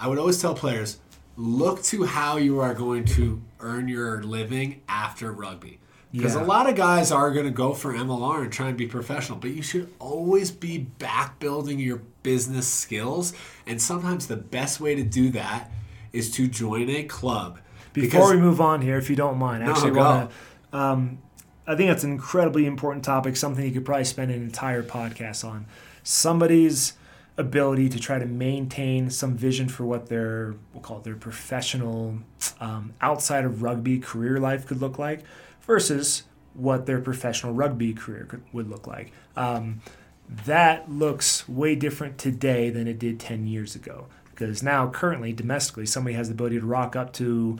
I 0.00 0.08
would 0.08 0.18
always 0.18 0.40
tell 0.40 0.54
players 0.54 0.98
look 1.36 1.82
to 1.84 2.04
how 2.04 2.36
you 2.38 2.58
are 2.60 2.74
going 2.74 3.04
to 3.04 3.40
earn 3.60 3.86
your 3.88 4.22
living 4.22 4.80
after 4.88 5.30
rugby. 5.32 5.78
Because 6.12 6.34
Yeah. 6.34 6.42
a 6.42 6.44
lot 6.44 6.68
of 6.68 6.74
guys 6.74 7.12
are 7.12 7.30
going 7.30 7.44
to 7.44 7.52
go 7.52 7.72
for 7.72 7.94
MLR 7.94 8.42
and 8.42 8.52
try 8.52 8.68
and 8.68 8.76
be 8.76 8.86
professional, 8.86 9.38
but 9.38 9.50
you 9.50 9.62
should 9.62 9.88
always 10.00 10.50
be 10.50 10.78
back 10.78 11.38
building 11.38 11.78
your 11.78 12.00
business 12.22 12.66
skills. 12.66 13.32
And 13.66 13.80
sometimes 13.80 14.26
the 14.26 14.36
best 14.36 14.80
way 14.80 14.94
to 14.96 15.04
do 15.04 15.30
that 15.30 15.70
is 16.12 16.30
to 16.32 16.48
join 16.48 16.90
a 16.90 17.04
club. 17.04 17.58
Before 17.92 18.08
Because- 18.10 18.30
we 18.32 18.40
move 18.40 18.60
on 18.60 18.82
here, 18.82 18.96
if 18.98 19.08
you 19.08 19.16
don't 19.16 19.38
mind, 19.38 19.62
I 19.62 19.66
No, 19.66 19.72
actually 19.72 19.92
want 19.92 20.30
to. 20.72 20.76
Um, 20.78 21.18
I 21.66 21.76
think 21.76 21.88
that's 21.90 22.02
an 22.04 22.10
incredibly 22.10 22.66
important 22.66 23.04
topic, 23.04 23.36
something 23.36 23.64
you 23.64 23.70
could 23.70 23.84
probably 23.84 24.04
spend 24.04 24.30
an 24.32 24.42
entire 24.42 24.82
podcast 24.82 25.44
on. 25.44 25.66
Somebody's 26.02 26.94
ability 27.40 27.88
to 27.88 27.98
try 27.98 28.18
to 28.18 28.26
maintain 28.26 29.10
some 29.10 29.36
vision 29.36 29.68
for 29.68 29.84
what 29.84 30.08
their 30.08 30.54
we'll 30.72 30.82
call 30.82 30.98
it 30.98 31.04
their 31.04 31.16
professional 31.16 32.18
um, 32.60 32.92
outside 33.00 33.44
of 33.44 33.62
rugby 33.62 33.98
career 33.98 34.38
life 34.38 34.66
could 34.66 34.80
look 34.80 34.98
like 34.98 35.20
versus 35.62 36.24
what 36.54 36.86
their 36.86 37.00
professional 37.00 37.52
rugby 37.52 37.92
career 37.92 38.26
could, 38.28 38.42
would 38.52 38.68
look 38.68 38.86
like. 38.86 39.12
Um, 39.36 39.80
that 40.28 40.90
looks 40.90 41.48
way 41.48 41.74
different 41.74 42.18
today 42.18 42.70
than 42.70 42.86
it 42.86 42.98
did 42.98 43.18
10 43.18 43.46
years 43.46 43.74
ago. 43.74 44.06
Because 44.30 44.62
now, 44.62 44.88
currently, 44.88 45.32
domestically, 45.32 45.86
somebody 45.86 46.14
has 46.14 46.28
the 46.28 46.34
ability 46.34 46.60
to 46.60 46.66
rock 46.66 46.96
up 46.96 47.12
to 47.14 47.58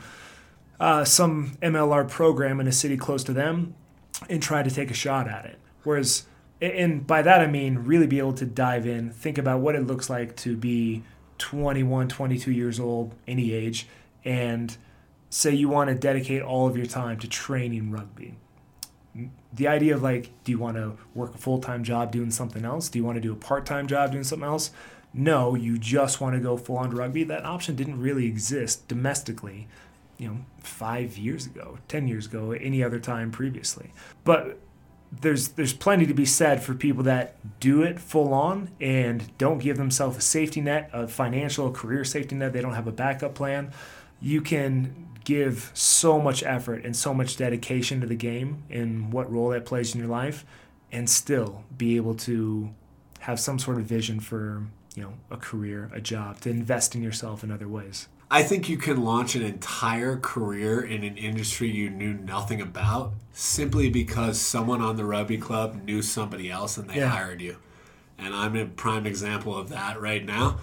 uh, 0.78 1.04
some 1.04 1.58
MLR 1.62 2.08
program 2.08 2.58
in 2.60 2.66
a 2.66 2.72
city 2.72 2.96
close 2.96 3.22
to 3.24 3.32
them 3.32 3.74
and 4.28 4.42
try 4.42 4.62
to 4.62 4.70
take 4.70 4.90
a 4.90 4.94
shot 4.94 5.28
at 5.28 5.44
it. 5.44 5.58
Whereas, 5.82 6.24
and 6.60 7.06
by 7.06 7.22
that 7.22 7.40
I 7.40 7.46
mean 7.46 7.78
really 7.78 8.06
be 8.06 8.18
able 8.18 8.34
to 8.34 8.46
dive 8.46 8.86
in, 8.86 9.10
think 9.10 9.38
about 9.38 9.60
what 9.60 9.74
it 9.74 9.86
looks 9.86 10.10
like 10.10 10.36
to 10.36 10.56
be 10.56 11.02
21, 11.38 12.08
22 12.08 12.52
years 12.52 12.78
old, 12.78 13.14
any 13.26 13.52
age, 13.52 13.86
and 14.24 14.76
say 15.30 15.54
you 15.54 15.68
want 15.68 15.88
to 15.88 15.94
dedicate 15.94 16.42
all 16.42 16.68
of 16.68 16.76
your 16.76 16.86
time 16.86 17.18
to 17.18 17.28
training 17.28 17.90
rugby. 17.90 18.34
The 19.52 19.66
idea 19.66 19.94
of 19.94 20.02
like, 20.02 20.30
do 20.44 20.52
you 20.52 20.58
want 20.58 20.76
to 20.76 20.96
work 21.14 21.34
a 21.34 21.38
full 21.38 21.58
time 21.58 21.82
job 21.82 22.12
doing 22.12 22.30
something 22.30 22.64
else? 22.64 22.88
Do 22.88 22.98
you 22.98 23.04
want 23.04 23.16
to 23.16 23.20
do 23.20 23.32
a 23.32 23.36
part 23.36 23.66
time 23.66 23.86
job 23.86 24.12
doing 24.12 24.24
something 24.24 24.46
else? 24.46 24.70
No, 25.12 25.56
you 25.56 25.76
just 25.78 26.20
want 26.20 26.36
to 26.36 26.40
go 26.40 26.56
full 26.56 26.76
on 26.76 26.90
rugby. 26.90 27.24
That 27.24 27.44
option 27.44 27.74
didn't 27.74 28.00
really 28.00 28.26
exist 28.26 28.86
domestically 28.86 29.66
you 30.20 30.28
know, 30.28 30.36
five 30.58 31.16
years 31.16 31.46
ago, 31.46 31.78
ten 31.88 32.06
years 32.06 32.26
ago, 32.26 32.52
any 32.52 32.84
other 32.84 33.00
time 33.00 33.30
previously. 33.30 33.90
But 34.22 34.58
there's 35.12 35.48
there's 35.48 35.72
plenty 35.72 36.06
to 36.06 36.14
be 36.14 36.24
said 36.24 36.62
for 36.62 36.74
people 36.74 37.02
that 37.04 37.34
do 37.58 37.82
it 37.82 37.98
full 37.98 38.32
on 38.32 38.70
and 38.80 39.36
don't 39.38 39.58
give 39.58 39.76
themselves 39.76 40.16
a 40.16 40.20
safety 40.20 40.60
net, 40.60 40.88
a 40.92 41.08
financial 41.08 41.70
career 41.72 42.04
safety 42.04 42.36
net. 42.36 42.52
They 42.52 42.60
don't 42.60 42.74
have 42.74 42.86
a 42.86 42.92
backup 42.92 43.34
plan. 43.34 43.72
You 44.20 44.40
can 44.40 45.08
give 45.24 45.70
so 45.74 46.20
much 46.20 46.42
effort 46.42 46.84
and 46.84 46.96
so 46.96 47.12
much 47.12 47.36
dedication 47.36 48.00
to 48.00 48.06
the 48.06 48.14
game 48.14 48.62
and 48.70 49.12
what 49.12 49.30
role 49.30 49.50
that 49.50 49.66
plays 49.66 49.94
in 49.94 50.00
your 50.00 50.08
life, 50.08 50.44
and 50.92 51.10
still 51.10 51.64
be 51.76 51.96
able 51.96 52.14
to 52.14 52.70
have 53.20 53.38
some 53.38 53.58
sort 53.58 53.78
of 53.78 53.84
vision 53.84 54.20
for 54.20 54.64
you 54.94 55.02
know 55.02 55.14
a 55.30 55.36
career, 55.36 55.90
a 55.92 56.00
job, 56.00 56.40
to 56.40 56.50
invest 56.50 56.94
in 56.94 57.02
yourself 57.02 57.42
in 57.42 57.50
other 57.50 57.68
ways. 57.68 58.08
I 58.30 58.44
think 58.44 58.68
you 58.68 58.76
can 58.76 59.02
launch 59.02 59.34
an 59.34 59.42
entire 59.42 60.16
career 60.16 60.80
in 60.80 61.02
an 61.02 61.16
industry 61.16 61.68
you 61.68 61.90
knew 61.90 62.12
nothing 62.14 62.60
about 62.60 63.12
simply 63.32 63.90
because 63.90 64.40
someone 64.40 64.80
on 64.80 64.94
the 64.96 65.04
rugby 65.04 65.36
club 65.36 65.82
knew 65.84 66.00
somebody 66.00 66.48
else 66.48 66.76
and 66.76 66.88
they 66.88 66.98
Yeah. 67.00 67.08
hired 67.08 67.40
you. 67.40 67.56
And 68.18 68.32
I'm 68.34 68.54
a 68.54 68.66
prime 68.66 69.04
example 69.04 69.56
of 69.56 69.68
that 69.70 70.00
right 70.00 70.24
now. 70.24 70.58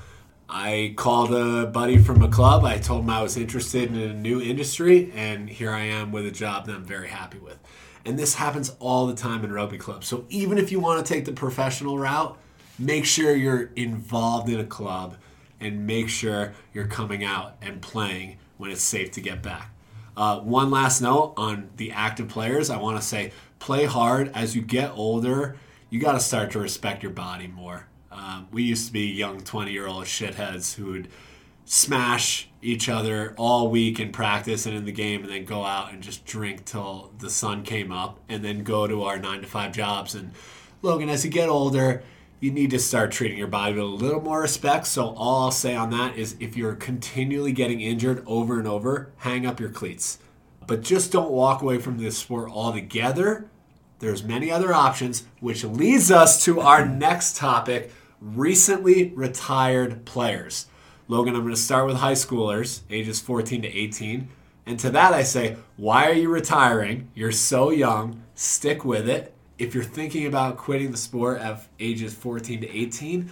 I 0.49 0.93
called 0.95 1.33
a 1.33 1.65
buddy 1.65 1.97
from 1.97 2.21
a 2.21 2.29
club. 2.29 2.63
I 2.63 2.77
told 2.77 3.03
him 3.03 3.09
I 3.09 3.21
was 3.21 3.35
interested 3.35 3.91
in 3.93 3.99
a 3.99 4.13
new 4.13 4.39
industry, 4.41 5.11
and 5.13 5.49
here 5.49 5.71
I 5.71 5.81
am 5.81 6.13
with 6.13 6.25
a 6.25 6.31
job 6.31 6.67
that 6.67 6.75
I'm 6.75 6.85
very 6.85 7.09
happy 7.09 7.37
with. 7.37 7.57
And 8.05 8.17
this 8.17 8.35
happens 8.35 8.71
all 8.79 9.07
the 9.07 9.13
time 9.13 9.43
in 9.43 9.51
rugby 9.51 9.77
clubs. 9.77 10.07
So 10.07 10.23
even 10.29 10.57
if 10.57 10.71
you 10.71 10.79
want 10.79 11.05
to 11.05 11.13
take 11.13 11.25
the 11.25 11.33
professional 11.33 11.99
route, 11.99 12.37
make 12.79 13.03
sure 13.03 13.35
you're 13.35 13.71
involved 13.75 14.47
in 14.47 14.57
a 14.57 14.65
club 14.65 15.17
and 15.59 15.87
make 15.87 16.09
sure 16.09 16.53
you're 16.73 16.87
coming 16.87 17.23
out 17.23 17.55
and 17.61 17.81
playing 17.81 18.37
when 18.57 18.71
it's 18.71 18.81
safe 18.81 19.11
to 19.11 19.21
get 19.21 19.41
back. 19.41 19.71
Uh, 20.15 20.39
one 20.39 20.71
last 20.71 21.01
note 21.01 21.33
on 21.37 21.69
the 21.77 21.91
active 21.91 22.27
players 22.27 22.69
I 22.69 22.77
want 22.77 22.99
to 22.99 23.05
say 23.05 23.31
play 23.59 23.85
hard. 23.85 24.31
As 24.33 24.55
you 24.55 24.61
get 24.61 24.91
older, 24.91 25.57
you 25.89 25.99
got 25.99 26.13
to 26.13 26.19
start 26.19 26.51
to 26.51 26.59
respect 26.59 27.03
your 27.03 27.11
body 27.11 27.47
more. 27.47 27.87
Um, 28.11 28.47
we 28.51 28.63
used 28.63 28.87
to 28.87 28.93
be 28.93 29.07
young 29.07 29.41
20 29.41 29.71
year 29.71 29.87
old 29.87 30.05
shitheads 30.05 30.75
who 30.75 30.85
would 30.87 31.07
smash 31.65 32.49
each 32.61 32.87
other 32.89 33.35
all 33.37 33.69
week 33.69 33.99
in 33.99 34.11
practice 34.11 34.65
and 34.65 34.75
in 34.75 34.85
the 34.85 34.91
game 34.91 35.21
and 35.21 35.29
then 35.29 35.45
go 35.45 35.63
out 35.63 35.91
and 35.91 36.01
just 36.01 36.25
drink 36.25 36.65
till 36.65 37.11
the 37.19 37.29
sun 37.29 37.61
came 37.61 37.91
up 37.91 38.19
and 38.29 38.43
then 38.43 38.63
go 38.63 38.87
to 38.87 39.03
our 39.03 39.19
nine 39.19 39.41
to 39.41 39.47
five 39.47 39.71
jobs. 39.71 40.15
And 40.15 40.31
Logan, 40.81 41.09
as 41.09 41.25
you 41.25 41.29
get 41.29 41.49
older, 41.49 42.01
you 42.39 42.51
need 42.51 42.69
to 42.71 42.79
start 42.79 43.11
treating 43.11 43.37
your 43.37 43.47
body 43.47 43.73
with 43.73 43.83
a 43.83 43.85
little 43.85 44.21
more 44.21 44.41
respect. 44.41 44.87
So 44.87 45.13
all 45.15 45.45
I'll 45.45 45.51
say 45.51 45.75
on 45.75 45.89
that 45.91 46.17
is 46.17 46.35
if 46.39 46.55
you're 46.55 46.75
continually 46.75 47.51
getting 47.51 47.81
injured 47.81 48.23
over 48.27 48.59
and 48.59 48.67
over, 48.67 49.11
hang 49.17 49.45
up 49.45 49.59
your 49.59 49.69
cleats. 49.69 50.19
But 50.67 50.81
just 50.81 51.11
don't 51.11 51.31
walk 51.31 51.61
away 51.61 51.79
from 51.79 51.97
this 51.97 52.17
sport 52.17 52.51
altogether. 52.51 53.49
There's 53.99 54.23
many 54.23 54.51
other 54.51 54.73
options, 54.73 55.23
which 55.39 55.63
leads 55.63 56.11
us 56.11 56.43
to 56.45 56.59
our 56.59 56.85
next 56.85 57.37
topic, 57.37 57.91
recently 58.21 59.11
retired 59.15 60.05
players. 60.05 60.67
Logan, 61.07 61.35
I'm 61.35 61.41
going 61.41 61.55
to 61.55 61.59
start 61.59 61.87
with 61.87 61.97
high 61.97 62.13
schoolers, 62.13 62.81
ages 62.89 63.19
14 63.19 63.63
to 63.63 63.67
18. 63.67 64.27
And 64.67 64.77
to 64.79 64.89
that 64.91 65.13
I 65.13 65.23
say, 65.23 65.55
why 65.77 66.07
are 66.09 66.13
you 66.13 66.29
retiring? 66.29 67.09
You're 67.15 67.31
so 67.31 67.69
young. 67.71 68.21
Stick 68.35 68.83
with 68.83 69.09
it. 69.09 69.33
If 69.57 69.73
you're 69.73 69.83
thinking 69.83 70.27
about 70.27 70.57
quitting 70.57 70.91
the 70.91 70.97
sport 70.97 71.41
at 71.41 71.65
ages 71.79 72.13
14 72.13 72.61
to 72.61 72.69
18, 72.69 73.31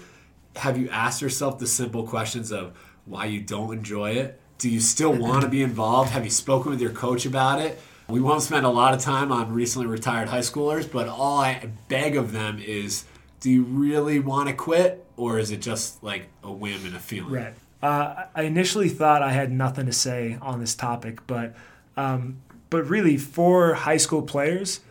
have 0.56 0.78
you 0.78 0.90
asked 0.90 1.22
yourself 1.22 1.60
the 1.60 1.68
simple 1.68 2.04
questions 2.04 2.52
of 2.52 2.74
why 3.06 3.26
you 3.26 3.42
don't 3.42 3.74
enjoy 3.74 4.12
it? 4.12 4.40
Do 4.58 4.70
you 4.70 4.80
still 4.80 5.14
want 5.20 5.44
to 5.44 5.50
be 5.50 5.62
involved? 5.62 6.12
Have 6.12 6.24
you 6.24 6.32
spoken 6.32 6.72
with 6.72 6.82
your 6.82 6.92
coach 6.92 7.26
about 7.26 7.62
it? 7.62 7.80
We 8.08 8.22
won't 8.22 8.42
spend 8.42 8.66
a 8.66 8.70
lot 8.70 8.94
of 8.94 9.02
time 9.02 9.32
on 9.32 9.52
recently 9.52 9.88
retired 9.88 10.30
high 10.30 10.40
schoolers, 10.40 10.92
but 10.92 11.08
all 11.08 11.40
I 11.40 11.70
beg 11.90 12.16
of 12.16 12.32
them 12.32 12.60
is 12.60 13.06
do 13.40 13.52
you 13.52 13.64
really 13.64 14.20
want 14.20 14.50
to 14.50 14.56
quit 14.56 15.06
or 15.18 15.38
is 15.40 15.52
it 15.52 15.62
just 15.62 16.04
like 16.04 16.28
a 16.44 16.52
whim 16.52 16.86
and 16.86 16.96
a 16.96 17.00
feeling? 17.00 17.34
Right. 17.34 17.54
Uh, 17.82 18.26
I 18.34 18.44
initially 18.44 18.90
thought 18.90 19.22
I 19.22 19.32
had 19.32 19.52
nothing 19.52 19.86
to 19.86 19.92
say 19.92 20.38
on 20.42 20.60
this 20.60 20.74
topic, 20.74 21.28
but 21.28 21.56
um, 21.98 22.42
but 22.70 22.90
really 22.90 23.18
for 23.18 23.76
high 23.76 23.98
school 23.98 24.24
players, 24.24 24.82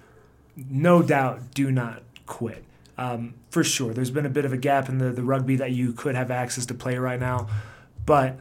no 0.56 1.02
doubt 1.02 1.54
do 1.54 1.70
not 1.70 2.02
quit. 2.26 2.64
Um, 2.96 3.34
for 3.50 3.64
sure, 3.64 3.92
there's 3.92 4.10
been 4.10 4.26
a 4.26 4.30
bit 4.30 4.44
of 4.44 4.52
a 4.52 4.56
gap 4.56 4.88
in 4.88 4.98
the, 4.98 5.10
the 5.10 5.22
rugby 5.22 5.56
that 5.56 5.72
you 5.72 5.92
could 5.92 6.14
have 6.14 6.30
access 6.30 6.66
to 6.66 6.74
play 6.74 6.96
right 6.96 7.18
now, 7.18 7.48
but 8.06 8.38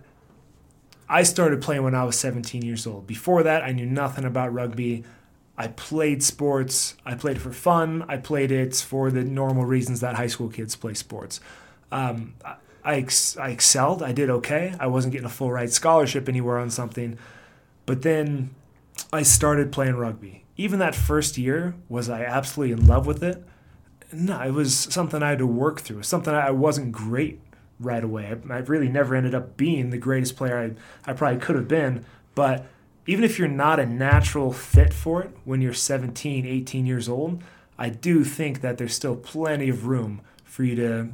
I 1.10 1.24
started 1.24 1.62
playing 1.62 1.84
when 1.84 1.96
I 1.96 2.04
was 2.04 2.18
17 2.18 2.62
years 2.64 2.88
old. 2.88 3.08
Before 3.08 3.44
that, 3.44 3.64
I 3.64 3.72
knew 3.72 3.86
nothing 3.86 4.26
about 4.26 4.54
rugby. 4.54 5.04
I 5.58 5.68
played 5.68 6.24
sports. 6.24 6.96
I 7.06 7.16
played 7.16 7.42
for 7.42 7.52
fun. 7.52 8.04
I 8.08 8.18
played 8.18 8.52
it 8.52 8.76
for 8.76 9.12
the 9.12 9.24
normal 9.24 9.66
reasons 9.66 10.00
that 10.00 10.16
high 10.16 10.28
school 10.28 10.50
kids 10.50 10.76
play 10.76 10.94
sports. 10.94 11.40
Um, 11.92 12.34
I, 12.84 12.96
ex- 12.96 13.38
I 13.38 13.50
excelled. 13.50 14.02
I 14.02 14.12
did 14.12 14.30
okay. 14.30 14.74
I 14.80 14.88
wasn't 14.88 15.12
getting 15.12 15.26
a 15.26 15.30
full 15.30 15.52
ride 15.52 15.72
scholarship 15.72 16.28
anywhere 16.28 16.58
on 16.58 16.70
something. 16.70 17.18
But 17.86 18.02
then 18.02 18.52
I 19.12 19.24
started 19.24 19.72
playing 19.72 19.96
rugby. 19.96 20.43
Even 20.56 20.80
that 20.80 20.96
first 20.96 21.38
year, 21.38 21.76
was 21.90 22.10
I 22.10 22.24
absolutely 22.24 22.74
in 22.74 22.88
love 22.88 23.08
with 23.08 23.24
it? 23.24 23.44
No, 24.12 24.40
it 24.42 24.52
was 24.52 24.76
something 24.76 25.24
I 25.24 25.30
had 25.30 25.40
to 25.40 25.48
work 25.48 25.82
through, 25.82 26.04
something 26.04 26.34
I 26.34 26.52
wasn't 26.52 26.92
great 26.92 27.40
right 27.80 28.04
away. 28.04 28.32
I, 28.50 28.54
I 28.54 28.58
really 28.60 28.90
never 28.90 29.16
ended 29.16 29.34
up 29.34 29.58
being 29.58 29.90
the 29.90 29.98
greatest 29.98 30.36
player 30.36 30.76
I, 31.06 31.12
I 31.12 31.14
probably 31.14 31.40
could 31.40 31.56
have 31.56 31.68
been. 31.68 32.06
But 32.36 32.66
even 33.08 33.24
if 33.24 33.38
you're 33.40 33.48
not 33.48 33.80
a 33.80 33.86
natural 33.86 34.54
fit 34.54 34.94
for 34.94 35.24
it 35.24 35.32
when 35.44 35.62
you're 35.62 35.74
17, 35.74 36.46
18 36.46 36.86
years 36.86 37.10
old, 37.10 37.44
I 37.78 37.90
do 37.90 38.24
think 38.24 38.62
that 38.62 38.78
there's 38.78 38.94
still 38.94 39.16
plenty 39.16 39.70
of 39.70 39.88
room 39.88 40.22
for 40.44 40.64
you 40.64 40.76
to 40.76 41.10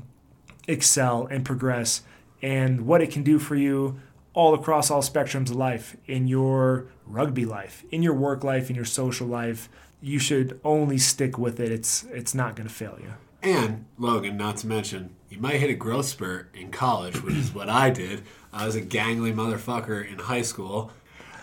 excel 0.68 1.26
and 1.28 1.46
progress 1.46 2.04
and 2.42 2.86
what 2.86 3.02
it 3.02 3.12
can 3.12 3.24
do 3.24 3.40
for 3.40 3.56
you 3.56 4.00
all 4.34 4.54
across 4.54 4.92
all 4.92 5.02
spectrums 5.02 5.50
of 5.50 5.56
life 5.56 5.98
in 6.06 6.28
your 6.28 6.88
rugby 7.10 7.44
life, 7.46 7.84
in 7.92 8.02
your 8.04 8.14
work 8.14 8.44
life, 8.44 8.70
in 8.70 8.76
your 8.76 8.86
social 8.86 9.28
life. 9.28 9.68
You 10.02 10.20
should 10.20 10.60
only 10.64 10.98
stick 10.98 11.38
with 11.38 11.60
it. 11.60 11.72
It's 11.72 12.04
it's 12.06 12.34
not 12.34 12.56
going 12.56 12.68
to 12.70 12.74
fail 12.74 12.98
you. 13.02 13.14
And 13.42 13.86
Logan, 13.98 14.38
not 14.38 14.58
to 14.58 14.68
mention, 14.68 15.16
you 15.30 15.40
might 15.40 15.56
hit 15.60 15.70
a 15.70 15.74
growth 15.74 16.06
spurt 16.06 16.50
in 16.54 16.72
college, 16.72 17.22
which 17.24 17.36
is 17.36 17.54
what 17.54 17.70
I 17.70 17.90
did. 17.90 18.24
I 18.54 18.66
was 18.66 18.76
a 18.76 18.82
gangly 18.82 19.34
motherfucker 19.34 20.10
in 20.10 20.20
high 20.20 20.42
school. 20.42 20.92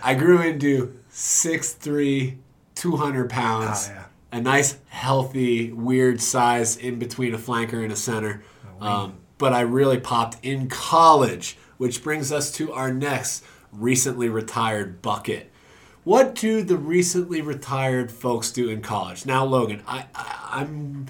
I 0.03 0.15
grew 0.15 0.41
into 0.43 0.99
6'3", 1.11 2.37
200 2.75 3.31
pounds. 3.31 3.89
Oh, 3.91 3.95
yeah. 3.95 4.05
A 4.33 4.41
nice, 4.41 4.77
healthy, 4.89 5.73
weird 5.73 6.21
size 6.21 6.77
in 6.77 6.99
between 6.99 7.33
a 7.35 7.39
flanker 7.39 7.83
and 7.83 7.93
a 7.93 7.97
center. 7.97 8.43
Oh, 8.81 8.87
Um, 8.87 9.15
but 9.39 9.53
I 9.53 9.61
really 9.61 9.99
popped 9.99 10.37
in 10.45 10.69
college, 10.69 11.57
which 11.79 12.03
brings 12.03 12.33
us 12.33 12.51
to 12.53 12.73
our 12.73 12.93
next 12.93 13.45
recently 13.73 14.29
retired 14.29 15.01
bucket. 15.01 15.51
What 16.07 16.37
do 16.37 16.63
the 16.63 16.77
recently 16.77 17.41
retired 17.41 18.13
folks 18.13 18.53
do 18.53 18.69
in 18.69 18.81
college? 18.81 19.27
Now, 19.27 19.45
Logan, 19.45 19.83
I, 19.89 20.05
I 20.15 20.49
I'm 20.53 21.07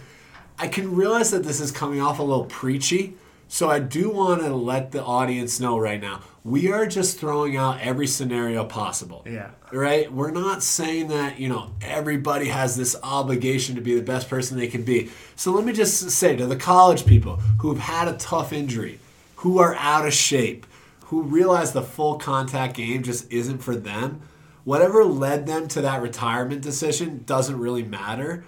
I 0.58 0.68
can 0.68 0.96
realize 0.96 1.32
that 1.32 1.44
this 1.44 1.60
is 1.60 1.70
coming 1.70 2.00
off 2.00 2.18
a 2.18 2.22
little 2.22 2.46
preachy, 2.46 3.14
so 3.46 3.68
I 3.68 3.78
do 3.78 4.08
want 4.08 4.40
to 4.40 4.54
let 4.54 4.92
the 4.92 5.04
audience 5.04 5.60
know 5.60 5.78
right 5.78 6.00
now. 6.00 6.22
We 6.44 6.72
are 6.72 6.86
just 6.86 7.20
throwing 7.20 7.58
out 7.58 7.78
every 7.82 8.06
scenario 8.06 8.64
possible. 8.64 9.22
Yeah. 9.26 9.50
Right? 9.70 10.10
We're 10.10 10.30
not 10.30 10.62
saying 10.62 11.08
that, 11.08 11.38
you 11.38 11.50
know, 11.50 11.72
everybody 11.82 12.46
has 12.46 12.74
this 12.74 12.96
obligation 13.02 13.74
to 13.74 13.82
be 13.82 13.94
the 13.94 14.00
best 14.00 14.30
person 14.30 14.56
they 14.56 14.66
can 14.66 14.82
be. 14.82 15.10
So 15.34 15.52
let 15.52 15.66
me 15.66 15.74
just 15.74 16.10
say 16.10 16.36
to 16.36 16.46
the 16.46 16.56
college 16.56 17.04
people 17.04 17.36
who've 17.60 17.80
had 17.80 18.08
a 18.08 18.16
tough 18.16 18.50
injury, 18.50 18.98
who 19.34 19.58
are 19.58 19.74
out 19.74 20.06
of 20.06 20.14
shape, 20.14 20.66
who 21.08 21.20
realize 21.20 21.72
the 21.72 21.82
full 21.82 22.14
contact 22.14 22.78
game 22.78 23.02
just 23.02 23.30
isn't 23.30 23.58
for 23.58 23.76
them, 23.76 24.22
whatever 24.66 25.04
led 25.04 25.46
them 25.46 25.68
to 25.68 25.80
that 25.80 26.02
retirement 26.02 26.60
decision 26.60 27.22
doesn't 27.24 27.60
really 27.60 27.84
matter. 27.84 28.44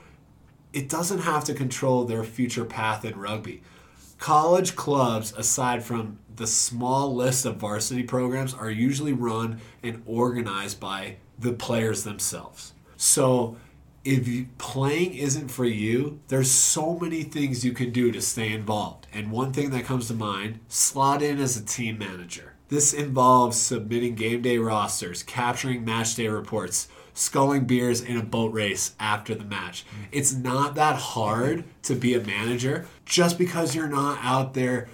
It 0.73 0.89
doesn't 0.89 1.21
have 1.21 1.45
to 1.45 1.55
control 1.55 2.05
their 2.05 2.25
future 2.25 2.65
path 2.65 3.05
in 3.05 3.17
rugby. 3.17 3.63
College 4.19 4.75
clubs, 4.75 5.33
aside 5.35 5.85
from 5.85 6.19
the 6.35 6.49
small 6.49 7.15
list 7.15 7.47
of 7.47 7.59
varsity 7.59 8.03
programs, 8.03 8.53
are 8.53 8.69
usually 8.69 9.13
run 9.13 9.61
and 9.81 10.03
organized 10.07 10.81
by 10.81 11.19
the 11.39 11.53
players 11.53 12.03
themselves. 12.03 12.73
So 12.97 13.57
if 14.05 14.49
playing 14.59 15.15
isn't 15.15 15.53
for 15.53 15.67
you, 15.67 16.19
there's 16.27 16.51
so 16.51 16.99
many 16.99 17.23
things 17.23 17.65
you 17.65 17.73
can 17.73 17.93
do 17.93 18.11
to 18.11 18.21
stay 18.21 18.53
involved. 18.53 19.07
And 19.13 19.31
one 19.31 19.53
thing 19.53 19.71
that 19.71 19.85
comes 19.85 20.09
to 20.09 20.15
mind 20.15 20.59
slot 20.67 21.23
in 21.23 21.39
as 21.39 21.57
a 21.57 21.65
team 21.65 21.97
manager. 21.97 22.55
This 22.69 22.93
involves 22.93 23.59
submitting 23.59 24.15
game 24.15 24.43
day 24.43 24.59
rosters, 24.59 25.23
capturing 25.23 25.85
match 25.85 26.15
day 26.15 26.29
reports, 26.29 26.89
sculling 27.15 27.65
beers 27.65 28.03
in 28.03 28.19
a 28.19 28.23
boat 28.23 28.53
race 28.53 28.95
after 29.01 29.35
the 29.35 29.45
match. 29.45 29.87
It's 30.13 30.35
not 30.35 30.75
that 30.75 30.97
hard 30.97 31.65
to 31.85 31.95
be 31.95 32.15
a 32.15 32.21
manager. 32.21 32.87
Just 33.07 33.39
because 33.39 33.75
you're 33.75 33.89
not 33.89 34.19
out 34.23 34.53
there 34.53 34.89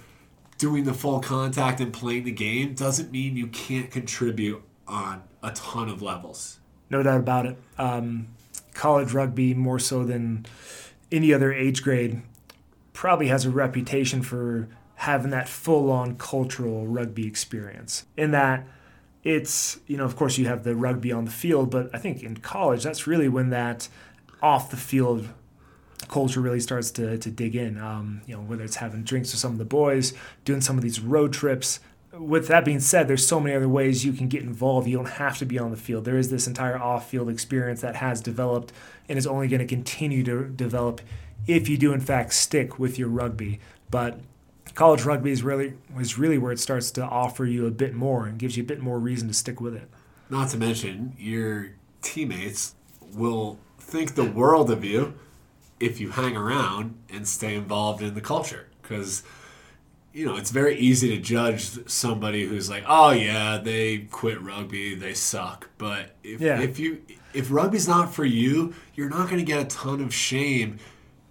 doing 0.57 0.85
the 0.85 0.93
full 0.93 1.19
contact 1.19 1.81
and 1.81 1.91
playing 1.91 2.23
the 2.23 2.31
game 2.31 2.73
doesn't 2.73 3.11
mean 3.11 3.35
you 3.35 3.47
can't 3.47 3.91
contribute 3.91 4.63
on 4.87 5.23
a 5.43 5.51
ton 5.51 5.89
of 5.89 6.01
levels. 6.01 6.59
No 6.89 7.03
doubt 7.03 7.19
about 7.19 7.45
it. 7.45 7.57
Um, 7.77 8.27
college 8.73 9.11
rugby, 9.11 9.53
more 9.53 9.79
so 9.79 10.05
than 10.05 10.45
any 11.11 11.33
other 11.33 11.51
age 11.51 11.83
grade, 11.83 12.21
probably 12.93 13.27
has 13.27 13.45
a 13.45 13.49
reputation 13.49 14.21
for 14.21 14.69
having 14.95 15.31
that 15.31 15.47
full 15.49 15.91
on 15.91 16.15
cultural 16.17 16.87
rugby 16.87 17.27
experience. 17.27 18.05
In 18.15 18.31
that, 18.31 18.65
it's, 19.23 19.79
you 19.87 19.97
know, 19.97 20.05
of 20.05 20.15
course, 20.15 20.37
you 20.37 20.45
have 20.45 20.63
the 20.63 20.75
rugby 20.75 21.11
on 21.11 21.25
the 21.25 21.31
field, 21.31 21.69
but 21.69 21.89
I 21.93 21.97
think 21.97 22.23
in 22.23 22.37
college, 22.37 22.83
that's 22.83 23.07
really 23.07 23.27
when 23.27 23.49
that 23.49 23.89
off 24.41 24.69
the 24.69 24.77
field 24.77 25.29
culture 26.07 26.39
really 26.39 26.59
starts 26.59 26.91
to, 26.91 27.17
to 27.17 27.31
dig 27.31 27.55
in. 27.55 27.79
Um, 27.79 28.21
you 28.27 28.35
know, 28.35 28.41
whether 28.41 28.63
it's 28.63 28.75
having 28.75 29.03
drinks 29.03 29.31
with 29.31 29.39
some 29.39 29.53
of 29.53 29.57
the 29.57 29.65
boys, 29.65 30.13
doing 30.43 30.61
some 30.61 30.77
of 30.77 30.83
these 30.83 30.99
road 30.99 31.33
trips. 31.33 31.79
With 32.13 32.47
that 32.47 32.63
being 32.63 32.79
said, 32.79 33.07
there's 33.07 33.27
so 33.27 33.39
many 33.39 33.55
other 33.55 33.67
ways 33.67 34.05
you 34.05 34.13
can 34.13 34.29
get 34.29 34.43
involved. 34.43 34.87
You 34.87 34.97
don't 34.97 35.09
have 35.09 35.37
to 35.39 35.45
be 35.45 35.59
on 35.59 35.71
the 35.71 35.77
field. 35.77 36.05
There 36.05 36.17
is 36.17 36.29
this 36.29 36.47
entire 36.47 36.77
off-field 36.77 37.27
experience 37.27 37.81
that 37.81 37.97
has 37.97 38.21
developed 38.21 38.71
and 39.09 39.17
is 39.17 39.27
only 39.27 39.47
going 39.47 39.59
to 39.59 39.67
continue 39.67 40.23
to 40.23 40.45
develop 40.45 41.01
if 41.47 41.67
you 41.67 41.77
do 41.77 41.91
in 41.91 41.99
fact 41.99 42.33
stick 42.33 42.79
with 42.79 42.97
your 42.97 43.09
rugby. 43.09 43.59
But 43.91 44.19
college 44.75 45.03
rugby 45.03 45.31
is 45.31 45.41
really 45.43 45.73
is 45.99 46.17
really 46.17 46.37
where 46.37 46.51
it 46.51 46.59
starts 46.59 46.91
to 46.91 47.03
offer 47.03 47.45
you 47.45 47.65
a 47.65 47.71
bit 47.71 47.93
more 47.95 48.27
and 48.27 48.37
gives 48.37 48.55
you 48.57 48.63
a 48.63 48.65
bit 48.65 48.79
more 48.81 48.99
reason 48.99 49.27
to 49.29 49.33
stick 49.33 49.59
with 49.59 49.73
it. 49.75 49.89
Not 50.29 50.49
to 50.49 50.57
mention, 50.57 51.15
your 51.17 51.71
teammates 52.01 52.75
will 53.13 53.57
think 53.79 54.15
the 54.15 54.25
world 54.25 54.69
of 54.69 54.83
you 54.83 55.13
if 55.79 55.99
you 55.99 56.09
hang 56.11 56.35
around 56.37 56.95
and 57.09 57.27
stay 57.27 57.55
involved 57.55 58.01
in 58.01 58.13
the 58.13 58.21
culture 58.21 58.67
because 58.81 59.23
you 60.13 60.25
know 60.25 60.35
it's 60.37 60.51
very 60.51 60.77
easy 60.77 61.09
to 61.09 61.17
judge 61.21 61.87
somebody 61.89 62.45
who's 62.45 62.69
like 62.69 62.83
oh 62.87 63.11
yeah 63.11 63.57
they 63.57 63.99
quit 63.99 64.41
rugby 64.41 64.95
they 64.95 65.13
suck 65.13 65.69
but 65.77 66.15
if, 66.23 66.39
Yeah. 66.39 66.61
if 66.61 66.79
you 66.79 67.01
if 67.33 67.51
rugby's 67.51 67.87
not 67.87 68.13
for 68.13 68.23
you 68.25 68.73
you're 68.95 69.09
not 69.09 69.25
going 69.29 69.39
to 69.39 69.43
get 69.45 69.59
a 69.61 69.65
ton 69.65 70.01
of 70.01 70.13
shame 70.13 70.79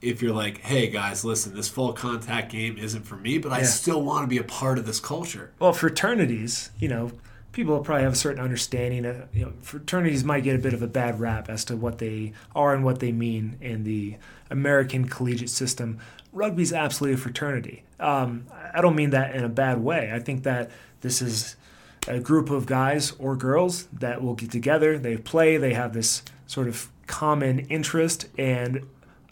if 0.04 0.22
you're 0.22 0.34
like 0.34 0.58
hey 0.60 0.88
guys 0.88 1.24
listen 1.24 1.54
this 1.54 1.68
full 1.68 1.92
contact 1.92 2.52
game 2.52 2.76
isn't 2.78 3.02
for 3.04 3.16
me 3.16 3.38
but 3.38 3.52
i 3.52 3.62
still 3.62 4.02
want 4.02 4.22
to 4.22 4.28
be 4.28 4.38
a 4.38 4.44
part 4.44 4.78
of 4.78 4.86
this 4.86 5.00
culture 5.00 5.52
Well, 5.58 5.72
fraternities, 5.72 6.70
you 6.78 6.88
know, 6.88 7.12
people 7.52 7.78
probably 7.80 8.02
have 8.02 8.14
a 8.14 8.16
certain 8.16 8.42
understanding. 8.42 9.04
Of, 9.06 9.28
you 9.34 9.44
know, 9.46 9.52
fraternities 9.62 10.24
might 10.24 10.42
get 10.42 10.56
a 10.56 10.58
bit 10.58 10.74
of 10.74 10.82
a 10.82 10.88
bad 10.88 11.20
rap 11.20 11.48
as 11.48 11.64
to 11.66 11.76
what 11.76 11.98
they 11.98 12.32
are 12.54 12.74
and 12.74 12.84
what 12.84 12.98
they 12.98 13.12
mean 13.12 13.56
in 13.60 13.84
the 13.84 14.16
American 14.50 15.06
collegiate 15.08 15.50
system. 15.50 15.98
Rugby's 16.32 16.72
absolutely 16.72 17.14
a 17.14 17.18
fraternity. 17.18 17.84
Um, 18.00 18.46
I 18.74 18.80
don't 18.80 18.96
mean 18.96 19.10
that 19.10 19.36
in 19.36 19.44
a 19.44 19.48
bad 19.48 19.78
way. 19.82 20.10
I 20.12 20.18
think 20.18 20.42
that 20.42 20.70
this 21.00 21.22
is 21.22 21.54
a 22.08 22.18
group 22.18 22.50
of 22.50 22.66
guys 22.66 23.12
or 23.20 23.36
girls 23.36 23.86
that 23.92 24.20
will 24.20 24.34
get 24.34 24.50
together. 24.50 24.98
They 24.98 25.16
play. 25.16 25.56
They 25.56 25.74
have 25.74 25.92
this 25.92 26.22
sort 26.46 26.66
of 26.66 26.90
common 27.06 27.60
interest 27.70 28.26
and 28.36 28.84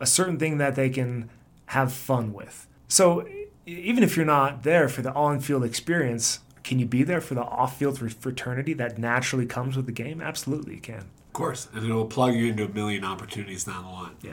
a 0.03 0.07
certain 0.07 0.37
thing 0.37 0.59
that 0.59 0.75
they 0.75 0.91
can 0.91 1.31
have 1.67 1.93
fun 1.93 2.33
with. 2.33 2.67
So 2.89 3.27
even 3.65 4.03
if 4.03 4.17
you're 4.17 4.27
not 4.27 4.65
there 4.65 4.89
for 4.89 5.01
the 5.01 5.13
on-field 5.15 5.63
experience, 5.63 6.41
can 6.65 6.81
you 6.81 6.87
be 6.87 7.05
there 7.05 7.21
for 7.21 7.35
the 7.35 7.43
off-field 7.43 7.99
fraternity 8.13 8.75
that 8.75 8.99
naturally 8.99 9.47
comes 9.47 9.77
with 9.77 9.87
the 9.87 9.93
game? 9.93 10.21
Absolutely, 10.21 10.75
you 10.75 10.81
can. 10.81 11.05
of 11.29 11.33
course 11.33 11.69
and 11.73 11.85
it'll 11.85 12.05
plug 12.05 12.35
you 12.35 12.49
into 12.49 12.65
a 12.65 12.69
million 12.69 13.05
opportunities 13.05 13.65
down 13.65 13.85
the 13.85 13.91
line 13.91 14.17
Yeah. 14.23 14.33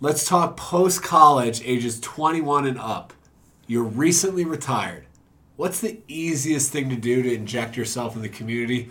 Let's 0.00 0.24
talk 0.28 0.56
post 0.56 1.02
college, 1.02 1.62
ages 1.64 1.98
21 2.00 2.66
and 2.66 2.78
up. 2.78 3.12
You're 3.66 3.84
recently 3.84 4.44
retired. 4.44 5.06
What's 5.56 5.80
the 5.80 6.00
easiest 6.08 6.72
thing 6.72 6.88
to 6.90 6.96
do 6.96 7.22
to 7.22 7.34
inject 7.34 7.76
yourself 7.76 8.14
in 8.14 8.22
the 8.22 8.28
community? 8.28 8.90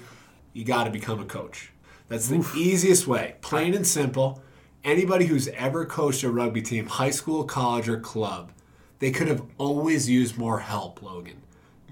You 0.54 0.64
got 0.64 0.86
to 0.86 0.90
become 0.90 1.20
a 1.20 1.26
coach. 1.26 1.72
That's 2.10 2.28
the 2.30 2.46
easiest 2.56 3.08
way, 3.08 3.36
plain 3.42 3.74
and 3.74 3.86
simple. 3.86 4.42
Anybody 4.88 5.26
who's 5.26 5.50
ever 5.50 5.86
coached 5.86 6.24
a 6.24 6.32
rugby 6.32 6.62
team, 6.62 6.86
high 6.88 7.10
school, 7.10 7.44
college, 7.44 7.90
or 7.90 8.00
club, 8.00 8.54
they 9.00 9.12
could 9.12 9.28
have 9.28 9.42
always 9.58 10.10
used 10.10 10.38
more 10.38 10.60
help, 10.60 11.04
Logan. 11.04 11.42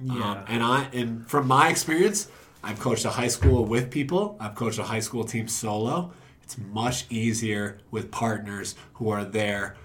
Um, 0.10 0.18
Yeah. 0.18 0.46
and 0.48 0.64
I, 0.64 0.88
and 0.94 1.28
from 1.30 1.46
my 1.46 1.68
experience, 1.68 2.30
I've 2.64 2.80
coached 2.80 3.04
a 3.04 3.10
high 3.10 3.28
school 3.28 3.66
with 3.66 3.92
people. 3.92 4.38
I've 4.40 4.56
coached 4.56 4.80
a 4.80 4.84
high 4.84 5.02
school 5.02 5.26
team 5.26 5.50
solo. 5.50 6.12
It's 6.42 6.58
much 6.58 7.06
easier 7.10 7.80
with 7.92 8.12
partners 8.12 8.76
who 8.94 9.10
are 9.10 9.26
there, 9.26 9.76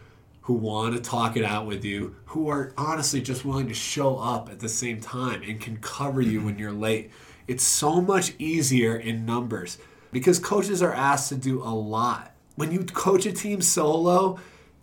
who 0.42 0.55
want 0.55 0.94
to 0.94 1.01
talk 1.01 1.37
it 1.37 1.44
out 1.44 1.66
with 1.66 1.85
you, 1.85 2.14
who 2.27 2.49
are 2.49 2.73
honestly 2.79 3.20
just 3.20 3.44
willing 3.44 3.66
to 3.66 3.75
show 3.75 4.18
up 4.18 4.49
at 4.49 4.61
the 4.61 4.68
same 4.68 5.01
time 5.01 5.42
and 5.42 5.61
can 5.61 5.79
cover 5.79 6.20
you 6.20 6.42
when 6.42 6.61
you're 6.61 6.70
late. 6.70 7.11
It's 7.49 7.64
so 7.64 8.01
much 8.01 8.35
easier 8.38 8.94
in 8.94 9.27
numbers 9.27 9.79
because 10.12 10.38
coaches 10.38 10.81
are 10.81 10.94
asked 10.94 11.29
to 11.31 11.35
do 11.35 11.61
a 11.61 11.75
lot. 11.75 12.30
When 12.61 12.73
you 12.73 12.85
coach 12.85 13.25
a 13.25 13.33
team 13.33 13.62
solo, 13.62 14.38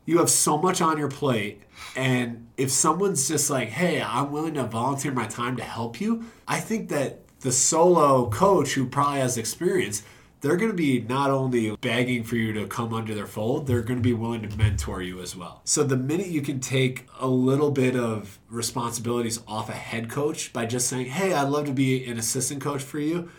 you 0.07 0.17
have 0.17 0.31
so 0.31 0.57
much 0.57 0.81
on 0.81 0.97
your 0.97 1.09
plate. 1.09 1.61
And 1.95 2.47
if 2.57 2.71
someone's 2.71 3.27
just 3.27 3.51
like, 3.51 3.69
hey, 3.69 4.01
I'm 4.01 4.31
willing 4.31 4.55
to 4.55 4.63
volunteer 4.63 5.11
my 5.11 5.27
time 5.27 5.55
to 5.57 5.63
help 5.63 6.01
you, 6.01 6.25
I 6.47 6.59
think 6.59 6.89
that 6.89 7.19
the 7.41 7.51
solo 7.51 8.31
coach 8.31 8.73
who 8.73 8.87
probably 8.87 9.19
has 9.19 9.37
experience, 9.37 10.01
they're 10.41 10.57
going 10.57 10.71
to 10.71 10.75
be 10.75 11.01
not 11.01 11.29
only 11.29 11.75
begging 11.75 12.23
for 12.23 12.35
you 12.35 12.51
to 12.53 12.65
come 12.65 12.95
under 12.95 13.13
their 13.13 13.27
fold, 13.27 13.67
they're 13.67 13.83
going 13.83 13.99
to 13.99 14.03
be 14.03 14.13
willing 14.13 14.41
to 14.41 14.57
mentor 14.57 15.03
you 15.03 15.21
as 15.21 15.35
well. 15.35 15.61
So 15.63 15.83
the 15.83 15.97
minute 15.97 16.29
you 16.29 16.41
can 16.41 16.59
take 16.59 17.05
a 17.19 17.27
little 17.27 17.69
bit 17.69 17.95
of 17.95 18.39
responsibilities 18.49 19.39
off 19.47 19.69
a 19.69 19.73
head 19.73 20.09
coach 20.09 20.51
by 20.51 20.65
just 20.65 20.87
saying, 20.87 21.05
hey, 21.05 21.31
I'd 21.31 21.49
love 21.49 21.67
to 21.67 21.73
be 21.73 22.07
an 22.07 22.17
assistant 22.17 22.59
coach 22.59 22.81
for 22.81 22.97
you, 22.97 23.29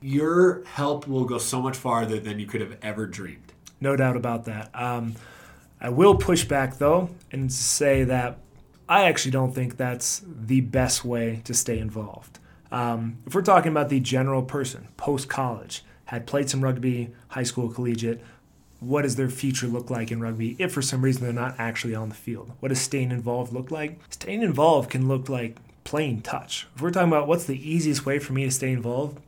your 0.00 0.62
help 0.66 1.08
will 1.08 1.24
go 1.24 1.38
so 1.38 1.60
much 1.60 1.76
farther 1.76 2.20
than 2.20 2.38
you 2.38 2.46
could 2.46 2.60
have 2.60 2.76
ever 2.80 3.04
dreamed. 3.04 3.47
No 3.80 3.96
doubt 3.96 4.16
about 4.16 4.44
that. 4.46 4.70
Um, 4.74 5.14
I 5.80 5.90
will 5.90 6.16
push 6.16 6.44
back 6.44 6.78
though 6.78 7.10
and 7.30 7.52
say 7.52 8.04
that 8.04 8.38
I 8.88 9.04
actually 9.04 9.32
don't 9.32 9.52
think 9.54 9.76
that's 9.76 10.22
the 10.26 10.60
best 10.60 11.04
way 11.04 11.42
to 11.44 11.54
stay 11.54 11.78
involved. 11.78 12.38
Um, 12.72 13.18
if 13.26 13.34
we're 13.34 13.42
talking 13.42 13.70
about 13.70 13.88
the 13.88 14.00
general 14.00 14.42
person 14.42 14.88
post 14.96 15.28
college, 15.28 15.84
had 16.06 16.26
played 16.26 16.48
some 16.48 16.64
rugby, 16.64 17.10
high 17.28 17.42
school, 17.42 17.68
collegiate, 17.68 18.22
what 18.80 19.02
does 19.02 19.16
their 19.16 19.28
future 19.28 19.66
look 19.66 19.90
like 19.90 20.10
in 20.10 20.20
rugby 20.20 20.56
if 20.58 20.72
for 20.72 20.80
some 20.80 21.02
reason 21.02 21.22
they're 21.22 21.32
not 21.32 21.54
actually 21.58 21.94
on 21.94 22.08
the 22.08 22.14
field? 22.14 22.52
What 22.60 22.70
does 22.70 22.80
staying 22.80 23.10
involved 23.10 23.52
look 23.52 23.70
like? 23.70 23.98
Staying 24.10 24.42
involved 24.42 24.90
can 24.90 25.06
look 25.06 25.28
like 25.28 25.56
playing 25.84 26.22
touch. 26.22 26.66
If 26.74 26.80
we're 26.80 26.90
talking 26.90 27.08
about 27.08 27.26
what's 27.28 27.44
the 27.44 27.70
easiest 27.70 28.06
way 28.06 28.18
for 28.18 28.32
me 28.32 28.44
to 28.44 28.50
stay 28.50 28.72
involved, 28.72 29.20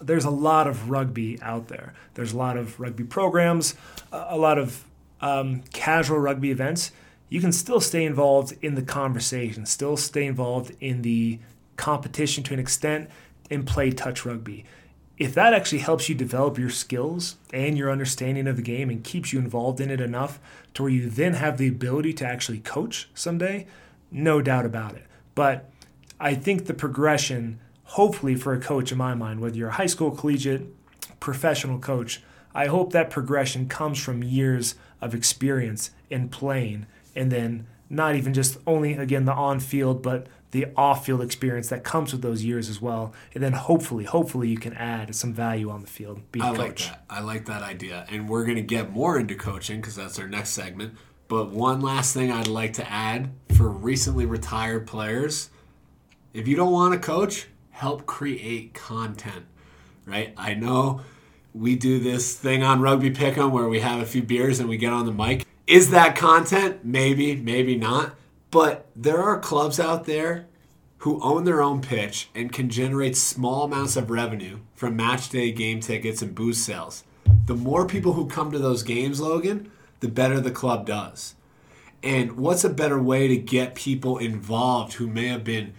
there's 0.00 0.24
a 0.24 0.30
lot 0.30 0.66
of 0.66 0.90
rugby 0.90 1.40
out 1.42 1.68
there. 1.68 1.94
There's 2.14 2.32
a 2.32 2.36
lot 2.36 2.56
of 2.56 2.78
rugby 2.78 3.04
programs, 3.04 3.74
a 4.12 4.36
lot 4.36 4.58
of 4.58 4.84
um, 5.20 5.62
casual 5.72 6.18
rugby 6.18 6.50
events. 6.50 6.92
You 7.28 7.40
can 7.40 7.52
still 7.52 7.80
stay 7.80 8.04
involved 8.04 8.56
in 8.62 8.74
the 8.74 8.82
conversation, 8.82 9.66
still 9.66 9.96
stay 9.96 10.26
involved 10.26 10.72
in 10.80 11.02
the 11.02 11.38
competition 11.76 12.44
to 12.44 12.54
an 12.54 12.60
extent, 12.60 13.10
and 13.50 13.66
play 13.66 13.90
touch 13.90 14.24
rugby. 14.24 14.64
if 15.18 15.34
that 15.34 15.54
actually 15.54 15.78
helps 15.78 16.08
you 16.08 16.14
develop 16.14 16.58
your 16.58 16.68
skills 16.70 17.36
and 17.52 17.78
your 17.78 17.90
understanding 17.90 18.46
of 18.46 18.56
the 18.56 18.62
game 18.62 18.90
and 18.90 19.02
keeps 19.02 19.32
you 19.32 19.38
involved 19.38 19.80
in 19.80 19.90
it 19.90 20.00
enough 20.00 20.38
to 20.74 20.82
where 20.82 20.92
you 20.92 21.08
then 21.08 21.34
have 21.34 21.56
the 21.56 21.68
ability 21.68 22.12
to 22.12 22.26
actually 22.26 22.58
coach 22.58 23.08
someday, 23.14 23.66
no 24.10 24.42
doubt 24.42 24.66
about 24.66 24.94
it. 24.94 25.04
But 25.34 25.70
I 26.20 26.34
think 26.34 26.66
the 26.66 26.74
progression, 26.74 27.58
hopefully 27.86 28.34
for 28.34 28.52
a 28.52 28.60
coach 28.60 28.92
in 28.92 28.98
my 28.98 29.14
mind, 29.14 29.40
whether 29.40 29.56
you're 29.56 29.68
a 29.68 29.72
high 29.72 29.86
school, 29.86 30.10
collegiate, 30.10 30.66
professional 31.20 31.78
coach, 31.78 32.22
I 32.54 32.66
hope 32.66 32.92
that 32.92 33.10
progression 33.10 33.68
comes 33.68 34.02
from 34.02 34.22
years 34.22 34.74
of 35.00 35.14
experience 35.14 35.90
in 36.10 36.28
playing 36.28 36.86
and 37.14 37.30
then 37.32 37.66
not 37.88 38.14
even 38.16 38.34
just 38.34 38.58
only 38.66 38.94
again 38.94 39.24
the 39.24 39.32
on 39.32 39.60
field, 39.60 40.02
but 40.02 40.26
the 40.52 40.66
off-field 40.76 41.20
experience 41.20 41.68
that 41.68 41.84
comes 41.84 42.12
with 42.12 42.22
those 42.22 42.44
years 42.44 42.68
as 42.68 42.80
well, 42.80 43.12
and 43.34 43.42
then 43.42 43.52
hopefully, 43.52 44.04
hopefully 44.04 44.48
you 44.48 44.56
can 44.56 44.72
add 44.74 45.14
some 45.14 45.32
value 45.32 45.68
on 45.68 45.82
the 45.82 45.86
field. 45.86 46.20
Being 46.32 46.44
I 46.44 46.48
a 46.48 46.52
like 46.52 46.68
coach. 46.68 46.88
that. 46.88 47.04
I 47.10 47.20
like 47.20 47.44
that 47.46 47.62
idea, 47.62 48.06
and 48.10 48.28
we're 48.28 48.44
gonna 48.44 48.62
get 48.62 48.90
more 48.90 49.18
into 49.18 49.34
coaching 49.34 49.80
because 49.80 49.96
that's 49.96 50.18
our 50.18 50.28
next 50.28 50.50
segment. 50.50 50.94
But 51.28 51.50
one 51.50 51.80
last 51.80 52.14
thing 52.14 52.30
I'd 52.32 52.46
like 52.46 52.72
to 52.74 52.90
add 52.90 53.30
for 53.56 53.68
recently 53.68 54.24
retired 54.24 54.86
players: 54.86 55.50
if 56.32 56.48
you 56.48 56.56
don't 56.56 56.72
want 56.72 56.94
to 56.94 56.98
coach, 56.98 57.48
help 57.76 58.06
create 58.06 58.72
content. 58.72 59.44
Right? 60.06 60.32
I 60.36 60.54
know 60.54 61.02
we 61.52 61.76
do 61.76 62.00
this 62.00 62.34
thing 62.34 62.62
on 62.62 62.80
Rugby 62.80 63.10
Pick'em 63.10 63.50
where 63.50 63.68
we 63.68 63.80
have 63.80 64.00
a 64.00 64.06
few 64.06 64.22
beers 64.22 64.58
and 64.58 64.68
we 64.68 64.78
get 64.78 64.94
on 64.94 65.04
the 65.04 65.12
mic. 65.12 65.46
Is 65.66 65.90
that 65.90 66.16
content? 66.16 66.84
Maybe, 66.84 67.36
maybe 67.36 67.76
not. 67.76 68.14
But 68.50 68.86
there 68.96 69.22
are 69.22 69.38
clubs 69.38 69.78
out 69.78 70.06
there 70.06 70.46
who 70.98 71.20
own 71.20 71.44
their 71.44 71.60
own 71.60 71.82
pitch 71.82 72.30
and 72.34 72.50
can 72.50 72.70
generate 72.70 73.14
small 73.14 73.64
amounts 73.64 73.96
of 73.96 74.10
revenue 74.10 74.60
from 74.74 74.96
match 74.96 75.28
day 75.28 75.52
game 75.52 75.80
tickets 75.80 76.22
and 76.22 76.34
booze 76.34 76.64
sales. 76.64 77.04
The 77.44 77.54
more 77.54 77.86
people 77.86 78.14
who 78.14 78.26
come 78.26 78.50
to 78.52 78.58
those 78.58 78.82
games, 78.82 79.20
Logan, 79.20 79.70
the 80.00 80.08
better 80.08 80.40
the 80.40 80.50
club 80.50 80.86
does. 80.86 81.34
And 82.02 82.38
what's 82.38 82.64
a 82.64 82.70
better 82.70 83.02
way 83.02 83.28
to 83.28 83.36
get 83.36 83.74
people 83.74 84.16
involved 84.16 84.94
who 84.94 85.06
may 85.06 85.26
have 85.26 85.44
been 85.44 85.74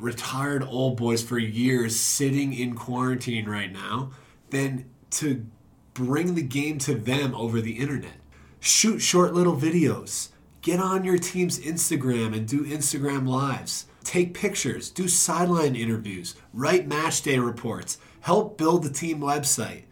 retired 0.00 0.64
old 0.64 0.96
boys 0.96 1.22
for 1.22 1.38
years 1.38 1.94
sitting 1.98 2.52
in 2.52 2.74
quarantine 2.74 3.48
right 3.48 3.72
now 3.72 4.10
than 4.48 4.86
to 5.10 5.46
bring 5.94 6.34
the 6.34 6.42
game 6.42 6.78
to 6.78 6.94
them 6.94 7.34
over 7.34 7.60
the 7.60 7.78
internet? 7.78 8.16
Shoot 8.58 9.00
short 9.00 9.34
little 9.34 9.56
videos. 9.56 10.28
Get 10.62 10.80
on 10.80 11.04
your 11.04 11.18
team's 11.18 11.58
Instagram 11.58 12.34
and 12.34 12.46
do 12.46 12.64
Instagram 12.64 13.26
lives. 13.26 13.86
Take 14.02 14.34
pictures, 14.34 14.90
do 14.90 15.08
sideline 15.08 15.76
interviews, 15.76 16.34
write 16.52 16.86
match 16.86 17.22
day 17.22 17.38
reports, 17.38 17.98
help 18.20 18.56
build 18.56 18.82
the 18.82 18.90
team 18.90 19.20
website. 19.20 19.84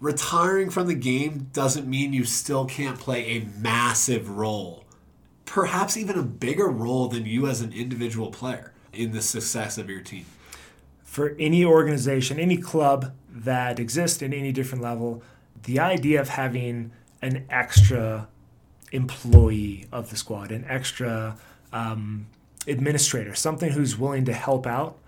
Retiring 0.00 0.70
from 0.70 0.86
the 0.86 0.94
game 0.94 1.48
doesn't 1.52 1.86
mean 1.86 2.12
you 2.12 2.24
still 2.24 2.64
can't 2.64 2.98
play 2.98 3.24
a 3.24 3.48
massive 3.58 4.30
role, 4.30 4.84
perhaps 5.44 5.96
even 5.96 6.18
a 6.18 6.22
bigger 6.22 6.68
role 6.68 7.08
than 7.08 7.26
you 7.26 7.46
as 7.46 7.60
an 7.60 7.72
individual 7.72 8.30
player 8.30 8.72
in 8.92 9.12
the 9.12 9.22
success 9.22 9.78
of 9.78 9.88
your 9.90 10.00
team. 10.00 10.24
for 11.04 11.34
any 11.38 11.64
organization, 11.64 12.38
any 12.38 12.56
club 12.56 13.12
that 13.30 13.80
exists 13.80 14.22
in 14.22 14.32
any 14.32 14.52
different 14.52 14.82
level, 14.84 15.22
the 15.64 15.78
idea 15.80 16.20
of 16.20 16.28
having 16.28 16.90
an 17.22 17.44
extra 17.50 18.28
employee 18.92 19.86
of 19.90 20.10
the 20.10 20.16
squad, 20.16 20.52
an 20.52 20.64
extra 20.68 21.36
um, 21.72 22.26
administrator, 22.66 23.34
something 23.34 23.72
who's 23.72 23.98
willing 23.98 24.24
to 24.26 24.32
help 24.32 24.66
out. 24.66 24.98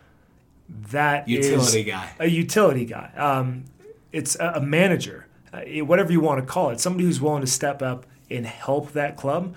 That 0.69 1.29
Utility 1.29 1.85
guy. 1.85 2.13
a 2.19 2.27
utility 2.29 2.85
guy. 2.85 3.11
Um, 3.17 3.65
it's 4.13 4.37
a, 4.37 4.53
a 4.57 4.61
manager, 4.61 5.27
uh, 5.53 5.61
whatever 5.85 6.13
you 6.13 6.21
want 6.21 6.41
to 6.41 6.47
call 6.47 6.71
it. 6.71 6.81
Somebody 6.81 7.05
who's 7.05 7.21
willing 7.21 7.41
to 7.41 7.47
step 7.47 7.83
up 7.83 8.07
and 8.31 8.47
help 8.47 8.93
that 8.93 9.17
club. 9.17 9.55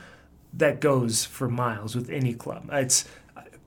That 0.53 0.79
goes 0.79 1.25
for 1.25 1.47
miles 1.49 1.95
with 1.95 2.09
any 2.09 2.33
club. 2.33 2.69
It's 2.71 3.05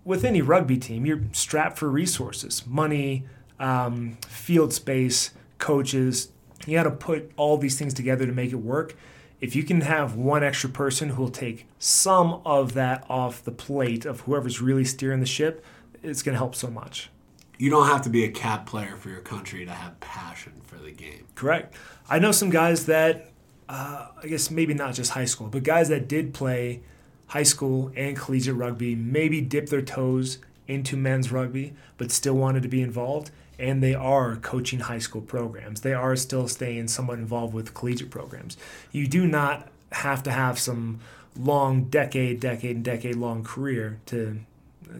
with 0.06 0.24
any 0.24 0.40
rugby 0.40 0.78
team. 0.78 1.04
You're 1.04 1.20
strapped 1.32 1.76
for 1.76 1.90
resources, 1.90 2.64
money, 2.66 3.24
um, 3.58 4.16
field 4.28 4.72
space, 4.72 5.32
coaches. 5.58 6.30
You 6.66 6.78
got 6.78 6.84
to 6.84 6.92
put 6.92 7.32
all 7.36 7.58
these 7.58 7.78
things 7.78 7.92
together 7.92 8.24
to 8.24 8.32
make 8.32 8.52
it 8.52 8.56
work. 8.56 8.96
If 9.40 9.54
you 9.54 9.64
can 9.64 9.82
have 9.82 10.14
one 10.14 10.42
extra 10.42 10.70
person 10.70 11.10
who 11.10 11.22
will 11.22 11.30
take 11.30 11.66
some 11.78 12.40
of 12.46 12.72
that 12.74 13.04
off 13.10 13.44
the 13.44 13.50
plate 13.50 14.06
of 14.06 14.20
whoever's 14.20 14.62
really 14.62 14.84
steering 14.84 15.20
the 15.20 15.26
ship, 15.26 15.62
it's 16.02 16.22
going 16.22 16.34
to 16.34 16.38
help 16.38 16.54
so 16.54 16.70
much. 16.70 17.10
You 17.58 17.68
don't 17.68 17.86
have 17.86 18.02
to 18.02 18.10
be 18.10 18.24
a 18.24 18.30
cap 18.30 18.66
player 18.66 18.96
for 18.96 19.08
your 19.08 19.20
country 19.20 19.64
to 19.66 19.72
have 19.72 19.98
passion 20.00 20.52
for 20.64 20.76
the 20.76 20.92
game. 20.92 21.26
Correct. 21.34 21.74
I 22.08 22.18
know 22.18 22.32
some 22.32 22.50
guys 22.50 22.86
that, 22.86 23.32
uh, 23.68 24.08
I 24.22 24.26
guess 24.26 24.50
maybe 24.50 24.72
not 24.72 24.94
just 24.94 25.10
high 25.10 25.24
school, 25.24 25.48
but 25.48 25.64
guys 25.64 25.88
that 25.88 26.06
did 26.06 26.32
play 26.32 26.82
high 27.28 27.42
school 27.42 27.90
and 27.96 28.16
collegiate 28.16 28.56
rugby, 28.56 28.94
maybe 28.94 29.40
dip 29.40 29.68
their 29.68 29.82
toes 29.82 30.38
into 30.68 30.96
men's 30.96 31.30
rugby, 31.32 31.74
but 31.98 32.10
still 32.10 32.34
wanted 32.34 32.62
to 32.62 32.68
be 32.68 32.82
involved. 32.82 33.30
And 33.58 33.82
they 33.82 33.94
are 33.94 34.36
coaching 34.36 34.80
high 34.80 34.98
school 34.98 35.22
programs. 35.22 35.80
They 35.80 35.94
are 35.94 36.14
still 36.16 36.46
staying 36.46 36.88
somewhat 36.88 37.18
involved 37.18 37.54
with 37.54 37.72
collegiate 37.72 38.10
programs. 38.10 38.56
You 38.92 39.06
do 39.06 39.26
not 39.26 39.68
have 39.92 40.22
to 40.24 40.30
have 40.30 40.58
some 40.58 41.00
long 41.38 41.84
decade, 41.84 42.40
decade, 42.40 42.76
and 42.76 42.84
decade 42.84 43.16
long 43.16 43.44
career 43.44 43.98
to 44.06 44.40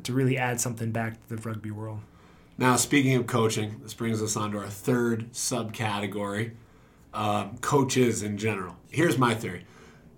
to 0.03 0.13
really 0.13 0.37
add 0.37 0.61
something 0.61 0.91
back 0.91 1.15
to 1.15 1.37
the 1.37 1.49
rugby 1.49 1.71
world. 1.71 2.01
Now, 2.59 2.77
speaking 2.77 3.15
of 3.15 3.27
coaching, 3.27 3.81
this 3.83 3.95
brings 3.95 4.21
us 4.21 4.37
on 4.37 4.53
to 4.53 4.59
our 4.59 4.69
third 4.69 5.33
subcategory 5.33 6.53
um, 7.15 7.59
coaches 7.59 8.23
in 8.23 8.37
general. 8.37 8.77
Here's 8.91 9.19
my 9.19 9.35
theory 9.35 9.65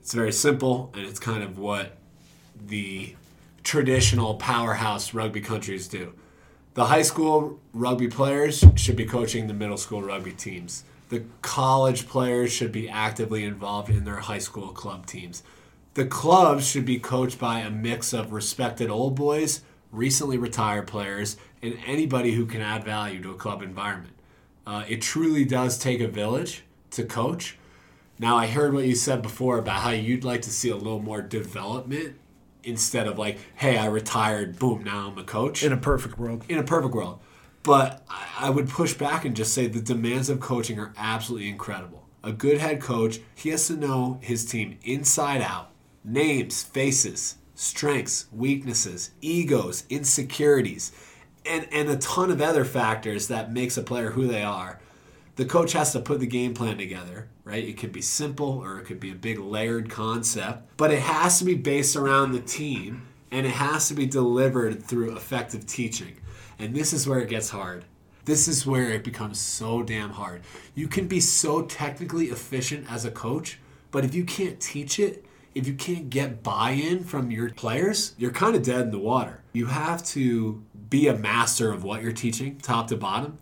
it's 0.09 0.15
very 0.15 0.33
simple, 0.33 0.91
and 0.95 1.05
it's 1.05 1.21
kind 1.21 1.43
of 1.43 1.59
what 1.59 1.99
the 2.67 3.15
traditional 3.63 4.37
powerhouse 4.37 5.13
rugby 5.13 5.43
countries 5.43 5.87
do. 5.87 6.15
The 6.73 6.87
high 6.87 7.03
school 7.03 7.61
rugby 7.75 8.09
players 8.09 8.65
should 8.75 8.97
be 8.97 9.05
coaching 9.05 9.49
the 9.49 9.53
middle 9.53 9.77
school 9.77 10.01
rugby 10.01 10.33
teams. 10.33 10.85
The 11.11 11.25
college 11.43 12.09
players 12.09 12.51
should 12.51 12.73
be 12.73 12.89
actively 12.89 13.45
involved 13.45 13.91
in 13.91 14.05
their 14.07 14.21
high 14.21 14.39
school 14.39 14.69
club 14.69 15.05
teams. 15.05 15.43
The 15.93 16.07
clubs 16.07 16.67
should 16.67 16.87
be 16.87 16.99
coached 16.99 17.39
by 17.39 17.59
a 17.59 17.71
mix 17.71 18.15
of 18.15 18.33
respected 18.33 18.89
old 18.89 19.15
boys, 19.15 19.61
recently 19.93 20.39
retired 20.39 20.87
players, 20.87 21.37
and 21.61 21.77
anybody 21.85 22.33
who 22.33 22.47
can 22.47 22.63
add 22.63 22.83
value 22.83 23.23
to 23.25 23.33
a 23.33 23.37
club 23.37 23.61
environment. 23.61 24.15
Uh, 24.67 24.85
it 24.89 25.03
truly 25.03 25.45
does 25.45 25.77
take 25.77 26.01
a 26.01 26.09
village 26.09 26.63
to 26.93 27.05
coach. 27.05 27.58
Now, 28.19 28.37
I 28.37 28.47
heard 28.49 28.75
what 28.75 28.85
you 28.85 28.95
said 28.95 29.23
before 29.23 29.59
about 29.59 29.81
how 29.83 29.91
you'd 29.91 30.25
like 30.25 30.43
to 30.43 30.51
see 30.51 30.71
a 30.71 30.77
little 30.77 31.01
more 31.01 31.23
development 31.23 32.17
instead 32.65 33.07
of 33.07 33.19
like, 33.19 33.39
hey, 33.55 33.79
I 33.79 33.87
retired, 33.87 34.59
boom, 34.59 34.83
now 34.83 35.09
I'm 35.09 35.19
a 35.19 35.25
coach 35.25 35.63
In 35.63 35.73
a 35.73 35.77
perfect 35.77 36.19
world. 36.19 36.45
in 36.49 36.59
a 36.59 36.65
perfect 36.65 36.95
world. 36.95 37.21
But 37.63 38.05
I 38.39 38.51
would 38.51 38.69
push 38.69 38.95
back 38.95 39.25
and 39.25 39.37
just 39.37 39.53
say 39.55 39.67
the 39.67 39.81
demands 39.81 40.29
of 40.29 40.41
coaching 40.41 40.79
are 40.81 40.93
absolutely 40.97 41.49
incredible. 41.49 42.07
A 42.25 42.33
good 42.33 42.59
head 42.59 42.81
coach, 42.81 43.21
he 43.35 43.51
has 43.51 43.67
to 43.69 43.75
know 43.77 44.19
his 44.21 44.45
team 44.45 44.79
inside 44.83 45.41
out 45.41 45.71
names, 46.05 46.63
faces, 46.63 47.37
strengths, 47.55 48.27
weaknesses, 48.33 49.11
egos, 49.21 49.85
insecurities, 49.91 50.91
and, 51.45 51.69
and 51.71 51.89
a 51.89 51.97
ton 51.97 52.31
of 52.31 52.41
other 52.41 52.65
factors 52.65 53.29
that 53.29 53.53
makes 53.53 53.77
a 53.77 53.83
player 53.83 54.11
who 54.11 54.27
they 54.27 54.43
are. 54.43 54.81
The 55.39 55.45
coach 55.45 55.73
has 55.75 55.93
to 55.93 56.01
put 56.01 56.19
the 56.19 56.27
game 56.27 56.53
plan 56.53 56.79
together, 56.79 57.29
right? 57.45 57.63
It 57.63 57.79
could 57.79 57.93
be 57.93 58.03
simple 58.03 58.59
or 58.59 58.81
it 58.81 58.87
could 58.87 58.99
be 58.99 59.13
a 59.13 59.15
big 59.15 59.39
layered 59.39 59.89
concept, 59.89 60.77
but 60.77 60.91
it 60.91 60.99
has 60.99 61.39
to 61.39 61.45
be 61.45 61.55
based 61.55 61.95
around 61.95 62.33
the 62.33 62.41
team 62.41 63.07
and 63.31 63.47
it 63.47 63.53
has 63.53 63.87
to 63.87 63.95
be 63.95 64.05
delivered 64.05 64.83
through 64.83 65.15
effective 65.15 65.65
teaching. 65.65 66.17
And 66.59 66.75
this 66.75 66.93
is 66.93 67.07
where 67.07 67.21
it 67.21 67.29
gets 67.29 67.51
hard. 67.51 67.85
This 68.25 68.49
is 68.49 68.67
where 68.67 68.91
it 68.91 69.05
becomes 69.05 69.39
so 69.39 69.85
damn 69.85 70.11
hard. 70.11 70.43
You 70.75 70.89
can 70.89 71.07
be 71.07 71.21
so 71.21 71.63
technically 71.63 72.27
efficient 72.27 72.91
as 72.91 73.05
a 73.05 73.11
coach, 73.13 73.61
but 73.93 74.05
if 74.05 74.17
you 74.17 74.25
can't 74.25 74.59
teach 74.59 74.99
it, 74.99 75.25
if 75.55 75.69
you 75.69 75.75
can't 75.75 76.11
get 76.11 76.43
buy 76.43 76.71
in 76.71 77.05
from 77.05 77.31
your 77.31 77.51
players, 77.51 78.17
you're 78.19 78.33
kind 78.33 78.57
of 78.57 78.65
dead 78.65 78.81
in 78.81 78.91
the 78.91 78.99
water. 78.99 79.41
You 79.53 79.67
have 79.67 80.05
to 80.07 80.65
be 80.91 81.07
a 81.07 81.17
master 81.17 81.71
of 81.71 81.85
what 81.85 82.03
you're 82.03 82.11
teaching, 82.11 82.59
top 82.59 82.89
to 82.89 82.97
bottom, 82.97 83.39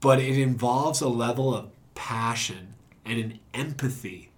but 0.00 0.18
it 0.18 0.38
involves 0.38 1.00
a 1.00 1.08
level 1.08 1.54
of 1.54 1.70
passion 1.94 2.74
and 3.04 3.18
an 3.18 3.38
empathy 3.54 4.30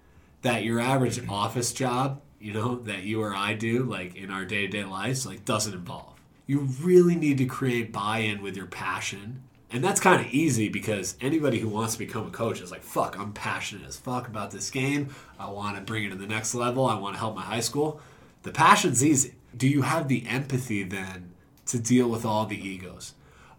that 0.43 0.63
your 0.65 0.81
average 0.81 1.17
mm-hmm. 1.17 1.31
office 1.31 1.73
job, 1.73 2.21
you 2.41 2.53
know, 2.53 2.77
that 2.77 3.03
you 3.03 3.21
or 3.21 3.35
I 3.35 3.55
do, 3.55 3.83
like 3.85 4.15
in 4.15 4.31
our 4.31 4.45
day 4.45 4.67
to 4.67 4.69
day 4.69 4.85
lives, 4.85 5.27
like 5.27 5.45
doesn't 5.45 5.75
involve. 5.75 6.15
You 6.47 6.61
really 6.61 7.17
need 7.17 7.39
to 7.39 7.45
create 7.45 7.93
buy 7.93 8.19
in 8.19 8.43
with 8.43 8.57
your 8.57 8.67
passion. 8.67 9.43
And 9.71 9.85
that's 9.85 10.01
kind 10.01 10.25
of 10.25 10.33
easy 10.33 10.71
because 10.71 11.17
anybody 11.21 11.59
who 11.59 11.69
wants 11.69 11.93
to 11.93 11.99
become 11.99 12.27
a 12.27 12.31
coach 12.31 12.63
is 12.63 12.71
like, 12.71 12.83
fuck, 12.83 13.19
I'm 13.19 13.35
passionate 13.35 13.87
as 13.87 13.99
fuck 13.99 14.27
about 14.27 14.51
this 14.51 14.71
game. 14.71 15.15
I 15.39 15.51
want 15.51 15.77
to 15.77 15.83
bring 15.83 16.05
it 16.05 16.11
to 16.11 16.15
the 16.17 16.27
next 16.27 16.55
level. 16.55 16.87
I 16.87 16.99
want 16.99 17.17
to 17.17 17.19
help 17.19 17.35
my 17.35 17.43
high 17.43 17.61
school. 17.61 18.01
The 18.45 18.53
passion's 18.53 19.05
easy. 19.05 19.35
Do 19.55 19.69
you 19.69 19.83
have 19.83 20.09
the 20.09 20.27
empathy 20.27 20.85
then 20.85 21.35
to 21.67 21.79
deal 21.79 22.09
with 22.09 22.25
all 22.25 22.47
the 22.47 22.57
egos? 22.57 23.13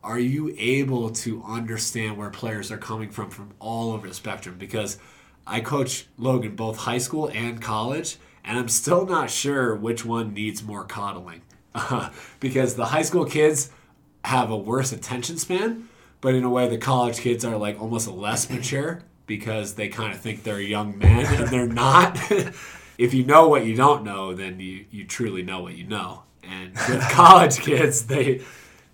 Are 0.03 0.19
you 0.19 0.55
able 0.57 1.09
to 1.09 1.43
understand 1.43 2.17
where 2.17 2.29
players 2.29 2.71
are 2.71 2.77
coming 2.77 3.09
from 3.09 3.29
from 3.29 3.51
all 3.59 3.91
over 3.91 4.07
the 4.07 4.13
spectrum? 4.13 4.57
Because 4.57 4.97
I 5.45 5.59
coach 5.59 6.07
Logan 6.17 6.55
both 6.55 6.77
high 6.77 6.99
school 6.99 7.29
and 7.33 7.61
college, 7.61 8.17
and 8.43 8.57
I'm 8.57 8.69
still 8.69 9.05
not 9.05 9.29
sure 9.29 9.75
which 9.75 10.05
one 10.05 10.33
needs 10.33 10.63
more 10.63 10.85
coddling. 10.85 11.41
because 12.39 12.75
the 12.75 12.85
high 12.85 13.01
school 13.01 13.25
kids 13.25 13.71
have 14.25 14.51
a 14.51 14.57
worse 14.57 14.91
attention 14.91 15.37
span, 15.37 15.89
but 16.21 16.35
in 16.35 16.43
a 16.43 16.49
way, 16.49 16.67
the 16.67 16.77
college 16.77 17.19
kids 17.19 17.45
are 17.45 17.57
like 17.57 17.81
almost 17.81 18.07
less 18.07 18.49
mature 18.49 19.01
because 19.25 19.75
they 19.75 19.87
kind 19.87 20.13
of 20.13 20.19
think 20.19 20.43
they're 20.43 20.59
young 20.59 20.97
men 20.97 21.25
and 21.25 21.47
they're 21.49 21.67
not. 21.67 22.17
if 22.97 23.13
you 23.13 23.23
know 23.23 23.47
what 23.47 23.65
you 23.65 23.75
don't 23.75 24.03
know, 24.03 24.33
then 24.33 24.59
you, 24.59 24.85
you 24.91 25.05
truly 25.05 25.41
know 25.41 25.61
what 25.61 25.75
you 25.75 25.85
know. 25.85 26.23
And 26.43 26.73
with 26.73 27.01
college 27.09 27.59
kids, 27.59 28.07
they 28.07 28.41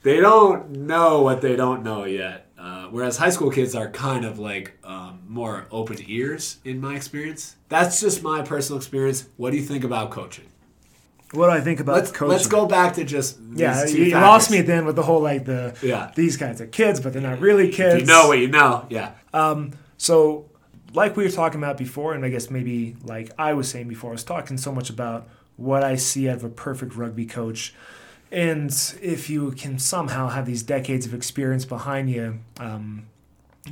they 0.06 0.20
don't 0.22 0.70
know 0.72 1.22
what 1.22 1.42
they 1.42 1.56
don't 1.56 1.84
know 1.84 2.06
yet. 2.06 2.42
Uh, 2.58 2.86
whereas 2.90 3.18
high 3.18 3.30
school 3.30 3.52
kids 3.52 3.76
are 3.76 3.90
kind 3.90 4.24
of 4.26 4.40
like 4.40 4.78
um, 4.84 5.20
more 5.28 5.66
open 5.72 5.98
ears, 6.08 6.58
in 6.64 6.80
my 6.80 6.96
experience. 6.96 7.56
That's 7.70 8.00
just 8.00 8.24
my 8.24 8.42
personal 8.42 8.78
experience. 8.78 9.28
What 9.38 9.52
do 9.52 9.58
you 9.58 9.64
think 9.64 9.84
about 9.84 10.10
coaching? 10.12 10.46
What 11.32 11.48
do 11.48 11.52
I 11.52 11.60
think 11.62 11.80
about 11.80 11.96
Let's 11.96 12.12
coaching? 12.12 12.30
let's 12.30 12.48
go 12.48 12.66
back 12.66 12.94
to 12.96 13.04
just 13.04 13.38
Yeah, 13.54 13.82
you, 13.86 14.12
factors. 14.12 14.14
lost 14.14 14.52
me 14.52 14.60
at 14.60 14.68
the 14.68 14.74
end 14.74 14.86
with 14.86 14.96
the 14.96 15.04
whole 15.04 15.22
like 15.22 15.46
the 15.46 15.76
Yeah. 15.82 16.12
these 16.16 16.38
guys 16.38 16.62
are 16.62 16.68
kids, 16.68 17.00
but 17.00 17.14
they're 17.14 17.22
not 17.22 17.40
really 17.42 17.70
kids. 17.72 18.00
You 18.02 18.06
know 18.08 18.28
what 18.30 18.38
you 18.40 18.48
know, 18.48 18.86
yeah. 18.90 19.12
Um, 19.34 19.72
So, 19.98 20.46
like 20.94 21.18
we 21.18 21.24
were 21.26 21.32
talking 21.32 21.60
about 21.62 21.78
before, 21.78 22.14
and 22.14 22.24
I 22.24 22.30
guess 22.30 22.50
maybe 22.50 22.96
like 23.04 23.32
I 23.38 23.54
was 23.54 23.68
saying 23.70 23.88
before, 23.90 24.12
I 24.12 24.14
was 24.14 24.24
talking 24.24 24.58
so 24.58 24.72
much 24.72 24.90
about 24.90 25.28
what 25.58 25.84
I 25.84 25.96
see 25.98 26.30
out 26.30 26.38
of 26.38 26.44
a 26.46 26.50
perfect 26.50 26.96
rugby 26.96 27.26
coach. 27.26 27.74
And 28.36 28.70
if 29.02 29.30
you 29.30 29.52
can 29.52 29.80
somehow 29.80 30.28
have 30.28 30.46
these 30.46 30.62
decades 30.62 31.06
of 31.06 31.14
experience 31.14 31.64
behind 31.64 32.10
you, 32.10 32.40
um, 32.60 33.06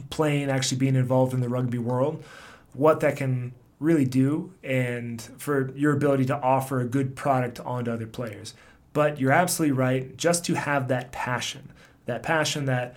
playing, 0.09 0.49
actually 0.49 0.77
being 0.77 0.95
involved 0.95 1.33
in 1.33 1.41
the 1.41 1.49
rugby 1.49 1.77
world, 1.77 2.23
what 2.71 3.01
that 3.01 3.17
can 3.17 3.51
really 3.81 4.05
do, 4.05 4.53
and 4.63 5.21
for 5.37 5.69
your 5.75 5.91
ability 5.91 6.23
to 6.25 6.37
offer 6.37 6.79
a 6.79 6.85
good 6.85 7.13
product 7.13 7.59
onto 7.59 7.91
other 7.91 8.07
players. 8.07 8.53
But 8.93 9.19
you're 9.19 9.33
absolutely 9.33 9.73
right, 9.73 10.15
just 10.15 10.45
to 10.45 10.53
have 10.53 10.87
that 10.87 11.11
passion, 11.11 11.73
that 12.05 12.23
passion, 12.23 12.63
that 12.67 12.95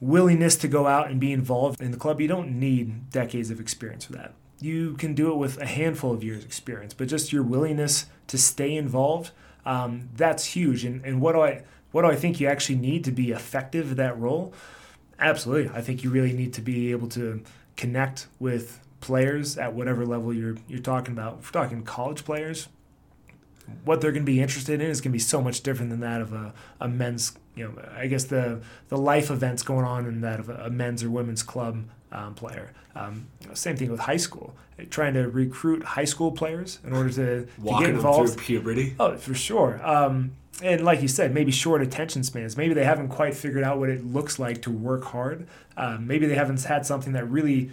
willingness 0.00 0.54
to 0.58 0.68
go 0.68 0.86
out 0.86 1.10
and 1.10 1.18
be 1.18 1.32
involved 1.32 1.80
in 1.80 1.90
the 1.90 1.96
club, 1.96 2.20
you 2.20 2.28
don't 2.28 2.60
need 2.60 3.10
decades 3.10 3.50
of 3.50 3.58
experience 3.58 4.04
for 4.04 4.12
that. 4.12 4.32
You 4.60 4.94
can 4.94 5.14
do 5.14 5.32
it 5.32 5.36
with 5.38 5.58
a 5.60 5.66
handful 5.66 6.12
of 6.12 6.22
years' 6.22 6.44
experience, 6.44 6.94
but 6.94 7.08
just 7.08 7.32
your 7.32 7.42
willingness 7.42 8.06
to 8.28 8.38
stay 8.38 8.76
involved, 8.76 9.32
um, 9.64 10.08
that's 10.16 10.44
huge. 10.44 10.84
And, 10.84 11.04
and 11.04 11.20
what 11.20 11.32
do 11.32 11.40
I 11.40 11.62
what 11.92 12.02
do 12.02 12.08
I 12.08 12.16
think 12.16 12.40
you 12.40 12.46
actually 12.46 12.76
need 12.76 13.04
to 13.04 13.12
be 13.12 13.30
effective 13.32 13.92
at 13.92 13.96
that 13.96 14.18
role? 14.18 14.54
Absolutely, 15.18 15.74
I 15.74 15.80
think 15.80 16.04
you 16.04 16.10
really 16.10 16.32
need 16.32 16.52
to 16.54 16.60
be 16.60 16.92
able 16.92 17.08
to 17.08 17.42
connect 17.76 18.28
with 18.38 18.80
players 19.00 19.58
at 19.58 19.74
whatever 19.74 20.06
level 20.06 20.32
you're 20.32 20.56
you're 20.68 20.80
talking 20.80 21.12
about. 21.12 21.38
If 21.40 21.46
we're 21.46 21.62
talking 21.62 21.82
college 21.82 22.24
players, 22.24 22.68
what 23.84 24.00
they're 24.00 24.12
going 24.12 24.24
to 24.24 24.32
be 24.32 24.40
interested 24.40 24.80
in 24.80 24.88
is 24.88 25.00
going 25.00 25.10
to 25.10 25.16
be 25.16 25.18
so 25.18 25.40
much 25.40 25.62
different 25.62 25.90
than 25.90 26.00
that 26.00 26.20
of 26.20 26.32
a, 26.32 26.52
a 26.80 26.88
men's 26.88 27.32
you 27.54 27.64
know 27.64 27.82
i 27.96 28.06
guess 28.06 28.24
the 28.24 28.60
the 28.88 28.96
life 28.96 29.30
events 29.30 29.62
going 29.62 29.84
on 29.84 30.06
in 30.06 30.20
that 30.20 30.40
of 30.40 30.48
a, 30.48 30.54
a 30.64 30.70
men's 30.70 31.02
or 31.02 31.10
women's 31.10 31.42
club 31.42 31.84
um, 32.12 32.34
player 32.34 32.72
um, 32.94 33.26
same 33.54 33.76
thing 33.76 33.90
with 33.90 34.00
high 34.00 34.16
school 34.16 34.54
trying 34.88 35.14
to 35.14 35.28
recruit 35.28 35.82
high 35.82 36.04
school 36.04 36.32
players 36.32 36.78
in 36.84 36.92
order 36.92 37.10
to, 37.10 37.46
to 37.46 37.78
get 37.80 37.90
involved 37.90 38.30
through 38.30 38.42
puberty. 38.42 38.94
Oh, 38.98 39.16
for 39.16 39.34
sure. 39.34 39.80
Um, 39.86 40.32
and 40.62 40.84
like 40.84 41.02
you 41.02 41.08
said, 41.08 41.34
maybe 41.34 41.52
short 41.52 41.82
attention 41.82 42.22
spans. 42.22 42.56
Maybe 42.56 42.74
they 42.74 42.84
haven't 42.84 43.08
quite 43.08 43.34
figured 43.34 43.64
out 43.64 43.78
what 43.78 43.88
it 43.88 44.04
looks 44.04 44.38
like 44.38 44.62
to 44.62 44.70
work 44.70 45.04
hard. 45.04 45.46
Um, 45.76 46.06
maybe 46.06 46.26
they 46.26 46.34
haven't 46.34 46.62
had 46.62 46.86
something 46.86 47.12
that 47.12 47.28
really 47.28 47.70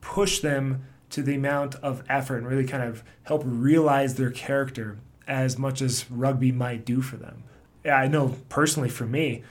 pushed 0.00 0.42
them 0.42 0.84
to 1.10 1.22
the 1.22 1.34
amount 1.34 1.74
of 1.76 2.04
effort 2.08 2.38
and 2.38 2.46
really 2.46 2.66
kind 2.66 2.82
of 2.82 3.02
help 3.24 3.42
realize 3.44 4.14
their 4.14 4.30
character 4.30 4.98
as 5.26 5.58
much 5.58 5.82
as 5.82 6.10
rugby 6.10 6.52
might 6.52 6.84
do 6.84 7.00
for 7.00 7.16
them. 7.16 7.44
Yeah, 7.84 7.96
I 7.96 8.08
know 8.08 8.36
personally 8.48 8.88
for 8.88 9.06
me, 9.06 9.42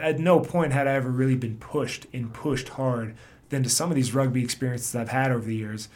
at 0.00 0.18
no 0.18 0.40
point 0.40 0.72
had 0.72 0.86
I 0.86 0.92
ever 0.92 1.10
really 1.10 1.34
been 1.34 1.56
pushed 1.56 2.06
and 2.12 2.32
pushed 2.32 2.70
hard 2.70 3.14
than 3.52 3.62
to 3.62 3.68
some 3.68 3.90
of 3.90 3.94
these 3.94 4.14
rugby 4.14 4.42
experiences 4.42 4.96
I've 4.96 5.10
had 5.10 5.30
over 5.30 5.44
the 5.44 5.54
years. 5.54 5.88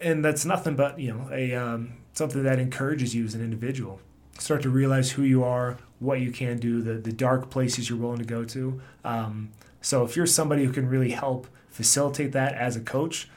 And 0.00 0.22
that's 0.24 0.44
nothing 0.44 0.74
but 0.74 0.98
you 0.98 1.14
know 1.14 1.30
a 1.32 1.54
um, 1.54 1.94
something 2.12 2.42
that 2.42 2.58
encourages 2.58 3.14
you 3.14 3.24
as 3.24 3.34
an 3.34 3.42
individual. 3.42 4.00
Start 4.38 4.62
to 4.62 4.70
realize 4.70 5.12
who 5.12 5.22
you 5.22 5.44
are, 5.44 5.78
what 6.00 6.20
you 6.20 6.32
can 6.32 6.58
do, 6.58 6.82
the 6.82 6.94
the 6.94 7.12
dark 7.12 7.48
places 7.48 7.88
you're 7.88 7.98
willing 7.98 8.18
to 8.18 8.24
go 8.24 8.44
to. 8.44 8.82
Um, 9.04 9.52
so 9.80 10.04
if 10.04 10.16
you're 10.16 10.26
somebody 10.26 10.64
who 10.64 10.72
can 10.72 10.88
really 10.88 11.12
help 11.12 11.46
facilitate 11.70 12.32
that 12.32 12.54
as 12.54 12.74
a 12.76 12.80
coach, 12.80 13.28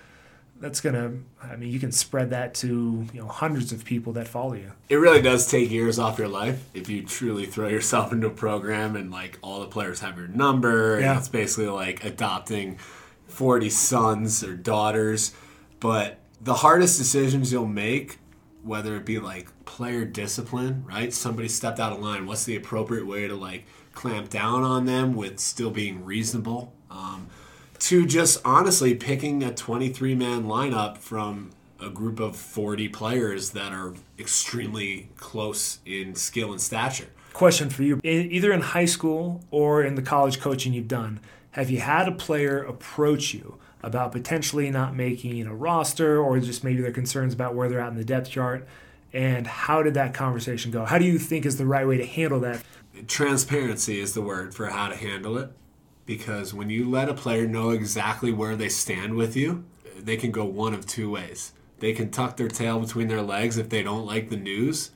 that's 0.59 0.81
gonna. 0.81 1.11
I 1.43 1.55
mean, 1.55 1.69
you 1.69 1.79
can 1.79 1.91
spread 1.91 2.31
that 2.31 2.55
to 2.55 3.05
you 3.13 3.21
know 3.21 3.27
hundreds 3.27 3.71
of 3.71 3.85
people 3.85 4.13
that 4.13 4.27
follow 4.27 4.53
you. 4.53 4.71
It 4.89 4.95
really 4.95 5.21
does 5.21 5.47
take 5.47 5.69
years 5.69 5.99
off 5.99 6.17
your 6.17 6.29
life 6.29 6.67
if 6.73 6.89
you 6.89 7.03
truly 7.03 7.45
throw 7.45 7.67
yourself 7.67 8.11
into 8.13 8.25
a 8.25 8.31
program 8.31 8.95
and 8.95 9.11
like 9.11 9.37
all 9.43 9.59
the 9.59 9.67
players 9.67 9.99
have 9.99 10.17
your 10.17 10.29
number. 10.29 10.99
Yeah. 10.99 11.11
And 11.11 11.19
it's 11.19 11.29
basically 11.29 11.67
like 11.67 12.03
adopting 12.03 12.79
40 13.27 13.69
sons 13.69 14.43
or 14.43 14.55
daughters. 14.55 15.33
But 15.79 16.19
the 16.41 16.55
hardest 16.55 16.97
decisions 16.97 17.51
you'll 17.51 17.67
make, 17.67 18.17
whether 18.63 18.95
it 18.95 19.05
be 19.05 19.19
like 19.19 19.47
player 19.65 20.05
discipline, 20.05 20.85
right? 20.87 21.13
Somebody 21.13 21.47
stepped 21.47 21.79
out 21.79 21.91
of 21.91 21.99
line. 21.99 22.25
What's 22.25 22.45
the 22.45 22.55
appropriate 22.55 23.05
way 23.05 23.27
to 23.27 23.35
like 23.35 23.65
clamp 23.93 24.29
down 24.29 24.63
on 24.63 24.85
them 24.85 25.13
with 25.13 25.39
still 25.39 25.71
being 25.71 26.05
reasonable? 26.05 26.73
Um, 26.89 27.27
to 27.79 28.05
just 28.05 28.41
honestly 28.45 28.95
picking 28.95 29.43
a 29.43 29.53
23 29.53 30.15
man 30.15 30.45
lineup 30.45 30.97
from 30.97 31.51
a 31.79 31.89
group 31.89 32.19
of 32.19 32.35
40 32.35 32.89
players 32.89 33.51
that 33.51 33.73
are 33.73 33.93
extremely 34.17 35.09
close 35.17 35.79
in 35.85 36.15
skill 36.15 36.51
and 36.51 36.61
stature. 36.61 37.09
Question 37.33 37.69
for 37.69 37.83
you: 37.83 37.99
Either 38.03 38.53
in 38.53 38.61
high 38.61 38.85
school 38.85 39.43
or 39.51 39.83
in 39.83 39.95
the 39.95 40.01
college 40.01 40.39
coaching 40.39 40.73
you've 40.73 40.87
done, 40.87 41.19
have 41.55 41.69
you 41.69 41.79
had 41.79 42.09
a 42.09 42.11
player 42.11 42.61
approach 42.61 43.33
you 43.33 43.57
about 43.81 44.11
potentially 44.11 44.69
not 44.69 44.93
making 44.93 45.47
a 45.47 45.55
roster, 45.55 46.19
or 46.19 46.37
just 46.37 46.65
maybe 46.65 46.81
their 46.81 46.91
concerns 46.91 47.33
about 47.33 47.55
where 47.55 47.69
they're 47.69 47.79
at 47.79 47.87
in 47.87 47.95
the 47.95 48.03
depth 48.03 48.29
chart? 48.29 48.67
And 49.13 49.47
how 49.47 49.81
did 49.81 49.93
that 49.93 50.13
conversation 50.13 50.69
go? 50.69 50.83
How 50.83 50.97
do 50.97 51.05
you 51.05 51.17
think 51.17 51.45
is 51.45 51.57
the 51.57 51.65
right 51.65 51.87
way 51.87 51.95
to 51.95 52.05
handle 52.05 52.41
that? 52.41 52.61
Transparency 53.07 54.01
is 54.01 54.13
the 54.13 54.21
word 54.21 54.53
for 54.53 54.65
how 54.65 54.89
to 54.89 54.97
handle 54.97 55.37
it 55.37 55.49
because 56.05 56.53
when 56.53 56.69
you 56.69 56.89
let 56.89 57.07
a 57.07 57.13
player 57.13 57.47
know 57.47 57.69
exactly 57.69 58.33
where 58.33 58.57
they 58.57 58.67
stand 58.67 59.15
with 59.15 59.37
you, 59.37 59.63
they 59.97 60.17
can 60.17 60.31
go 60.31 60.43
one 60.43 60.73
of 60.73 60.85
two 60.85 61.09
ways. 61.09 61.53
They 61.79 61.93
can 61.93 62.11
tuck 62.11 62.35
their 62.35 62.49
tail 62.49 62.81
between 62.81 63.07
their 63.07 63.21
legs 63.21 63.57
if 63.57 63.69
they 63.69 63.81
don't 63.81 64.05
like 64.05 64.29
the 64.29 64.35
news 64.35 64.91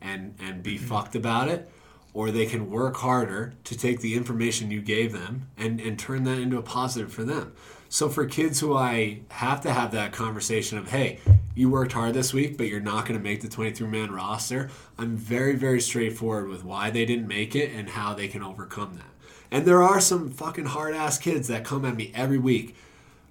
and 0.00 0.36
and 0.38 0.62
be 0.62 0.76
mm-hmm. 0.76 0.86
fucked 0.86 1.16
about 1.16 1.48
it, 1.48 1.68
or 2.14 2.30
they 2.30 2.46
can 2.46 2.70
work 2.70 2.96
harder 2.96 3.52
to 3.64 3.76
take 3.76 4.00
the 4.00 4.14
information 4.14 4.70
you 4.70 4.80
gave 4.80 5.12
them 5.12 5.48
and 5.58 5.80
and 5.80 5.98
turn 5.98 6.24
that 6.24 6.38
into 6.38 6.56
a 6.56 6.62
positive 6.62 7.12
for 7.12 7.24
them. 7.24 7.52
So 7.88 8.08
for 8.08 8.26
kids 8.26 8.58
who 8.58 8.76
I 8.76 9.20
have 9.28 9.60
to 9.60 9.72
have 9.72 9.92
that 9.92 10.12
conversation 10.12 10.78
of, 10.78 10.90
hey, 10.90 11.20
you 11.54 11.70
worked 11.70 11.92
hard 11.92 12.14
this 12.14 12.32
week, 12.32 12.56
but 12.56 12.66
you're 12.66 12.80
not 12.80 13.06
going 13.06 13.16
to 13.16 13.22
make 13.22 13.40
the 13.40 13.48
23 13.48 13.86
man 13.86 14.10
roster. 14.10 14.68
I'm 14.98 15.16
very, 15.16 15.54
very 15.54 15.80
straightforward 15.80 16.48
with 16.48 16.64
why 16.64 16.90
they 16.90 17.04
didn't 17.04 17.28
make 17.28 17.54
it 17.54 17.70
and 17.70 17.90
how 17.90 18.14
they 18.14 18.26
can 18.26 18.42
overcome 18.42 18.96
that. 18.96 19.14
And 19.52 19.64
there 19.64 19.82
are 19.82 20.00
some 20.00 20.30
fucking 20.30 20.64
hard 20.64 20.96
ass 20.96 21.18
kids 21.18 21.46
that 21.46 21.64
come 21.64 21.84
at 21.84 21.94
me 21.94 22.10
every 22.16 22.38
week. 22.38 22.74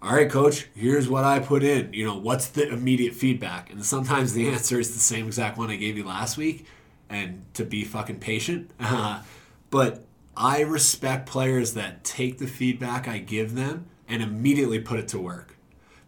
All 0.01 0.15
right, 0.15 0.29
coach, 0.29 0.67
here's 0.73 1.09
what 1.09 1.25
I 1.25 1.39
put 1.39 1.63
in. 1.63 1.93
You 1.93 2.05
know, 2.05 2.17
what's 2.17 2.47
the 2.47 2.69
immediate 2.69 3.13
feedback? 3.13 3.69
And 3.69 3.83
sometimes 3.85 4.33
the 4.33 4.47
answer 4.53 4.79
is 4.79 4.93
the 4.93 4.99
same 4.99 5.27
exact 5.27 5.57
one 5.57 5.69
I 5.69 5.75
gave 5.75 5.97
you 5.97 6.05
last 6.05 6.37
week, 6.37 6.65
and 7.13 7.45
to 7.53 7.63
be 7.63 7.83
fucking 7.83 8.19
patient. 8.19 8.71
but 9.69 10.05
I 10.35 10.61
respect 10.61 11.29
players 11.29 11.75
that 11.75 12.03
take 12.03 12.39
the 12.39 12.47
feedback 12.47 13.07
I 13.07 13.19
give 13.19 13.55
them 13.55 13.85
and 14.07 14.21
immediately 14.21 14.79
put 14.79 14.99
it 14.99 15.07
to 15.09 15.19
work 15.19 15.55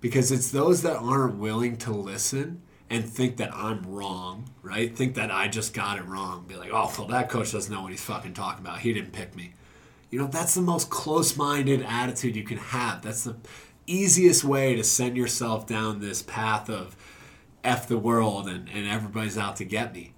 because 0.01 0.31
it's 0.31 0.51
those 0.51 0.81
that 0.81 0.97
aren't 0.97 1.37
willing 1.37 1.77
to 1.77 1.91
listen 1.91 2.61
and 2.89 3.07
think 3.07 3.37
that 3.37 3.53
I'm 3.53 3.83
wrong, 3.83 4.49
right? 4.61 4.95
Think 4.95 5.15
that 5.15 5.31
I 5.31 5.47
just 5.47 5.73
got 5.73 5.97
it 5.97 6.05
wrong. 6.05 6.45
Be 6.47 6.55
like, 6.55 6.71
oh, 6.71 6.93
well, 6.97 7.07
that 7.07 7.29
coach 7.29 7.51
doesn't 7.51 7.73
know 7.73 7.81
what 7.81 7.91
he's 7.91 8.01
fucking 8.01 8.33
talking 8.33 8.65
about. 8.65 8.79
He 8.79 8.93
didn't 8.93 9.13
pick 9.13 9.35
me. 9.35 9.53
You 10.09 10.19
know, 10.19 10.27
that's 10.27 10.53
the 10.53 10.61
most 10.61 10.89
close 10.89 11.35
minded 11.35 11.83
attitude 11.87 12.35
you 12.35 12.43
can 12.43 12.57
have. 12.57 13.01
That's 13.01 13.23
the 13.23 13.35
easiest 13.87 14.43
way 14.43 14.75
to 14.75 14.83
send 14.83 15.17
yourself 15.17 15.67
down 15.67 15.99
this 15.99 16.21
path 16.21 16.69
of 16.69 16.95
F 17.63 17.87
the 17.87 17.97
world 17.97 18.47
and, 18.47 18.69
and 18.69 18.87
everybody's 18.87 19.37
out 19.37 19.55
to 19.57 19.65
get 19.65 19.93
me. 19.93 20.14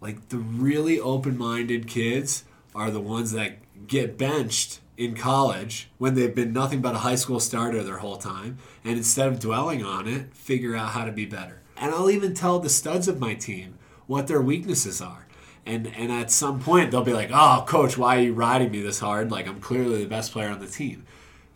Like, 0.00 0.28
the 0.28 0.38
really 0.38 0.98
open 0.98 1.36
minded 1.36 1.86
kids 1.86 2.44
are 2.74 2.90
the 2.90 3.00
ones 3.00 3.32
that 3.32 3.58
get 3.86 4.16
benched 4.16 4.80
in 4.96 5.14
college 5.14 5.88
when 5.96 6.14
they've 6.14 6.34
been 6.34 6.52
nothing 6.52 6.82
but 6.82 6.94
a 6.94 6.98
high 6.98 7.14
school 7.14 7.40
starter 7.40 7.82
their 7.82 7.98
whole 7.98 8.18
time. 8.18 8.58
And 8.84 8.98
instead 8.98 9.28
of 9.28 9.40
dwelling 9.40 9.82
on 9.82 10.06
it, 10.06 10.34
figure 10.34 10.76
out 10.76 10.90
how 10.90 11.04
to 11.06 11.12
be 11.12 11.24
better. 11.24 11.62
And 11.76 11.92
I'll 11.92 12.10
even 12.10 12.34
tell 12.34 12.58
the 12.58 12.68
studs 12.68 13.08
of 13.08 13.18
my 13.18 13.34
team 13.34 13.78
what 14.06 14.26
their 14.26 14.42
weaknesses 14.42 15.00
are. 15.00 15.26
And 15.64 15.86
and 15.86 16.10
at 16.12 16.30
some 16.30 16.60
point 16.60 16.90
they'll 16.90 17.02
be 17.02 17.14
like, 17.14 17.30
"Oh, 17.32 17.64
coach, 17.66 17.96
why 17.96 18.18
are 18.18 18.22
you 18.22 18.34
riding 18.34 18.70
me 18.70 18.82
this 18.82 19.00
hard? 19.00 19.30
Like 19.30 19.46
I'm 19.46 19.60
clearly 19.60 20.02
the 20.02 20.08
best 20.08 20.32
player 20.32 20.50
on 20.50 20.60
the 20.60 20.66
team." 20.66 21.06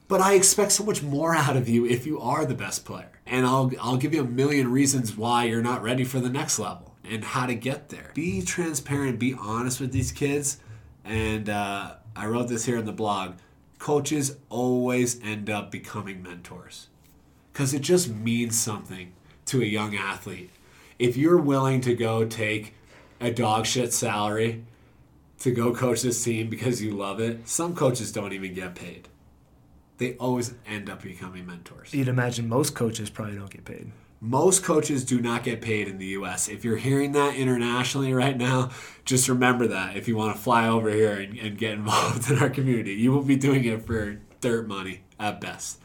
But 0.09 0.21
I 0.21 0.35
expect 0.35 0.73
so 0.73 0.85
much 0.85 1.03
more 1.03 1.35
out 1.35 1.57
of 1.57 1.69
you 1.69 1.87
if 1.87 2.07
you 2.07 2.21
are 2.21 2.45
the 2.45 2.55
best 2.55 2.85
player. 2.85 3.21
And 3.27 3.47
I'll 3.47 3.73
I'll 3.81 3.97
give 3.97 4.15
you 4.15 4.23
a 4.23 4.27
million 4.27 4.71
reasons 4.71 5.17
why 5.17 5.45
you're 5.45 5.63
not 5.63 5.83
ready 5.83 6.05
for 6.05 6.21
the 6.21 6.29
next 6.29 6.59
level 6.59 6.94
and 7.09 7.25
how 7.25 7.47
to 7.47 7.55
get 7.55 7.89
there. 7.89 8.11
Be 8.15 8.43
transparent, 8.43 9.19
be 9.19 9.35
honest 9.35 9.81
with 9.81 9.93
these 9.93 10.13
kids. 10.13 10.59
And 11.05 11.49
uh, 11.49 11.95
I 12.17 12.27
wrote 12.27 12.49
this 12.49 12.65
here 12.65 12.79
in 12.79 12.87
the 12.87 12.93
blog. 12.93 13.35
Coaches 13.79 14.37
always 14.49 15.23
end 15.23 15.51
up 15.51 15.71
becoming 15.71 16.23
mentors 16.23 16.89
because 17.53 17.75
it 17.75 17.83
just 17.83 18.09
means 18.09 18.59
something 18.59 19.13
to 19.47 19.61
a 19.61 19.67
young 19.67 19.95
athlete. 19.95 20.51
If 20.99 21.17
you're 21.17 21.39
willing 21.39 21.81
to 21.83 21.95
go 21.95 22.25
take 22.25 22.75
a 23.21 23.31
dog 23.31 23.67
shit 23.67 23.93
salary 23.93 24.65
to 25.41 25.53
go 25.53 25.75
coach 25.75 26.03
this 26.03 26.23
team 26.23 26.49
because 26.49 26.81
you 26.81 26.93
love 26.93 27.21
it, 27.21 27.47
some 27.49 27.75
coaches 27.75 28.13
don't 28.13 28.33
even 28.33 28.55
get 28.55 28.75
paid. 28.75 29.09
They 29.99 30.15
always 30.15 30.55
end 30.67 30.89
up 30.89 31.03
becoming 31.03 31.47
mentors. 31.47 31.93
You'd 31.93 32.09
imagine 32.09 32.49
most 32.49 32.75
coaches 32.75 33.11
probably 33.11 33.37
don't 33.37 33.51
get 33.51 33.65
paid. 33.65 33.93
Most 34.21 34.65
coaches 34.65 35.05
do 35.05 35.21
not 35.21 35.45
get 35.45 35.61
paid 35.61 35.87
in 35.87 35.99
the 35.99 36.07
US. 36.07 36.49
If 36.49 36.65
you're 36.65 36.77
hearing 36.77 37.13
that 37.13 37.37
internationally 37.37 38.15
right 38.15 38.37
now, 38.37 38.71
just 39.05 39.29
remember 39.29 39.67
that 39.67 39.97
if 39.97 40.09
you 40.09 40.17
want 40.17 40.35
to 40.35 40.43
fly 40.43 40.67
over 40.69 40.91
here 40.91 41.13
and, 41.13 41.39
and 41.39 41.59
get 41.59 41.73
involved 41.73 42.31
in 42.31 42.39
our 42.39 42.51
community. 42.51 42.95
You 42.95 43.13
will 43.13 43.23
be 43.23 43.37
doing 43.37 43.65
it 43.65 43.87
for 43.87 44.21
dirt 44.41 44.67
money 44.67 45.03
at 45.19 45.41
best. 45.41 45.81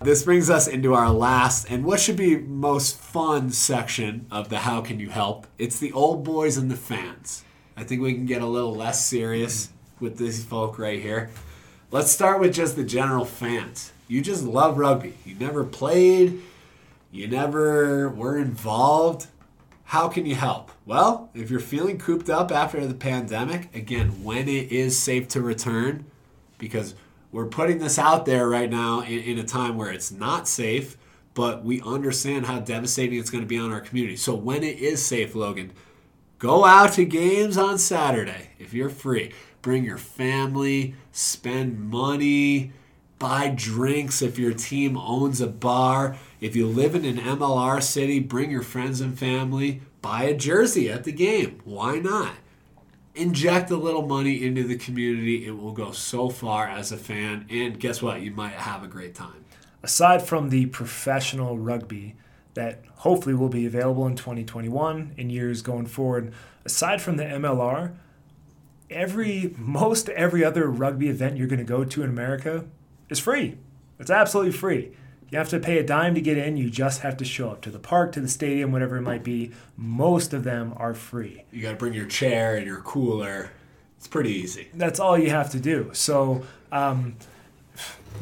This 0.00 0.22
brings 0.22 0.50
us 0.50 0.68
into 0.68 0.92
our 0.92 1.10
last 1.10 1.70
and 1.70 1.84
what 1.84 2.00
should 2.00 2.16
be 2.16 2.36
most 2.36 2.98
fun 2.98 3.50
section 3.50 4.26
of 4.30 4.50
the 4.50 4.58
How 4.58 4.82
Can 4.82 5.00
You 5.00 5.08
Help? 5.08 5.46
It's 5.58 5.78
the 5.78 5.92
old 5.92 6.22
boys 6.22 6.56
and 6.58 6.70
the 6.70 6.76
fans. 6.76 7.44
I 7.76 7.84
think 7.84 8.02
we 8.02 8.12
can 8.12 8.26
get 8.26 8.42
a 8.42 8.46
little 8.46 8.74
less 8.74 9.06
serious 9.06 9.70
with 9.98 10.18
these 10.18 10.44
folk 10.44 10.78
right 10.78 11.00
here. 11.00 11.30
Let's 11.90 12.10
start 12.10 12.40
with 12.40 12.52
just 12.52 12.76
the 12.76 12.84
general 12.84 13.24
fans. 13.24 13.92
You 14.06 14.20
just 14.20 14.44
love 14.44 14.76
rugby. 14.76 15.14
You 15.24 15.34
never 15.34 15.64
played, 15.64 16.42
you 17.16 17.26
never 17.26 18.10
were 18.10 18.36
involved. 18.36 19.28
How 19.84 20.08
can 20.08 20.26
you 20.26 20.34
help? 20.34 20.70
Well, 20.84 21.30
if 21.34 21.50
you're 21.50 21.60
feeling 21.60 21.98
cooped 21.98 22.28
up 22.28 22.52
after 22.52 22.86
the 22.86 22.94
pandemic, 22.94 23.74
again, 23.74 24.22
when 24.22 24.48
it 24.48 24.70
is 24.70 24.98
safe 24.98 25.26
to 25.28 25.40
return, 25.40 26.04
because 26.58 26.94
we're 27.32 27.46
putting 27.46 27.78
this 27.78 27.98
out 27.98 28.26
there 28.26 28.46
right 28.46 28.68
now 28.68 29.00
in, 29.00 29.20
in, 29.20 29.38
a 29.38 29.44
time 29.44 29.76
where 29.76 29.90
it's 29.90 30.12
not 30.12 30.46
safe, 30.46 30.98
but 31.32 31.64
we 31.64 31.80
understand 31.80 32.44
how 32.44 32.60
devastating 32.60 33.18
it's 33.18 33.30
going 33.30 33.44
to 33.44 33.48
be 33.48 33.58
on 33.58 33.72
our 33.72 33.80
community. 33.80 34.16
So 34.16 34.34
when 34.34 34.62
it 34.62 34.78
is 34.78 35.04
safe, 35.04 35.34
Logan, 35.34 35.72
go 36.38 36.66
out 36.66 36.92
to 36.94 37.06
games 37.06 37.56
on 37.56 37.78
Saturday 37.78 38.50
if 38.58 38.74
you're 38.74 38.90
free. 38.90 39.32
Bring 39.62 39.84
your 39.84 39.98
family, 39.98 40.94
spend 41.12 41.80
money, 41.80 42.72
buy 43.18 43.48
drinks 43.48 44.22
if 44.22 44.38
your 44.38 44.52
team 44.52 44.96
owns 44.96 45.40
a 45.40 45.46
bar. 45.46 46.16
If 46.40 46.54
you 46.54 46.66
live 46.66 46.94
in 46.94 47.04
an 47.04 47.18
MLR 47.18 47.82
city, 47.82 48.20
bring 48.20 48.50
your 48.50 48.62
friends 48.62 49.00
and 49.00 49.18
family, 49.18 49.82
buy 50.02 50.24
a 50.24 50.34
jersey 50.34 50.90
at 50.90 51.04
the 51.04 51.12
game. 51.12 51.60
Why 51.64 51.98
not? 51.98 52.34
inject 53.16 53.70
a 53.70 53.76
little 53.76 54.06
money 54.06 54.44
into 54.44 54.64
the 54.64 54.76
community. 54.76 55.46
It 55.46 55.56
will 55.56 55.72
go 55.72 55.90
so 55.90 56.28
far 56.28 56.68
as 56.68 56.92
a 56.92 56.96
fan, 56.96 57.46
and 57.50 57.80
guess 57.80 58.02
what? 58.02 58.20
You 58.20 58.30
might 58.30 58.52
have 58.52 58.84
a 58.84 58.86
great 58.86 59.14
time. 59.14 59.44
Aside 59.82 60.22
from 60.22 60.50
the 60.50 60.66
professional 60.66 61.58
rugby 61.58 62.14
that 62.54 62.84
hopefully 62.96 63.34
will 63.34 63.48
be 63.48 63.66
available 63.66 64.06
in 64.06 64.16
2021 64.16 65.14
in 65.16 65.30
years 65.30 65.62
going 65.62 65.86
forward, 65.86 66.32
aside 66.64 67.00
from 67.00 67.16
the 67.16 67.24
MLR, 67.24 67.94
every 68.88 69.54
most 69.58 70.08
every 70.10 70.44
other 70.44 70.70
rugby 70.70 71.08
event 71.08 71.36
you're 71.36 71.48
going 71.48 71.58
to 71.58 71.64
go 71.64 71.84
to 71.84 72.02
in 72.02 72.08
America 72.08 72.64
is 73.08 73.18
free. 73.18 73.56
It's 73.98 74.10
absolutely 74.10 74.52
free. 74.52 74.92
You 75.30 75.38
have 75.38 75.48
to 75.48 75.58
pay 75.58 75.78
a 75.78 75.82
dime 75.82 76.14
to 76.14 76.20
get 76.20 76.38
in. 76.38 76.56
You 76.56 76.70
just 76.70 77.00
have 77.00 77.16
to 77.16 77.24
show 77.24 77.50
up 77.50 77.60
to 77.62 77.70
the 77.70 77.78
park, 77.78 78.12
to 78.12 78.20
the 78.20 78.28
stadium, 78.28 78.70
whatever 78.70 78.96
it 78.96 79.02
might 79.02 79.24
be. 79.24 79.50
Most 79.76 80.32
of 80.32 80.44
them 80.44 80.72
are 80.76 80.94
free. 80.94 81.44
You 81.50 81.62
got 81.62 81.70
to 81.70 81.76
bring 81.76 81.94
your 81.94 82.06
chair 82.06 82.56
and 82.56 82.66
your 82.66 82.80
cooler. 82.82 83.50
It's 83.98 84.06
pretty 84.06 84.30
easy. 84.30 84.68
That's 84.74 85.00
all 85.00 85.18
you 85.18 85.30
have 85.30 85.50
to 85.50 85.60
do. 85.60 85.90
So, 85.94 86.44
um, 86.70 87.16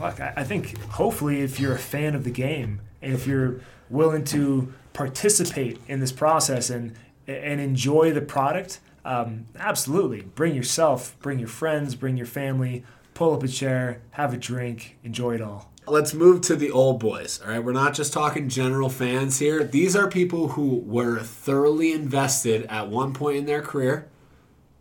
look, 0.00 0.18
I 0.20 0.44
think 0.44 0.78
hopefully 0.82 1.42
if 1.42 1.60
you're 1.60 1.74
a 1.74 1.78
fan 1.78 2.14
of 2.14 2.24
the 2.24 2.30
game 2.30 2.80
and 3.02 3.12
if 3.12 3.26
you're 3.26 3.60
willing 3.90 4.24
to 4.24 4.72
participate 4.94 5.78
in 5.88 6.00
this 6.00 6.12
process 6.12 6.70
and 6.70 6.94
and 7.26 7.58
enjoy 7.58 8.12
the 8.12 8.20
product, 8.20 8.80
um, 9.04 9.46
absolutely 9.58 10.20
bring 10.22 10.54
yourself, 10.54 11.16
bring 11.20 11.38
your 11.38 11.48
friends, 11.48 11.94
bring 11.94 12.16
your 12.18 12.26
family, 12.26 12.84
pull 13.14 13.32
up 13.32 13.42
a 13.42 13.48
chair, 13.48 14.02
have 14.12 14.34
a 14.34 14.36
drink, 14.36 14.98
enjoy 15.02 15.36
it 15.36 15.42
all. 15.42 15.70
Let's 15.86 16.14
move 16.14 16.40
to 16.42 16.56
the 16.56 16.70
old 16.70 16.98
boys. 16.98 17.40
All 17.42 17.50
right, 17.50 17.62
we're 17.62 17.72
not 17.72 17.94
just 17.94 18.12
talking 18.12 18.48
general 18.48 18.88
fans 18.88 19.38
here. 19.38 19.62
These 19.62 19.94
are 19.94 20.08
people 20.08 20.48
who 20.48 20.78
were 20.78 21.20
thoroughly 21.20 21.92
invested 21.92 22.64
at 22.66 22.88
one 22.88 23.12
point 23.12 23.36
in 23.36 23.46
their 23.46 23.62
career. 23.62 24.08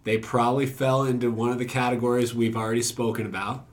They 0.05 0.17
probably 0.17 0.65
fell 0.65 1.03
into 1.03 1.29
one 1.29 1.51
of 1.51 1.59
the 1.59 1.65
categories 1.65 2.33
we've 2.33 2.55
already 2.55 2.81
spoken 2.81 3.25
about. 3.25 3.65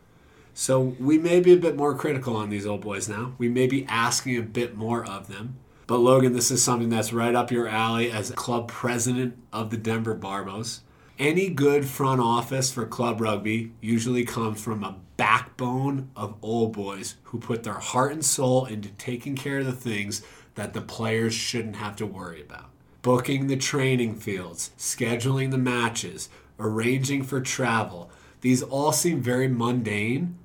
So 0.55 0.81
we 0.81 1.19
may 1.19 1.41
be 1.41 1.53
a 1.53 1.57
bit 1.57 1.77
more 1.77 1.95
critical 1.95 2.37
on 2.37 2.51
these 2.51 2.67
old 2.67 2.81
boys 2.81 3.09
now. 3.09 3.35
We 3.39 3.49
may 3.49 3.67
be 3.67 3.87
asking 3.87 4.37
a 4.37 4.43
bit 4.43 4.77
more 4.77 5.05
of 5.05 5.29
them. 5.29 5.57
But 5.87 5.99
Logan, 5.99 6.35
this 6.35 6.51
is 6.51 6.63
something 6.63 6.89
that's 6.89 7.13
right 7.13 7.35
up 7.35 7.51
your 7.51 7.67
alley 7.67 8.11
as 8.11 8.31
club 8.33 8.69
president 8.69 9.37
of 9.53 9.71
the 9.71 9.77
Denver 9.77 10.15
Barbos. 10.15 10.81
Any 11.21 11.51
good 11.51 11.85
front 11.85 12.23
office 12.23 12.73
for 12.73 12.87
club 12.87 13.21
rugby 13.21 13.73
usually 13.83 14.25
comes 14.25 14.59
from 14.59 14.83
a 14.83 14.97
backbone 15.19 16.09
of 16.17 16.35
old 16.41 16.73
boys 16.73 17.17
who 17.25 17.39
put 17.39 17.63
their 17.63 17.75
heart 17.75 18.13
and 18.13 18.25
soul 18.25 18.65
into 18.65 18.89
taking 18.93 19.37
care 19.37 19.59
of 19.59 19.67
the 19.67 19.73
things 19.73 20.23
that 20.55 20.73
the 20.73 20.81
players 20.81 21.35
shouldn't 21.35 21.77
have 21.77 21.95
to 21.97 22.07
worry 22.07 22.41
about. 22.41 22.71
Booking 23.03 23.49
the 23.49 23.59
training 23.59 24.15
fields, 24.15 24.71
scheduling 24.79 25.51
the 25.51 25.59
matches, 25.59 26.31
arranging 26.59 27.23
for 27.23 27.43
travel. 27.43 28.11
These 28.41 28.63
all 28.63 28.91
seem 28.91 29.21
very 29.21 29.47
mundane, 29.47 30.39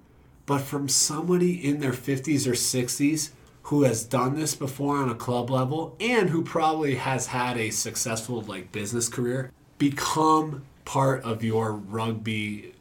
but 0.46 0.60
from 0.60 0.90
somebody 0.90 1.54
in 1.54 1.80
their 1.80 1.94
50s 1.94 2.46
or 2.46 2.52
60s 2.52 3.30
who 3.64 3.84
has 3.84 4.04
done 4.04 4.36
this 4.36 4.56
before 4.56 4.98
on 4.98 5.08
a 5.08 5.16
club 5.16 5.50
level 5.50 5.96
and 6.02 6.32
who 6.32 6.44
probably 6.44 6.96
has 6.96 7.28
had 7.28 7.56
a 7.58 7.70
successful 7.70 8.42
like 8.42 8.74
business 8.74 9.08
career, 9.08 9.54
become 9.78 10.64
part 10.86 11.24
of 11.24 11.44
your 11.44 11.74
rugby 11.74 12.74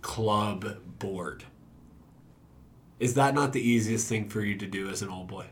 club 0.00 0.76
board. 0.98 1.44
Is 2.98 3.14
that 3.14 3.34
not 3.34 3.52
the 3.52 3.60
easiest 3.60 4.08
thing 4.08 4.28
for 4.28 4.42
you 4.42 4.56
to 4.56 4.66
do 4.66 4.88
as 4.88 5.02
an 5.02 5.08
old 5.08 5.28
boy? 5.28 5.46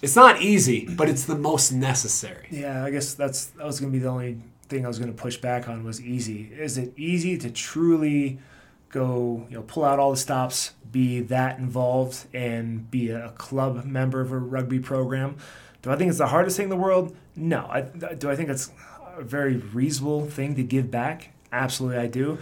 It's 0.00 0.16
not 0.16 0.42
easy, 0.42 0.86
but 0.86 1.08
it's 1.08 1.26
the 1.26 1.36
most 1.36 1.70
necessary. 1.70 2.48
Yeah, 2.50 2.84
I 2.84 2.90
guess 2.90 3.14
that's 3.14 3.46
that 3.46 3.64
was 3.64 3.78
going 3.78 3.92
to 3.92 3.96
be 3.96 4.02
the 4.02 4.08
only 4.08 4.40
thing 4.68 4.84
I 4.84 4.88
was 4.88 4.98
going 4.98 5.14
to 5.14 5.22
push 5.22 5.36
back 5.36 5.68
on 5.68 5.84
was 5.84 6.00
easy. 6.00 6.50
Is 6.52 6.76
it 6.76 6.92
easy 6.96 7.38
to 7.38 7.50
truly 7.50 8.40
go, 8.88 9.46
you 9.48 9.56
know, 9.56 9.62
pull 9.62 9.84
out 9.84 10.00
all 10.00 10.10
the 10.10 10.16
stops, 10.16 10.72
be 10.90 11.20
that 11.20 11.58
involved 11.58 12.26
and 12.34 12.90
be 12.90 13.10
a 13.10 13.30
club 13.30 13.84
member 13.84 14.20
of 14.20 14.32
a 14.32 14.38
rugby 14.38 14.80
program? 14.80 15.36
Do 15.82 15.90
I 15.90 15.96
think 15.96 16.08
it's 16.08 16.18
the 16.18 16.28
hardest 16.28 16.56
thing 16.56 16.64
in 16.64 16.70
the 16.70 16.76
world? 16.76 17.16
No. 17.36 17.66
I, 17.70 17.82
do 17.82 18.30
I 18.30 18.36
think 18.36 18.48
it's 18.50 18.70
a 19.16 19.22
very 19.22 19.56
reasonable 19.56 20.26
thing 20.26 20.54
to 20.56 20.62
give 20.62 20.90
back? 20.90 21.32
Absolutely, 21.52 21.98
I 21.98 22.06
do. 22.06 22.38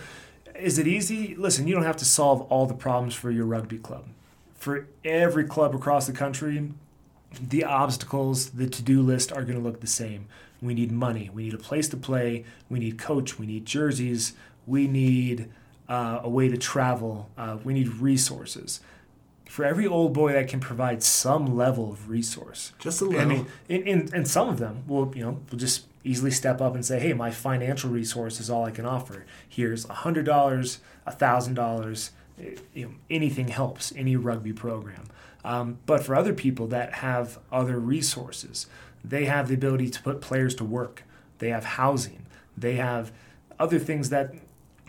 Is 0.55 0.79
it 0.79 0.87
easy? 0.87 1.35
Listen, 1.35 1.67
you 1.67 1.75
don't 1.75 1.85
have 1.85 1.97
to 1.99 2.05
solve 2.05 2.43
all 2.43 2.67
the 2.67 2.75
problems 2.75 3.15
for 3.15 3.31
your 3.31 3.47
rugby 3.47 3.79
club. 3.79 4.05
For 4.55 4.87
every 5.05 5.45
club 5.45 5.75
across 5.75 6.07
the 6.07 6.13
country, 6.13 6.73
the 7.41 7.65
obstacles, 7.65 8.51
the 8.51 8.69
to 8.69 8.83
do 8.83 9.03
list 9.03 9.33
are 9.33 9.43
going 9.43 9.57
to 9.57 9.63
look 9.63 9.81
the 9.81 9.87
same. 9.87 10.27
We 10.61 10.75
need 10.75 10.93
money. 10.93 11.31
We 11.33 11.45
need 11.45 11.55
a 11.55 11.59
place 11.59 11.89
to 11.89 11.97
play. 11.97 12.45
We 12.69 12.79
need 12.79 12.99
coach. 12.99 13.39
We 13.39 13.47
need 13.47 13.65
jerseys. 13.65 14.35
We 14.67 14.87
need 14.87 15.49
uh, 15.89 16.21
a 16.23 16.29
way 16.29 16.49
to 16.49 16.59
travel. 16.59 17.31
Uh, 17.39 17.59
we 17.65 17.73
need 17.73 17.89
resources. 17.89 18.81
For 19.47 19.65
every 19.65 19.87
old 19.87 20.13
boy 20.13 20.33
that 20.35 20.49
can 20.49 20.61
provide 20.61 21.03
some 21.03 21.57
level 21.57 21.91
of 21.91 22.09
resource, 22.09 22.73
just 22.79 23.01
a 23.01 23.05
little. 23.05 23.21
I 23.21 23.25
mean, 23.25 23.47
in, 23.69 23.83
in, 23.83 24.15
in 24.15 24.25
some 24.25 24.49
of 24.49 24.59
them 24.59 24.85
will 24.87 25.13
you 25.17 25.25
know 25.25 25.41
will 25.51 25.59
just 25.59 25.87
easily 26.05 26.31
step 26.31 26.61
up 26.61 26.75
and 26.75 26.85
say, 26.85 26.99
hey, 26.99 27.13
my 27.13 27.31
financial 27.31 27.91
resource 27.91 28.41
is 28.41 28.51
all 28.51 28.65
I 28.65 28.71
can 28.71 28.87
offer. 28.87 29.25
Here's 29.49 29.87
$100, 29.87 30.25
$1,000, 30.25 32.11
eh, 32.39 32.57
you 32.75 32.87
know, 32.87 32.93
anything 33.11 33.49
helps, 33.49 33.93
any 33.97 34.17
rugby 34.17 34.53
program. 34.53 35.05
Um, 35.45 35.79
but 35.87 36.05
for 36.05 36.15
other 36.15 36.33
people 36.33 36.67
that 36.69 36.95
have 36.95 37.39
other 37.51 37.79
resources, 37.79 38.67
they 39.05 39.25
have 39.27 39.49
the 39.49 39.55
ability 39.55 39.91
to 39.91 40.03
put 40.03 40.21
players 40.21 40.55
to 40.57 40.65
work. 40.65 41.05
They 41.39 41.49
have 41.49 41.65
housing. 41.65 42.27
They 42.57 42.75
have 42.75 43.13
other 43.59 43.79
things 43.79 44.11
that 44.11 44.35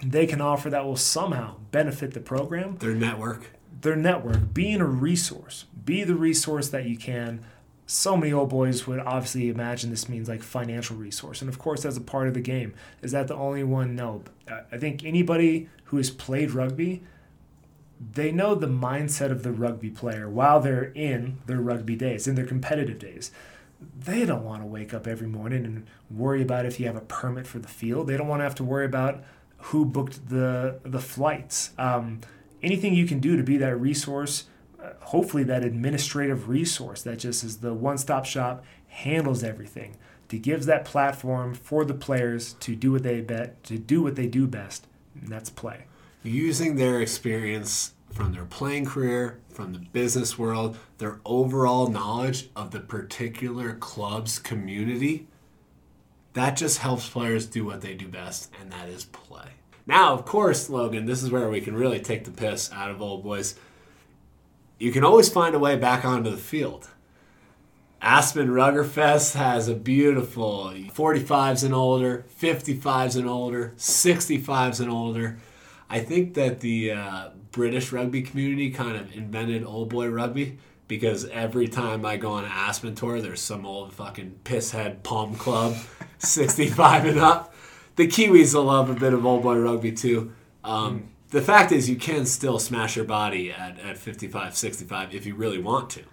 they 0.03 0.25
can 0.25 0.41
offer 0.41 0.69
that 0.69 0.85
will 0.85 0.97
somehow 0.97 1.57
benefit 1.71 2.13
the 2.13 2.19
program. 2.19 2.77
Their 2.77 2.95
network. 2.95 3.51
Their 3.81 3.95
network. 3.95 4.53
Being 4.53 4.81
a 4.81 4.85
resource. 4.85 5.65
Be 5.85 6.03
the 6.03 6.15
resource 6.15 6.69
that 6.69 6.85
you 6.85 6.97
can 6.97 7.43
so 7.91 8.15
many 8.15 8.31
old 8.31 8.49
boys 8.49 8.87
would 8.87 8.99
obviously 8.99 9.49
imagine 9.49 9.89
this 9.89 10.07
means 10.07 10.29
like 10.29 10.41
financial 10.41 10.95
resource. 10.95 11.41
And 11.41 11.49
of 11.49 11.59
course, 11.59 11.83
that's 11.83 11.97
a 11.97 12.01
part 12.01 12.29
of 12.29 12.33
the 12.33 12.39
game. 12.39 12.73
Is 13.01 13.11
that 13.11 13.27
the 13.27 13.35
only 13.35 13.65
one? 13.65 13.97
No. 13.97 14.23
I 14.49 14.77
think 14.77 15.03
anybody 15.03 15.67
who 15.85 15.97
has 15.97 16.09
played 16.09 16.51
rugby, 16.51 17.03
they 18.13 18.31
know 18.31 18.55
the 18.55 18.67
mindset 18.67 19.29
of 19.29 19.43
the 19.43 19.51
rugby 19.51 19.89
player 19.89 20.29
while 20.29 20.61
they're 20.61 20.93
in 20.95 21.39
their 21.47 21.59
rugby 21.59 21.97
days, 21.97 22.27
in 22.27 22.35
their 22.35 22.45
competitive 22.45 22.97
days. 22.97 23.29
They 23.99 24.25
don't 24.25 24.45
want 24.45 24.61
to 24.61 24.67
wake 24.67 24.93
up 24.93 25.05
every 25.05 25.27
morning 25.27 25.65
and 25.65 25.85
worry 26.09 26.41
about 26.41 26.65
if 26.65 26.79
you 26.79 26.85
have 26.85 26.95
a 26.95 27.01
permit 27.01 27.45
for 27.45 27.59
the 27.59 27.67
field. 27.67 28.07
They 28.07 28.15
don't 28.15 28.29
want 28.29 28.39
to 28.39 28.45
have 28.45 28.55
to 28.55 28.63
worry 28.63 28.85
about 28.85 29.21
who 29.57 29.83
booked 29.83 30.29
the 30.29 30.79
the 30.83 31.01
flights. 31.01 31.71
Um, 31.77 32.21
anything 32.63 32.93
you 32.93 33.05
can 33.05 33.19
do 33.19 33.35
to 33.35 33.43
be 33.43 33.57
that 33.57 33.75
resource 33.75 34.45
hopefully 34.99 35.43
that 35.43 35.63
administrative 35.63 36.49
resource 36.49 37.01
that 37.03 37.19
just 37.19 37.43
is 37.43 37.57
the 37.57 37.73
one-stop 37.73 38.25
shop 38.25 38.63
handles 38.87 39.43
everything 39.43 39.95
to 40.29 40.37
gives 40.37 40.65
that 40.65 40.85
platform 40.85 41.53
for 41.53 41.83
the 41.83 41.93
players 41.93 42.53
to 42.53 42.75
do 42.75 42.91
what 42.91 43.03
they 43.03 43.21
bet 43.21 43.63
to 43.63 43.77
do 43.77 44.01
what 44.01 44.15
they 44.15 44.27
do 44.27 44.47
best 44.47 44.87
and 45.19 45.27
that's 45.27 45.49
play. 45.49 45.85
Using 46.23 46.75
their 46.75 47.01
experience 47.01 47.93
from 48.11 48.33
their 48.33 48.45
playing 48.45 48.85
career 48.85 49.39
from 49.49 49.73
the 49.73 49.79
business 49.79 50.37
world 50.37 50.77
their 50.97 51.19
overall 51.25 51.87
knowledge 51.87 52.49
of 52.55 52.71
the 52.71 52.79
particular 52.79 53.73
club's 53.73 54.39
community 54.39 55.27
that 56.33 56.55
just 56.55 56.77
helps 56.77 57.09
players 57.09 57.45
do 57.45 57.65
what 57.65 57.81
they 57.81 57.93
do 57.93 58.07
best 58.07 58.51
and 58.59 58.71
that 58.71 58.87
is 58.87 59.05
play. 59.05 59.49
Now 59.85 60.13
of 60.13 60.25
course 60.25 60.69
logan 60.69 61.05
this 61.05 61.23
is 61.23 61.29
where 61.29 61.49
we 61.49 61.61
can 61.61 61.75
really 61.75 61.99
take 61.99 62.23
the 62.23 62.31
piss 62.31 62.71
out 62.71 62.89
of 62.89 63.01
old 63.01 63.23
boys 63.23 63.55
you 64.81 64.91
can 64.91 65.03
always 65.03 65.29
find 65.29 65.53
a 65.53 65.59
way 65.59 65.75
back 65.75 66.03
onto 66.03 66.31
the 66.31 66.37
field. 66.37 66.89
Aspen 68.01 68.47
Ruggerfest 68.47 69.35
has 69.35 69.67
a 69.67 69.75
beautiful 69.75 70.71
45s 70.73 71.63
and 71.63 71.75
older, 71.75 72.25
55s 72.41 73.15
and 73.15 73.29
older, 73.29 73.73
65s 73.77 74.79
and 74.79 74.89
older. 74.89 75.37
I 75.87 75.99
think 75.99 76.33
that 76.33 76.61
the 76.61 76.93
uh, 76.93 77.29
British 77.51 77.91
rugby 77.91 78.23
community 78.23 78.71
kind 78.71 78.97
of 78.97 79.15
invented 79.15 79.63
old 79.63 79.89
boy 79.89 80.07
rugby 80.07 80.57
because 80.87 81.25
every 81.25 81.67
time 81.67 82.03
I 82.03 82.17
go 82.17 82.31
on 82.31 82.45
an 82.45 82.51
Aspen 82.51 82.95
tour, 82.95 83.21
there's 83.21 83.39
some 83.39 83.67
old 83.67 83.93
fucking 83.93 84.39
pisshead 84.45 85.03
palm 85.03 85.35
club, 85.35 85.75
65 86.17 87.05
and 87.05 87.19
up. 87.19 87.53
The 87.97 88.07
Kiwis 88.07 88.55
will 88.55 88.63
love 88.63 88.89
a 88.89 88.95
bit 88.95 89.13
of 89.13 89.27
old 89.27 89.43
boy 89.43 89.59
rugby 89.59 89.91
too. 89.91 90.33
Um, 90.63 91.11
the 91.31 91.41
fact 91.41 91.71
is 91.71 91.89
you 91.89 91.95
can 91.95 92.25
still 92.25 92.59
smash 92.59 92.95
your 92.95 93.05
body 93.05 93.51
at, 93.51 93.79
at 93.79 93.97
55 93.97 94.55
65 94.55 95.15
if 95.15 95.25
you 95.25 95.33
really 95.33 95.57
want 95.57 95.89
to. 95.91 96.03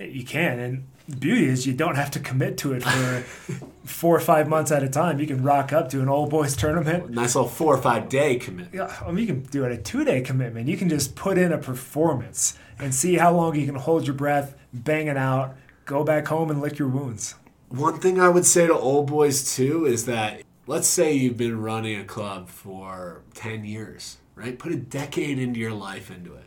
You 0.00 0.24
can 0.24 0.58
and 0.58 0.86
the 1.08 1.16
beauty 1.16 1.46
is 1.46 1.66
you 1.66 1.72
don't 1.72 1.94
have 1.94 2.10
to 2.12 2.20
commit 2.20 2.58
to 2.58 2.72
it 2.72 2.82
for 2.82 3.20
four 3.84 4.16
or 4.16 4.20
five 4.20 4.48
months 4.48 4.72
at 4.72 4.82
a 4.82 4.88
time. 4.88 5.20
You 5.20 5.26
can 5.26 5.42
rock 5.42 5.72
up 5.72 5.88
to 5.90 6.00
an 6.00 6.08
old 6.08 6.30
boys 6.30 6.56
tournament. 6.56 7.10
Nice 7.10 7.34
little 7.36 7.48
four 7.48 7.74
or 7.74 7.78
five 7.80 8.08
day 8.08 8.36
commitment. 8.36 8.74
Yeah 8.74 8.94
I 9.06 9.12
mean, 9.12 9.26
you 9.26 9.34
can 9.34 9.42
do 9.44 9.64
it 9.64 9.72
a 9.72 9.76
two 9.76 10.04
day 10.04 10.20
commitment. 10.20 10.68
You 10.68 10.76
can 10.76 10.88
just 10.88 11.14
put 11.14 11.38
in 11.38 11.52
a 11.52 11.58
performance 11.58 12.58
and 12.78 12.92
see 12.94 13.14
how 13.14 13.32
long 13.32 13.54
you 13.54 13.66
can 13.66 13.76
hold 13.76 14.06
your 14.06 14.16
breath 14.16 14.56
bang 14.72 15.06
it 15.06 15.16
out 15.16 15.56
go 15.84 16.02
back 16.02 16.26
home 16.26 16.50
and 16.50 16.60
lick 16.60 16.78
your 16.78 16.88
wounds. 16.88 17.36
One 17.68 18.00
thing 18.00 18.20
i 18.20 18.28
would 18.28 18.46
say 18.46 18.66
to 18.66 18.74
old 18.74 19.06
boys 19.06 19.54
too 19.54 19.84
is 19.86 20.06
that 20.06 20.42
let's 20.66 20.88
say 20.88 21.12
you've 21.12 21.36
been 21.36 21.60
running 21.60 22.00
a 22.00 22.04
club 22.04 22.48
for 22.48 23.22
10 23.34 23.64
years 23.64 24.18
right? 24.34 24.58
Put 24.58 24.72
a 24.72 24.76
decade 24.76 25.38
into 25.38 25.60
your 25.60 25.72
life 25.72 26.10
into 26.10 26.34
it. 26.34 26.46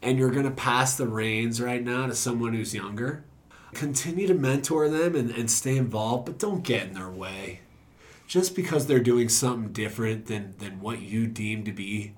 And 0.00 0.18
you're 0.18 0.30
going 0.30 0.44
to 0.44 0.50
pass 0.50 0.96
the 0.96 1.08
reins 1.08 1.60
right 1.60 1.82
now 1.82 2.06
to 2.06 2.14
someone 2.14 2.54
who's 2.54 2.74
younger. 2.74 3.24
Continue 3.74 4.26
to 4.28 4.34
mentor 4.34 4.88
them 4.88 5.14
and, 5.14 5.30
and 5.30 5.50
stay 5.50 5.76
involved, 5.76 6.26
but 6.26 6.38
don't 6.38 6.62
get 6.62 6.86
in 6.86 6.94
their 6.94 7.10
way. 7.10 7.60
Just 8.26 8.54
because 8.54 8.86
they're 8.86 9.00
doing 9.00 9.28
something 9.28 9.72
different 9.72 10.26
than, 10.26 10.54
than 10.58 10.80
what 10.80 11.00
you 11.00 11.26
deem 11.26 11.64
to 11.64 11.72
be, 11.72 12.14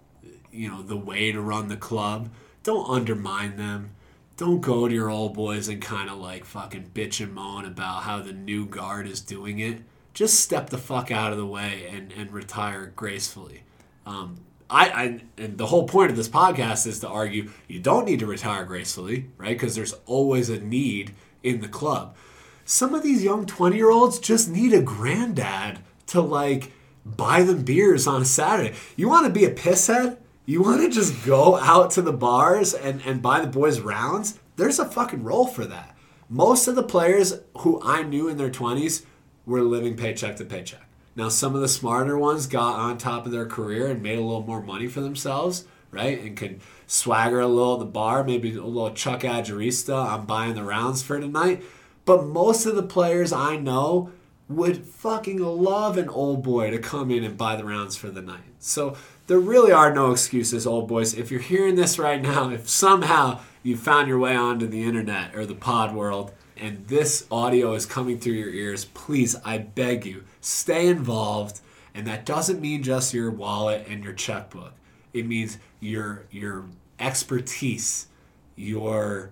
you 0.53 0.69
know, 0.69 0.83
the 0.83 0.97
way 0.97 1.33
to 1.33 1.41
run 1.41 1.69
the 1.69 1.77
club, 1.77 2.31
don't 2.63 2.89
undermine 2.89 3.57
them. 3.57 3.91
Don't 4.37 4.61
go 4.61 4.89
to 4.89 4.95
your 4.95 5.11
old 5.11 5.35
boys 5.35 5.69
and 5.69 5.83
kind 5.83 6.09
of 6.09 6.19
like 6.19 6.45
fucking 6.45 6.91
bitch 6.95 7.23
and 7.23 7.35
moan 7.35 7.65
about 7.65 8.05
how 8.05 8.21
the 8.21 8.33
new 8.33 8.67
guard 8.67 9.07
is 9.07 9.21
doing 9.21 9.59
it. 9.59 9.83
Just 10.15 10.41
step 10.41 10.71
the 10.71 10.79
fuck 10.79 11.11
out 11.11 11.33
of 11.33 11.39
the 11.39 11.47
way 11.47 11.87
and, 11.93 12.13
and 12.13 12.33
retire 12.33 12.93
gracefully. 12.97 13.63
Um, 14.07 14.39
I, 14.71 14.89
I 14.89 15.21
and 15.37 15.59
the 15.59 15.66
whole 15.66 15.87
point 15.87 16.11
of 16.11 16.16
this 16.16 16.29
podcast 16.29 16.87
is 16.87 17.01
to 17.01 17.09
argue 17.09 17.51
you 17.68 17.81
don't 17.81 18.07
need 18.07 18.21
to 18.21 18.27
retire 18.27 18.64
gracefully, 18.64 19.27
right? 19.37 19.59
Because 19.59 19.75
there's 19.75 19.95
always 20.07 20.49
a 20.49 20.61
need 20.61 21.14
in 21.43 21.61
the 21.61 21.68
club. 21.68 22.16
Some 22.64 22.95
of 22.95 23.03
these 23.03 23.25
young 23.25 23.47
20 23.47 23.77
year 23.77 23.91
olds 23.91 24.18
just 24.18 24.49
need 24.49 24.73
a 24.73 24.81
granddad 24.81 25.81
to 26.09 26.21
like 26.21 26.73
buy 27.05 27.43
them 27.43 27.64
beers 27.64 28.07
on 28.07 28.23
a 28.23 28.27
Saturday. 28.27 28.77
You 28.97 29.09
want 29.09 29.27
to 29.27 29.33
be 29.33 29.45
a 29.45 29.55
pisshead? 29.55 30.18
You 30.47 30.62
want 30.62 30.81
to 30.83 30.89
just 30.89 31.25
go 31.25 31.57
out 31.57 31.91
to 31.93 32.03
the 32.03 32.12
bars 32.12 32.75
and, 32.75 33.03
and 33.05 33.23
buy 33.23 33.41
the 33.41 33.47
boys 33.47 33.81
rounds? 33.81 34.39
There's 34.57 34.79
a 34.79 34.85
fucking 34.85 35.25
role 35.25 35.47
for 35.47 35.64
that. 35.66 35.97
Most 36.29 36.68
of 36.68 36.77
the 36.77 36.83
players 36.83 37.41
who 37.59 37.81
I 37.85 38.03
knew 38.03 38.29
in 38.29 38.37
their 38.37 38.51
20s 38.51 39.05
were 39.47 39.62
living 39.62 39.97
paycheck 39.97 40.37
to 40.37 40.45
paycheck. 40.45 40.89
Now, 41.17 41.29
some 41.29 41.55
of 41.55 41.61
the 41.61 41.69
smarter 41.69 42.17
ones 42.17 42.47
got 42.47 42.79
on 42.79 42.99
top 42.99 43.27
of 43.27 43.33
their 43.33 43.47
career 43.47 43.89
and 43.89 44.03
made 44.03 44.19
a 44.19 44.23
little 44.23 44.47
more 44.47 44.63
money 44.63 44.87
for 44.87 45.01
themselves, 45.01 45.65
right? 45.91 46.21
And 46.21 46.37
could 46.37 46.61
swagger 46.87 47.41
a 47.41 47.47
little 47.47 47.75
at 47.75 47.81
the 47.81 47.87
bar, 47.87 48.25
maybe 48.25 48.55
a 48.55 48.65
little 48.65 48.93
Chuck 48.95 49.21
Agerista, 49.21 50.13
I'm 50.13 50.27
buying 50.27 50.55
the 50.55 50.63
rounds 50.63 51.03
for 51.03 51.21
tonight. 51.21 51.63
But 52.05 52.27
most 52.27 52.67
of 52.67 52.77
the 52.77 52.83
players 52.83 53.33
I 53.33 53.57
know 53.57 54.11
would 54.49 54.85
fucking 54.85 55.39
love 55.39 55.97
an 55.97 56.09
old 56.09 56.43
boy 56.43 56.71
to 56.71 56.79
come 56.79 57.11
in 57.11 57.23
and 57.23 57.39
buy 57.39 57.55
the 57.55 57.65
rounds 57.65 57.97
for 57.97 58.11
the 58.11 58.23
night. 58.23 58.41
So 58.59 58.97
there 59.29 59.39
really 59.39 59.71
are 59.71 59.95
no 59.95 60.11
excuses, 60.11 60.67
old 60.67 60.89
boys. 60.89 61.15
If 61.15 61.31
you're 61.31 61.41
hearing 61.41 61.77
this 61.77 61.99
right 61.99 62.21
now, 62.21 62.51
if 62.51 62.69
somehow 62.69 63.41
you 63.63 63.77
found 63.77 64.09
your 64.09 64.19
way 64.19 64.35
onto 64.35 64.67
the 64.67 64.83
internet 64.83 65.37
or 65.37 65.47
the 65.47 65.55
pod 65.55 65.95
world, 65.95 66.33
and 66.61 66.87
this 66.87 67.27
audio 67.31 67.73
is 67.73 67.87
coming 67.87 68.19
through 68.19 68.35
your 68.35 68.51
ears, 68.51 68.85
please, 68.85 69.35
I 69.45 69.59
beg 69.59 70.05
you, 70.05 70.25
stay 70.41 70.89
involved. 70.89 71.61
And 71.95 72.07
that 72.07 72.27
doesn't 72.27 72.61
mean 72.61 72.83
just 72.83 73.15
your 73.15 73.31
wallet 73.31 73.87
and 73.89 74.05
your 74.05 74.13
checkbook. 74.13 74.75
It 75.13 75.27
means 75.27 75.59
your 75.81 76.27
your 76.31 76.67
expertise, 77.01 78.07
your 78.55 79.31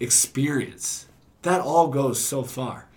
experience. 0.00 1.06
That 1.42 1.60
all 1.60 1.88
goes 1.88 2.24
so 2.24 2.42
far. 2.42 2.88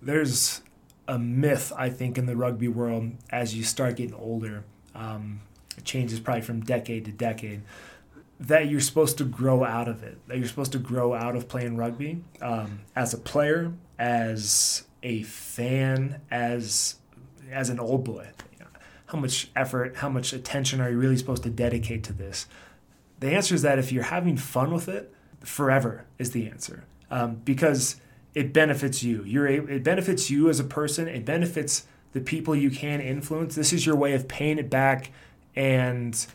There's 0.00 0.60
a 1.08 1.18
myth, 1.18 1.72
I 1.76 1.88
think, 1.88 2.18
in 2.18 2.26
the 2.26 2.36
rugby 2.36 2.68
world 2.68 3.12
as 3.30 3.54
you 3.54 3.64
start 3.64 3.96
getting 3.96 4.14
older. 4.14 4.64
Um, 4.94 5.40
it 5.76 5.84
changes 5.84 6.20
probably 6.20 6.42
from 6.42 6.60
decade 6.60 7.04
to 7.06 7.12
decade 7.12 7.62
that 8.38 8.68
you're 8.68 8.80
supposed 8.80 9.18
to 9.18 9.24
grow 9.24 9.64
out 9.64 9.88
of 9.88 10.02
it. 10.02 10.18
That 10.28 10.38
you're 10.38 10.48
supposed 10.48 10.72
to 10.72 10.78
grow 10.78 11.14
out 11.14 11.36
of 11.36 11.48
playing 11.48 11.76
rugby 11.76 12.22
um, 12.40 12.80
as 12.94 13.14
a 13.14 13.18
player, 13.18 13.72
as 13.98 14.84
a 15.02 15.22
fan, 15.22 16.20
as 16.30 16.96
as 17.50 17.70
an 17.70 17.78
old 17.78 18.04
boy. 18.04 18.28
How 19.06 19.18
much 19.18 19.50
effort, 19.54 19.96
how 19.96 20.08
much 20.08 20.32
attention 20.32 20.80
are 20.80 20.90
you 20.90 20.98
really 20.98 21.16
supposed 21.16 21.44
to 21.44 21.50
dedicate 21.50 22.02
to 22.04 22.12
this? 22.12 22.46
The 23.20 23.30
answer 23.30 23.54
is 23.54 23.62
that 23.62 23.78
if 23.78 23.92
you're 23.92 24.02
having 24.02 24.36
fun 24.36 24.74
with 24.74 24.88
it, 24.88 25.14
forever 25.44 26.04
is 26.18 26.32
the 26.32 26.48
answer 26.48 26.84
um, 27.10 27.36
because 27.44 28.00
it 28.34 28.52
benefits 28.52 29.02
you. 29.02 29.22
You're 29.24 29.46
a, 29.46 29.64
it 29.64 29.84
benefits 29.84 30.28
you 30.28 30.50
as 30.50 30.60
a 30.60 30.64
person. 30.64 31.08
It 31.08 31.24
benefits 31.24 31.86
the 32.12 32.20
people 32.20 32.54
you 32.56 32.70
can 32.70 33.00
influence. 33.00 33.54
This 33.54 33.72
is 33.72 33.86
your 33.86 33.96
way 33.96 34.12
of 34.12 34.26
paying 34.26 34.58
it 34.58 34.68
back 34.68 35.10
and 35.54 36.26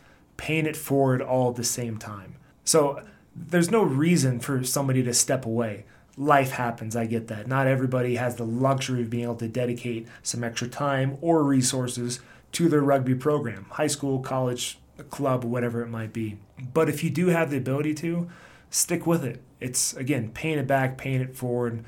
paying 0.42 0.66
it 0.66 0.76
forward 0.76 1.22
all 1.22 1.52
at 1.52 1.56
the 1.56 1.64
same 1.64 1.98
time. 1.98 2.36
So 2.64 3.04
there's 3.36 3.70
no 3.70 3.84
reason 3.84 4.40
for 4.40 4.64
somebody 4.64 5.04
to 5.04 5.14
step 5.14 5.46
away. 5.46 5.86
Life 6.18 6.54
happens, 6.54 6.96
I 6.96 7.06
get 7.06 7.28
that. 7.28 7.46
Not 7.46 7.68
everybody 7.68 8.16
has 8.16 8.38
the 8.38 8.44
luxury 8.44 9.04
of 9.04 9.12
being 9.12 9.26
able 9.26 9.36
to 9.36 9.48
dedicate 9.48 10.08
some 10.24 10.44
extra 10.44 10.68
time 10.68 11.20
or 11.22 11.44
resources 11.44 12.22
to 12.54 12.68
their 12.68 12.82
rugby 12.82 13.14
program, 13.14 13.68
high 13.70 13.86
school, 13.86 14.18
college, 14.18 14.80
club, 15.12 15.44
whatever 15.44 15.84
it 15.84 15.90
might 15.90 16.12
be. 16.12 16.40
But 16.74 16.90
if 16.90 17.04
you 17.04 17.12
do 17.12 17.28
have 17.28 17.52
the 17.52 17.58
ability 17.58 17.94
to, 17.96 18.28
stick 18.72 19.06
with 19.06 19.24
it. 19.24 19.42
It's 19.60 19.94
again 19.94 20.32
paying 20.34 20.58
it 20.58 20.66
back, 20.66 20.98
paying 20.98 21.22
it 21.22 21.36
forward. 21.36 21.86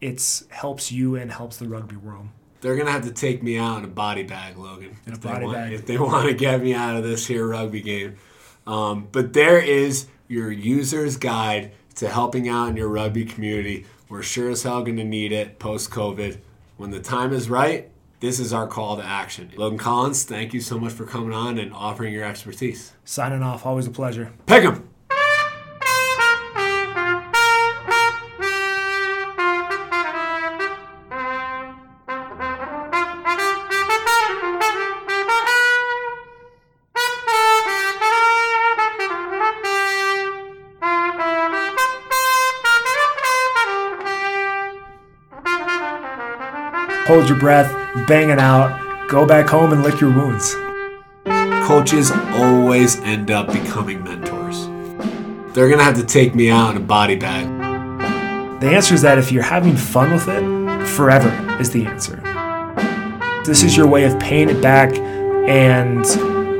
It's 0.00 0.44
helps 0.50 0.92
you 0.92 1.16
and 1.16 1.32
helps 1.32 1.56
the 1.56 1.66
rugby 1.66 1.96
world. 1.96 2.28
They're 2.60 2.76
gonna 2.76 2.90
have 2.90 3.04
to 3.04 3.12
take 3.12 3.42
me 3.42 3.56
out 3.58 3.78
in 3.78 3.84
a 3.84 3.88
body 3.88 4.22
bag, 4.24 4.56
Logan. 4.56 4.96
In 5.06 5.12
a 5.12 5.16
if 5.16 5.22
body 5.22 5.38
they 5.40 5.44
want, 5.44 5.56
bag. 5.56 5.72
If 5.72 5.86
they 5.86 5.98
want 5.98 6.28
to 6.28 6.34
get 6.34 6.62
me 6.62 6.74
out 6.74 6.96
of 6.96 7.04
this 7.04 7.26
here 7.26 7.46
rugby 7.46 7.80
game. 7.80 8.16
Um, 8.66 9.08
but 9.12 9.32
there 9.32 9.58
is 9.58 10.06
your 10.26 10.50
user's 10.50 11.16
guide 11.16 11.72
to 11.96 12.08
helping 12.08 12.48
out 12.48 12.68
in 12.68 12.76
your 12.76 12.88
rugby 12.88 13.24
community. 13.24 13.86
We're 14.08 14.22
sure 14.22 14.50
as 14.50 14.62
hell 14.62 14.82
gonna 14.82 15.04
need 15.04 15.32
it 15.32 15.58
post 15.58 15.90
COVID. 15.90 16.38
When 16.76 16.90
the 16.90 17.00
time 17.00 17.32
is 17.32 17.50
right, 17.50 17.90
this 18.20 18.40
is 18.40 18.52
our 18.52 18.66
call 18.66 18.96
to 18.96 19.04
action. 19.04 19.50
Logan 19.56 19.78
Collins, 19.78 20.24
thank 20.24 20.52
you 20.52 20.60
so 20.60 20.78
much 20.78 20.92
for 20.92 21.04
coming 21.04 21.32
on 21.32 21.58
and 21.58 21.72
offering 21.72 22.12
your 22.12 22.24
expertise. 22.24 22.92
Signing 23.04 23.42
off, 23.42 23.64
always 23.64 23.86
a 23.86 23.90
pleasure. 23.90 24.32
Pick 24.46 24.64
'em! 24.64 24.87
Hold 47.08 47.26
your 47.26 47.38
breath, 47.38 47.72
bang 48.06 48.28
it 48.28 48.38
out, 48.38 49.08
go 49.08 49.24
back 49.24 49.48
home 49.48 49.72
and 49.72 49.82
lick 49.82 49.98
your 49.98 50.14
wounds. 50.14 50.54
Coaches 51.66 52.10
always 52.10 53.00
end 53.00 53.30
up 53.30 53.50
becoming 53.50 54.04
mentors. 54.04 54.66
They're 55.54 55.70
gonna 55.70 55.84
have 55.84 55.96
to 55.96 56.04
take 56.04 56.34
me 56.34 56.50
out 56.50 56.72
in 56.72 56.76
a 56.76 56.84
body 56.84 57.16
bag. 57.16 57.46
The 58.60 58.68
answer 58.68 58.94
is 58.94 59.00
that 59.00 59.16
if 59.16 59.32
you're 59.32 59.42
having 59.42 59.74
fun 59.74 60.12
with 60.12 60.28
it, 60.28 60.86
forever 60.86 61.30
is 61.58 61.70
the 61.70 61.86
answer. 61.86 62.20
This 63.42 63.62
is 63.62 63.74
your 63.74 63.86
way 63.86 64.04
of 64.04 64.18
paying 64.20 64.50
it 64.50 64.60
back 64.60 64.94
and 64.94 66.04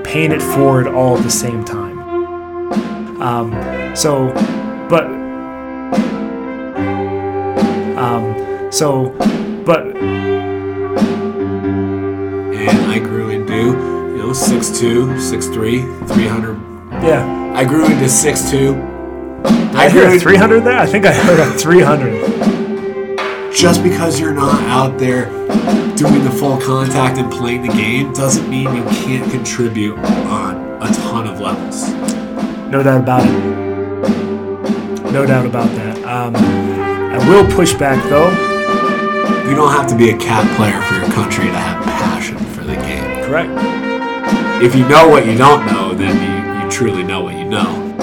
paying 0.02 0.32
it 0.32 0.40
forward 0.40 0.86
all 0.86 1.18
at 1.18 1.24
the 1.24 1.30
same 1.30 1.62
time. 1.62 3.20
Um, 3.20 3.94
so, 3.94 4.32
but, 4.88 5.04
um, 7.98 8.72
so, 8.72 9.10
but 9.66 10.17
know, 14.28 14.34
6'2, 14.34 15.16
6'3, 15.16 16.08
300. 16.08 17.02
yeah, 17.02 17.52
I 17.56 17.64
grew 17.64 17.84
into 17.84 18.04
6'2. 18.04 18.98
I 19.74 19.90
grew 19.90 20.04
heard 20.04 20.16
a 20.16 20.20
300 20.20 20.60
there. 20.60 20.78
I 20.78 20.86
think 20.86 21.06
I 21.06 21.12
heard 21.14 21.40
a 21.40 21.50
300. 21.58 23.54
Just 23.54 23.82
because 23.82 24.20
you're 24.20 24.34
not 24.34 24.60
out 24.64 24.98
there 24.98 25.26
doing 25.96 26.22
the 26.24 26.30
full 26.30 26.60
contact 26.60 27.18
and 27.18 27.32
playing 27.32 27.62
the 27.62 27.68
game 27.68 28.12
doesn't 28.12 28.48
mean 28.50 28.74
you 28.74 28.84
can't 28.84 29.30
contribute 29.30 29.98
on 29.98 30.56
a 30.82 30.92
ton 30.92 31.26
of 31.26 31.40
levels. 31.40 31.88
No 32.70 32.82
doubt 32.82 33.00
about 33.00 33.24
it. 33.24 33.32
No 35.10 35.24
doubt 35.24 35.46
about 35.46 35.70
that. 35.70 36.04
Um, 36.04 36.36
I 36.36 37.18
will 37.28 37.50
push 37.56 37.72
back 37.74 38.02
though. 38.10 38.28
You 39.48 39.56
don't 39.56 39.72
have 39.72 39.88
to 39.88 39.96
be 39.96 40.10
a 40.10 40.16
cat 40.18 40.44
player 40.56 40.80
for 40.82 40.94
your 40.94 41.10
country 41.14 41.46
to 41.46 41.52
have 41.58 41.82
passion 41.82 42.36
for 42.36 42.64
the 42.64 42.74
game. 42.74 43.24
Correct. 43.24 43.87
If 44.60 44.74
you 44.74 44.88
know 44.88 45.08
what 45.08 45.24
you 45.24 45.38
don't 45.38 45.64
know, 45.66 45.94
then 45.94 46.14
you, 46.18 46.64
you 46.64 46.70
truly 46.70 47.04
know 47.04 47.22
what 47.22 47.36
you 47.36 47.44
know. 47.44 47.94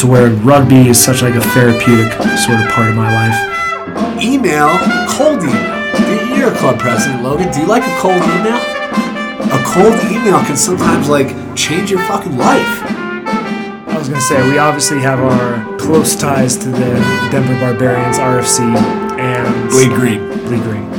To 0.00 0.06
where 0.08 0.28
rugby 0.30 0.88
is 0.88 0.98
such 1.02 1.22
like 1.22 1.34
a 1.36 1.40
therapeutic 1.40 2.12
sort 2.36 2.58
of 2.60 2.68
part 2.70 2.90
of 2.90 2.96
my 2.96 3.12
life. 3.14 4.20
Email, 4.20 4.76
cold 5.08 5.40
email. 5.42 6.36
You're 6.36 6.52
a 6.52 6.56
club 6.56 6.80
president, 6.80 7.22
Logan. 7.22 7.52
Do 7.52 7.60
you 7.60 7.66
like 7.66 7.84
a 7.84 7.96
cold 8.00 8.16
email? 8.16 8.58
A 8.58 9.62
cold 9.66 9.94
email 10.10 10.40
can 10.44 10.56
sometimes 10.56 11.08
like 11.08 11.28
change 11.54 11.92
your 11.92 12.00
fucking 12.06 12.36
life. 12.36 12.82
I 13.88 13.96
was 13.96 14.08
gonna 14.08 14.20
say 14.20 14.48
we 14.50 14.58
obviously 14.58 14.98
have 14.98 15.20
our 15.20 15.78
close 15.78 16.16
ties 16.16 16.56
to 16.58 16.68
the 16.70 17.28
Denver 17.30 17.54
Barbarians, 17.60 18.18
RFC, 18.18 18.60
and 19.18 19.70
Bleed 19.70 19.92
green. 19.92 20.28
Bleed 20.44 20.62
Green. 20.62 20.97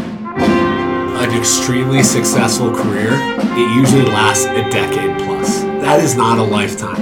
An 1.30 1.38
extremely 1.38 2.02
successful 2.02 2.74
career, 2.74 3.12
it 3.14 3.76
usually 3.76 4.06
lasts 4.06 4.46
a 4.46 4.68
decade 4.72 5.16
plus. 5.28 5.62
That 5.62 6.00
is 6.04 6.16
not 6.16 6.40
a 6.40 6.44
lifetime. 6.44 7.00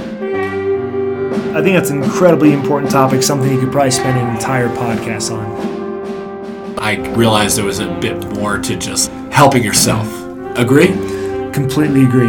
I 1.56 1.62
think 1.62 1.76
that's 1.78 1.88
an 1.88 2.02
incredibly 2.02 2.52
important 2.52 2.92
topic, 2.92 3.22
something 3.22 3.50
you 3.50 3.58
could 3.58 3.72
probably 3.72 3.90
spend 3.90 4.18
an 4.18 4.34
entire 4.34 4.68
podcast 4.68 5.34
on. 5.34 6.78
I 6.78 6.96
realized 7.14 7.56
there 7.56 7.64
was 7.64 7.78
a 7.78 7.88
bit 8.00 8.22
more 8.34 8.58
to 8.58 8.76
just 8.76 9.10
helping 9.30 9.64
yourself. 9.64 10.06
Agree? 10.58 10.88
Completely 11.54 12.04
agree. 12.04 12.28